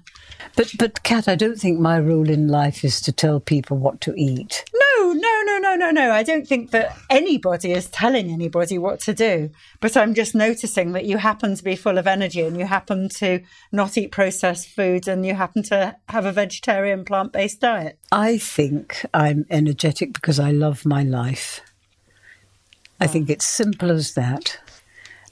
But, 0.55 0.71
but, 0.77 1.03
Kat, 1.03 1.27
I 1.27 1.35
don't 1.35 1.57
think 1.57 1.79
my 1.79 1.99
role 1.99 2.29
in 2.29 2.47
life 2.47 2.83
is 2.83 3.01
to 3.01 3.11
tell 3.11 3.39
people 3.39 3.77
what 3.77 4.01
to 4.01 4.13
eat. 4.15 4.65
No, 5.73 5.89
no, 5.89 6.05
no. 6.05 6.11
I 6.11 6.21
don't 6.21 6.47
think 6.47 6.69
that 6.69 6.95
anybody 7.09 7.71
is 7.71 7.87
telling 7.87 8.29
anybody 8.29 8.77
what 8.77 8.99
to 9.01 9.13
do. 9.13 9.49
But 9.79 9.97
I'm 9.97 10.13
just 10.13 10.35
noticing 10.35 10.91
that 10.91 11.05
you 11.05 11.17
happen 11.17 11.55
to 11.55 11.63
be 11.63 11.75
full 11.75 11.97
of 11.97 12.05
energy 12.05 12.41
and 12.41 12.55
you 12.55 12.67
happen 12.67 13.09
to 13.09 13.41
not 13.71 13.97
eat 13.97 14.11
processed 14.11 14.67
food 14.67 15.07
and 15.07 15.25
you 15.25 15.33
happen 15.33 15.63
to 15.63 15.95
have 16.09 16.27
a 16.27 16.31
vegetarian 16.31 17.03
plant 17.03 17.33
based 17.33 17.61
diet. 17.61 17.97
I 18.11 18.37
think 18.37 19.03
I'm 19.15 19.47
energetic 19.49 20.13
because 20.13 20.39
I 20.39 20.51
love 20.51 20.85
my 20.85 21.01
life. 21.01 21.61
I 22.99 23.07
think 23.07 23.31
it's 23.31 23.47
simple 23.47 23.89
as 23.89 24.13
that. 24.13 24.59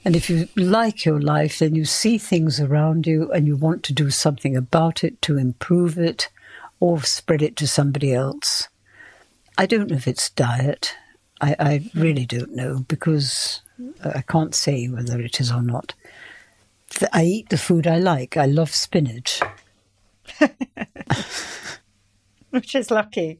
And 0.04 0.16
if 0.16 0.28
you 0.28 0.48
like 0.56 1.06
your 1.06 1.22
life, 1.22 1.60
then 1.60 1.76
you 1.76 1.86
see 1.86 2.18
things 2.18 2.60
around 2.60 3.06
you 3.06 3.32
and 3.32 3.46
you 3.46 3.56
want 3.56 3.84
to 3.84 3.94
do 3.94 4.10
something 4.10 4.58
about 4.58 5.04
it 5.04 5.22
to 5.22 5.38
improve 5.38 6.00
it 6.00 6.30
or 6.80 7.04
spread 7.04 7.44
it 7.44 7.56
to 7.58 7.68
somebody 7.68 8.12
else. 8.12 8.68
I 9.62 9.68
don't 9.68 9.92
know 9.92 9.96
if 9.96 10.08
it's 10.08 10.32
diet. 10.32 10.96
I, 11.40 11.56
I 11.60 11.92
really 11.94 12.26
don't 12.26 12.56
know 12.56 12.84
because 12.88 13.62
I 14.04 14.22
can't 14.22 14.56
say 14.56 14.88
whether 14.88 15.22
it 15.22 15.40
is 15.40 15.52
or 15.52 15.62
not. 15.62 15.94
I 17.14 17.26
eat 17.26 17.50
the 17.50 17.60
food 17.60 17.86
I 17.86 18.00
like. 18.00 18.38
I 18.38 18.48
love 18.48 18.74
spinach. 18.74 19.40
Which 22.50 22.74
is 22.74 22.90
lucky. 22.90 23.40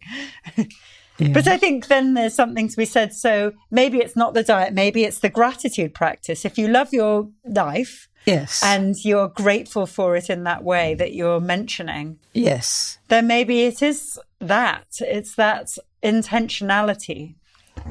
Yeah. 1.18 1.34
But 1.34 1.48
I 1.48 1.58
think 1.58 1.88
then 1.88 2.14
there's 2.14 2.36
something 2.36 2.68
to 2.70 2.78
be 2.78 2.86
said. 2.86 3.14
So 3.14 3.54
maybe 3.72 3.98
it's 3.98 4.16
not 4.16 4.36
the 4.36 4.44
diet, 4.44 4.76
maybe 4.76 5.04
it's 5.04 5.20
the 5.20 5.30
gratitude 5.30 5.96
practice. 5.96 6.46
If 6.46 6.56
you 6.56 6.68
love 6.68 6.94
your 6.94 7.30
life, 7.44 8.10
yes, 8.26 8.64
and 8.64 8.96
you're 9.04 9.30
grateful 9.30 9.88
for 9.88 10.16
it 10.16 10.30
in 10.30 10.44
that 10.44 10.64
way 10.64 10.94
that 10.94 11.14
you're 11.14 11.40
mentioning, 11.40 12.20
yes, 12.34 13.00
then 13.08 13.26
maybe 13.26 13.64
it 13.64 13.82
is 13.82 14.20
that. 14.42 14.86
It's 15.00 15.36
that 15.36 15.78
intentionality. 16.04 17.36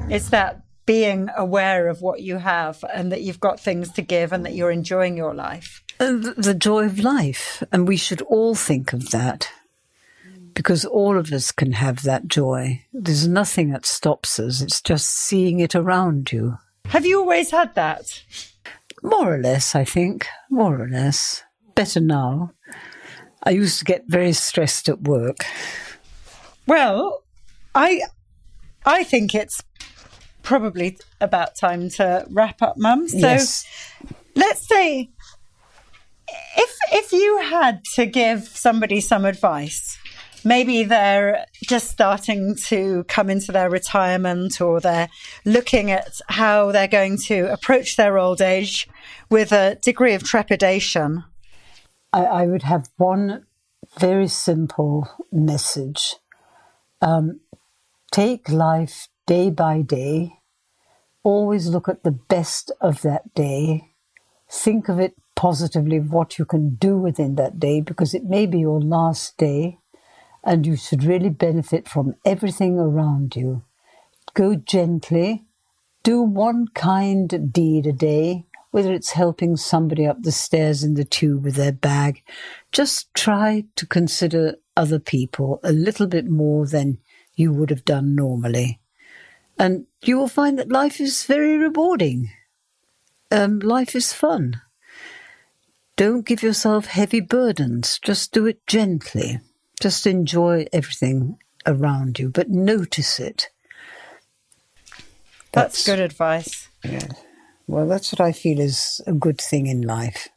It's 0.09 0.29
that 0.29 0.61
being 0.85 1.29
aware 1.37 1.87
of 1.87 2.01
what 2.01 2.21
you 2.21 2.37
have 2.37 2.83
and 2.93 3.11
that 3.11 3.21
you've 3.21 3.39
got 3.39 3.59
things 3.59 3.91
to 3.91 4.01
give 4.01 4.33
and 4.33 4.45
that 4.45 4.53
you're 4.53 4.71
enjoying 4.71 5.15
your 5.17 5.33
life. 5.33 5.83
the 5.99 6.55
joy 6.57 6.85
of 6.85 6.99
life. 6.99 7.63
And 7.71 7.87
we 7.87 7.97
should 7.97 8.21
all 8.23 8.55
think 8.55 8.91
of 8.93 9.11
that 9.11 9.49
because 10.53 10.85
all 10.85 11.17
of 11.17 11.31
us 11.31 11.51
can 11.51 11.73
have 11.73 12.03
that 12.03 12.27
joy. 12.27 12.83
There's 12.93 13.27
nothing 13.27 13.71
that 13.71 13.85
stops 13.85 14.39
us, 14.39 14.61
it's 14.61 14.81
just 14.81 15.07
seeing 15.07 15.59
it 15.59 15.75
around 15.75 16.31
you. 16.31 16.57
Have 16.85 17.05
you 17.05 17.19
always 17.19 17.51
had 17.51 17.73
that? 17.75 18.23
More 19.01 19.35
or 19.35 19.37
less, 19.37 19.75
I 19.75 19.85
think. 19.85 20.27
More 20.49 20.79
or 20.79 20.89
less. 20.89 21.43
Better 21.73 22.01
now. 22.01 22.51
I 23.43 23.51
used 23.51 23.79
to 23.79 23.85
get 23.85 24.03
very 24.07 24.33
stressed 24.33 24.89
at 24.89 25.03
work. 25.03 25.37
Well, 26.71 27.25
I 27.75 28.01
I 28.85 29.03
think 29.03 29.35
it's 29.35 29.61
probably 30.41 30.97
about 31.19 31.57
time 31.57 31.89
to 31.97 32.25
wrap 32.29 32.61
up, 32.61 32.77
Mum. 32.77 33.09
So 33.09 33.17
yes. 33.17 33.65
let's 34.37 34.69
say 34.69 35.09
if 36.29 36.77
if 36.93 37.11
you 37.11 37.39
had 37.41 37.83
to 37.95 38.05
give 38.05 38.47
somebody 38.47 39.01
some 39.01 39.25
advice 39.25 39.97
maybe 40.45 40.85
they're 40.85 41.45
just 41.67 41.89
starting 41.89 42.55
to 42.55 43.03
come 43.09 43.29
into 43.29 43.51
their 43.51 43.69
retirement 43.69 44.61
or 44.61 44.79
they're 44.79 45.09
looking 45.43 45.91
at 45.91 46.13
how 46.29 46.71
they're 46.71 46.87
going 46.87 47.17
to 47.17 47.51
approach 47.51 47.97
their 47.97 48.17
old 48.17 48.41
age 48.41 48.87
with 49.29 49.51
a 49.51 49.77
degree 49.83 50.13
of 50.13 50.23
trepidation. 50.23 51.23
I, 52.13 52.23
I 52.23 52.45
would 52.47 52.63
have 52.63 52.89
one 52.95 53.45
very 53.99 54.29
simple 54.29 55.07
message 55.31 56.15
um, 57.01 57.39
take 58.11 58.49
life 58.49 59.07
day 59.27 59.49
by 59.49 59.81
day, 59.81 60.39
always 61.23 61.67
look 61.67 61.87
at 61.87 62.03
the 62.03 62.11
best 62.11 62.71
of 62.81 63.01
that 63.01 63.33
day, 63.33 63.93
think 64.49 64.89
of 64.89 64.99
it 64.99 65.15
positively, 65.35 65.99
what 65.99 66.37
you 66.37 66.45
can 66.45 66.75
do 66.75 66.97
within 66.97 67.35
that 67.35 67.59
day, 67.59 67.81
because 67.81 68.13
it 68.13 68.25
may 68.25 68.45
be 68.45 68.59
your 68.59 68.79
last 68.81 69.37
day 69.37 69.77
and 70.43 70.65
you 70.65 70.75
should 70.75 71.03
really 71.03 71.29
benefit 71.29 71.87
from 71.87 72.15
everything 72.25 72.79
around 72.79 73.35
you. 73.35 73.63
Go 74.33 74.55
gently, 74.55 75.45
do 76.03 76.21
one 76.21 76.67
kind 76.73 77.51
deed 77.53 77.85
a 77.85 77.91
day, 77.91 78.45
whether 78.71 78.93
it's 78.93 79.11
helping 79.11 79.55
somebody 79.57 80.05
up 80.05 80.23
the 80.23 80.31
stairs 80.31 80.83
in 80.83 80.95
the 80.95 81.03
tube 81.03 81.43
with 81.43 81.55
their 81.55 81.71
bag. 81.71 82.23
Just 82.71 83.13
try 83.13 83.65
to 83.75 83.85
consider 83.85 84.55
other 84.75 84.99
people 84.99 85.59
a 85.63 85.71
little 85.71 86.07
bit 86.07 86.27
more 86.27 86.65
than 86.65 86.97
you 87.35 87.51
would 87.53 87.69
have 87.69 87.85
done 87.85 88.15
normally. 88.15 88.79
And 89.57 89.85
you 90.03 90.17
will 90.17 90.27
find 90.27 90.57
that 90.57 90.71
life 90.71 90.99
is 90.99 91.23
very 91.23 91.57
rewarding. 91.57 92.31
Um, 93.29 93.59
life 93.59 93.95
is 93.95 94.13
fun. 94.13 94.61
Don't 95.95 96.25
give 96.25 96.41
yourself 96.41 96.85
heavy 96.87 97.19
burdens, 97.19 97.99
just 97.99 98.31
do 98.31 98.45
it 98.45 98.65
gently. 98.65 99.39
Just 99.79 100.07
enjoy 100.07 100.65
everything 100.71 101.37
around 101.65 102.19
you, 102.19 102.29
but 102.29 102.49
notice 102.49 103.19
it. 103.19 103.49
That's, 105.51 105.83
that's 105.83 105.85
good 105.85 105.99
advice. 105.99 106.69
Yeah. 106.83 107.07
Well, 107.67 107.87
that's 107.87 108.11
what 108.11 108.21
I 108.21 108.31
feel 108.31 108.59
is 108.59 109.01
a 109.05 109.13
good 109.13 109.39
thing 109.39 109.67
in 109.67 109.81
life. 109.81 110.29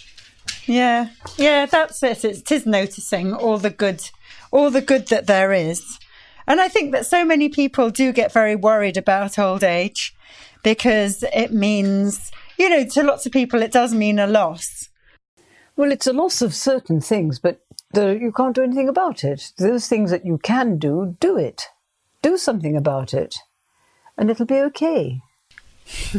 Yeah, 0.66 1.08
yeah, 1.36 1.66
that's 1.66 2.02
it. 2.02 2.24
It 2.24 2.50
is 2.50 2.66
noticing 2.66 3.32
all 3.32 3.58
the 3.58 3.70
good, 3.70 4.08
all 4.50 4.70
the 4.70 4.80
good 4.80 5.08
that 5.08 5.26
there 5.26 5.52
is. 5.52 5.98
And 6.46 6.60
I 6.60 6.68
think 6.68 6.92
that 6.92 7.06
so 7.06 7.24
many 7.24 7.48
people 7.48 7.90
do 7.90 8.12
get 8.12 8.32
very 8.32 8.56
worried 8.56 8.96
about 8.96 9.38
old 9.38 9.64
age 9.64 10.14
because 10.62 11.24
it 11.34 11.52
means, 11.52 12.30
you 12.58 12.68
know, 12.68 12.84
to 12.86 13.02
lots 13.02 13.26
of 13.26 13.32
people, 13.32 13.62
it 13.62 13.72
does 13.72 13.94
mean 13.94 14.18
a 14.18 14.26
loss. 14.26 14.88
Well, 15.76 15.90
it's 15.90 16.06
a 16.06 16.12
loss 16.12 16.40
of 16.40 16.54
certain 16.54 17.00
things, 17.00 17.38
but 17.38 17.60
the, 17.92 18.18
you 18.20 18.32
can't 18.32 18.54
do 18.54 18.62
anything 18.62 18.88
about 18.88 19.24
it. 19.24 19.52
Those 19.58 19.88
things 19.88 20.10
that 20.10 20.24
you 20.24 20.38
can 20.38 20.78
do, 20.78 21.16
do 21.20 21.36
it. 21.36 21.68
Do 22.22 22.36
something 22.36 22.76
about 22.76 23.12
it, 23.12 23.34
and 24.16 24.30
it'll 24.30 24.46
be 24.46 24.60
okay. 24.60 25.20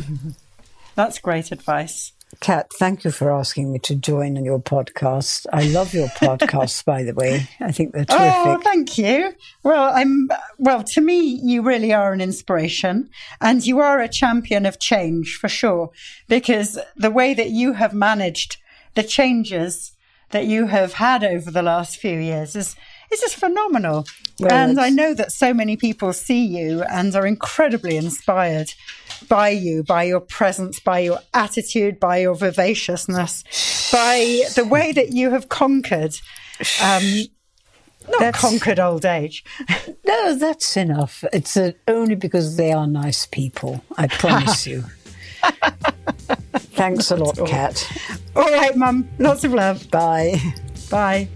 That's 0.96 1.20
great 1.20 1.52
advice. 1.52 2.12
Kat, 2.40 2.72
thank 2.80 3.04
you 3.04 3.12
for 3.12 3.32
asking 3.32 3.72
me 3.72 3.80
to 3.80 3.96
join 3.96 4.38
on 4.38 4.46
your 4.46 4.60
podcast. 4.60 5.46
I 5.54 5.64
love 5.64 5.94
your 5.94 6.08
podcasts, 6.08 6.84
by 6.84 7.04
the 7.04 7.14
way. 7.14 7.48
I 7.60 7.72
think 7.72 7.94
they're 7.94 8.06
oh, 8.10 8.18
terrific. 8.18 8.46
Oh, 8.46 8.62
thank 8.64 8.98
you. 8.98 9.34
Well, 9.64 9.92
I'm 9.94 10.30
well. 10.58 10.84
To 10.84 11.02
me, 11.02 11.22
you 11.22 11.62
really 11.62 11.94
are 11.94 12.14
an 12.14 12.22
inspiration, 12.22 13.10
and 13.42 13.66
you 13.66 13.80
are 13.80 14.00
a 14.00 14.10
champion 14.10 14.66
of 14.66 14.80
change 14.80 15.38
for 15.38 15.48
sure. 15.48 15.92
Because 16.28 16.80
the 16.96 17.12
way 17.12 17.34
that 17.34 17.50
you 17.50 17.74
have 17.74 17.94
managed 17.94 18.58
the 18.96 19.04
changes 19.04 19.92
that 20.32 20.46
you 20.46 20.68
have 20.68 20.94
had 20.94 21.24
over 21.24 21.52
the 21.52 21.62
last 21.62 21.98
few 21.98 22.20
years 22.20 22.56
is 22.56 22.76
is 23.12 23.22
just 23.22 23.36
phenomenal. 23.36 24.06
Well, 24.40 24.52
and 24.52 24.80
I 24.80 24.90
know 24.90 25.14
that 25.14 25.32
so 25.32 25.54
many 25.54 25.78
people 25.78 26.12
see 26.12 26.44
you 26.44 26.84
and 26.84 27.16
are 27.16 27.26
incredibly 27.26 27.96
inspired 27.96 28.74
by 29.24 29.50
you, 29.50 29.84
by 29.84 30.04
your 30.04 30.20
presence, 30.20 30.80
by 30.80 31.00
your 31.00 31.20
attitude, 31.34 32.00
by 32.00 32.18
your 32.18 32.36
vivaciousness, 32.36 33.44
by 33.92 34.42
the 34.56 34.66
way 34.66 34.92
that 34.92 35.12
you 35.12 35.32
have 35.32 35.50
conquered. 35.50 36.16
Um, 36.82 37.04
not 38.08 38.20
that's, 38.20 38.40
conquered 38.40 38.80
old 38.80 39.06
age. 39.06 39.44
no, 40.06 40.36
that's 40.36 40.78
enough. 40.78 41.24
It's 41.34 41.58
uh, 41.58 41.72
only 41.88 42.16
because 42.16 42.58
they 42.58 42.72
are 42.72 42.88
nice 42.88 43.26
people. 43.26 43.84
I 43.98 44.08
promise 44.08 44.68
you. 44.68 44.84
Thanks 46.76 47.12
a 47.12 47.16
lot, 47.16 47.38
Kat. 47.46 47.88
All 48.36 48.52
right, 48.52 48.76
Mum. 48.76 49.08
Lots 49.20 49.44
of 49.44 49.54
love. 49.54 49.90
Bye. 49.90 50.40
Bye. 50.90 51.28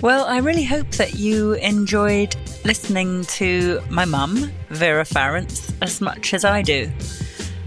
Well, 0.00 0.24
I 0.24 0.38
really 0.38 0.64
hope 0.64 0.90
that 0.92 1.16
you 1.16 1.54
enjoyed 1.54 2.34
listening 2.64 3.24
to 3.24 3.80
my 3.88 4.04
mum, 4.04 4.50
Vera 4.68 5.04
Farrants, 5.04 5.72
as 5.80 6.00
much 6.00 6.34
as 6.34 6.44
I 6.44 6.62
do. 6.62 6.90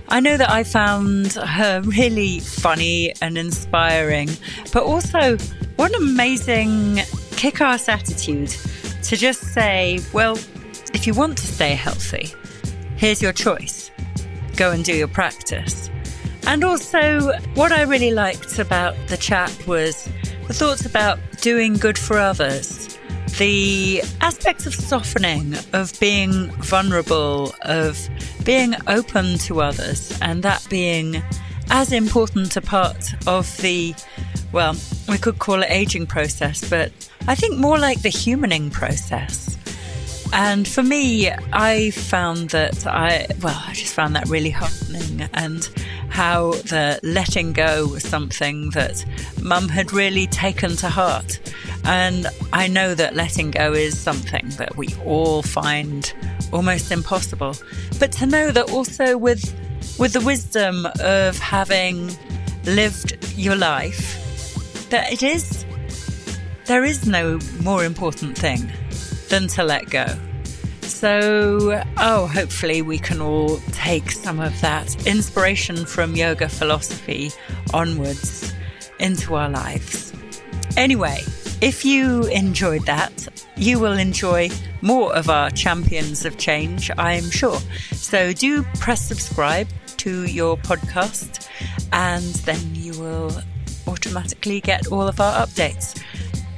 I 0.09 0.19
know 0.19 0.37
that 0.37 0.49
I 0.49 0.63
found 0.63 1.33
her 1.33 1.81
really 1.85 2.39
funny 2.39 3.13
and 3.21 3.37
inspiring, 3.37 4.29
but 4.71 4.83
also 4.83 5.37
what 5.75 5.95
an 5.95 6.03
amazing 6.03 7.01
kick 7.31 7.61
ass 7.61 7.89
attitude 7.89 8.49
to 9.03 9.17
just 9.17 9.41
say, 9.53 9.99
well, 10.13 10.37
if 10.93 11.07
you 11.07 11.13
want 11.13 11.37
to 11.39 11.47
stay 11.47 11.73
healthy, 11.73 12.29
here's 12.95 13.21
your 13.21 13.33
choice. 13.33 13.91
Go 14.55 14.71
and 14.71 14.83
do 14.83 14.95
your 14.95 15.07
practice. 15.07 15.89
And 16.45 16.63
also, 16.63 17.31
what 17.55 17.71
I 17.71 17.83
really 17.83 18.11
liked 18.11 18.59
about 18.59 18.95
the 19.07 19.17
chat 19.17 19.51
was 19.65 20.07
the 20.47 20.53
thoughts 20.53 20.85
about 20.85 21.19
doing 21.41 21.73
good 21.75 21.97
for 21.97 22.19
others, 22.19 22.82
the 23.37 24.01
aspects 24.21 24.65
of 24.65 24.73
softening, 24.73 25.55
of 25.73 25.97
being 25.99 26.51
vulnerable, 26.61 27.53
of 27.63 28.09
being 28.43 28.75
open 28.87 29.37
to 29.39 29.61
others, 29.61 30.17
and 30.21 30.43
that 30.43 30.65
being 30.69 31.21
as 31.69 31.91
important 31.91 32.55
a 32.55 32.61
part 32.61 33.13
of 33.27 33.57
the, 33.57 33.95
well, 34.51 34.75
we 35.09 35.17
could 35.17 35.39
call 35.39 35.63
it 35.63 35.71
aging 35.71 36.05
process, 36.05 36.67
but 36.69 36.91
I 37.27 37.35
think 37.35 37.57
more 37.57 37.79
like 37.79 38.01
the 38.01 38.09
humaning 38.09 38.71
process. 38.71 39.57
And 40.33 40.67
for 40.67 40.81
me, 40.81 41.29
I 41.29 41.91
found 41.91 42.49
that 42.49 42.87
I, 42.87 43.27
well, 43.41 43.61
I 43.67 43.73
just 43.73 43.93
found 43.93 44.15
that 44.15 44.27
really 44.27 44.49
heartening 44.49 45.29
and 45.33 45.69
how 46.09 46.53
the 46.53 46.99
letting 47.03 47.53
go 47.53 47.87
was 47.87 48.03
something 48.03 48.71
that 48.71 49.05
mum 49.41 49.69
had 49.69 49.93
really 49.93 50.27
taken 50.27 50.75
to 50.77 50.89
heart. 50.89 51.39
And 51.85 52.27
I 52.53 52.67
know 52.67 52.95
that 52.95 53.15
letting 53.15 53.51
go 53.51 53.73
is 53.73 53.97
something 53.99 54.49
that 54.57 54.77
we 54.77 54.87
all 55.05 55.41
find 55.41 56.13
almost 56.51 56.91
impossible. 56.91 57.55
But 57.99 58.11
to 58.13 58.25
know 58.25 58.51
that 58.51 58.71
also 58.71 59.17
with 59.17 59.43
with 59.99 60.13
the 60.13 60.21
wisdom 60.21 60.87
of 61.01 61.37
having 61.37 62.11
lived 62.65 63.17
your 63.35 63.55
life, 63.55 64.89
that 64.89 65.11
it 65.11 65.23
is 65.23 65.65
there 66.65 66.85
is 66.85 67.05
no 67.05 67.39
more 67.61 67.83
important 67.83 68.37
thing 68.37 68.71
than 69.29 69.47
to 69.47 69.63
let 69.63 69.89
go. 69.89 70.05
So, 70.81 71.83
oh, 71.97 72.27
hopefully 72.27 72.81
we 72.81 72.97
can 72.97 73.19
all 73.19 73.57
take 73.71 74.11
some 74.11 74.39
of 74.39 74.59
that 74.61 75.05
inspiration 75.05 75.85
from 75.85 76.15
yoga 76.15 76.47
philosophy 76.47 77.31
onwards 77.73 78.53
into 78.99 79.35
our 79.35 79.49
lives. 79.49 80.13
Anyway, 80.77 81.19
if 81.63 81.85
you 81.85 82.23
enjoyed 82.25 82.85
that, 82.87 83.25
you 83.55 83.79
will 83.79 83.97
enjoy 83.97 84.49
more 84.81 85.15
of 85.15 85.29
our 85.29 85.49
champions 85.49 86.25
of 86.25 86.37
change, 86.37 86.91
I'm 86.97 87.29
sure. 87.29 87.57
So 87.93 88.33
do 88.33 88.63
press 88.81 89.01
subscribe 89.01 89.69
to 89.95 90.25
your 90.25 90.57
podcast, 90.57 91.47
and 91.93 92.35
then 92.43 92.59
you 92.75 92.99
will 92.99 93.31
automatically 93.87 94.59
get 94.59 94.87
all 94.87 95.07
of 95.07 95.21
our 95.21 95.47
updates. 95.47 96.03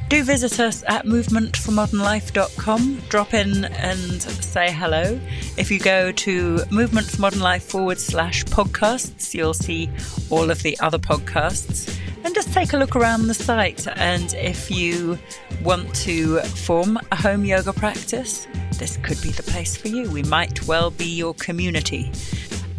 Do 0.10 0.24
visit 0.24 0.60
us 0.60 0.84
at 0.88 1.06
movementformodernlife.com. 1.06 3.02
Drop 3.08 3.36
in 3.36 3.66
and 3.66 4.22
say 4.24 4.72
hello. 4.72 5.20
If 5.56 5.70
you 5.70 5.78
go 5.80 6.12
to 6.14 6.64
Movement 6.72 7.06
for 7.06 7.22
Modern 7.22 7.42
Life 7.42 7.64
forward 7.66 8.00
slash 8.00 8.44
podcasts, 8.46 9.36
you'll 9.36 9.54
see 9.54 9.88
all 10.32 10.50
of 10.50 10.64
the 10.64 10.80
other 10.80 10.98
podcasts. 10.98 11.96
And 12.26 12.34
just 12.34 12.52
take 12.52 12.74
a 12.74 12.78
look 12.78 12.96
around 12.96 13.28
the 13.28 13.36
site. 13.36 13.88
And 13.88 14.34
if 14.34 14.72
you 14.72 15.20
want 15.64 15.94
to 15.98 16.40
form 16.40 16.98
a 17.12 17.16
home 17.16 17.46
yoga 17.46 17.72
practice, 17.72 18.48
this 18.80 18.98
could 18.98 19.22
be 19.22 19.30
the 19.30 19.44
place 19.44 19.78
for 19.78 19.90
you. 19.90 20.10
We 20.10 20.24
might 20.24 20.68
well 20.68 20.90
be 20.90 21.06
your 21.06 21.36
community. 21.36 22.12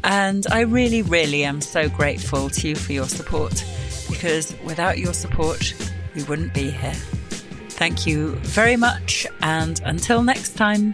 And 0.02 0.44
I 0.50 0.62
really, 0.62 1.02
really 1.02 1.44
am 1.44 1.60
so 1.60 1.88
grateful 1.88 2.50
to 2.50 2.68
you 2.68 2.74
for 2.74 2.92
your 2.92 3.06
support 3.06 3.64
because 4.10 4.52
without 4.64 4.98
your 4.98 5.14
support, 5.14 5.74
we 6.16 6.24
wouldn't 6.24 6.52
be 6.52 6.70
here. 6.70 6.94
Thank 7.70 8.04
you 8.04 8.36
very 8.36 8.76
much, 8.76 9.26
and 9.42 9.80
until 9.84 10.22
next 10.22 10.56
time. 10.56 10.92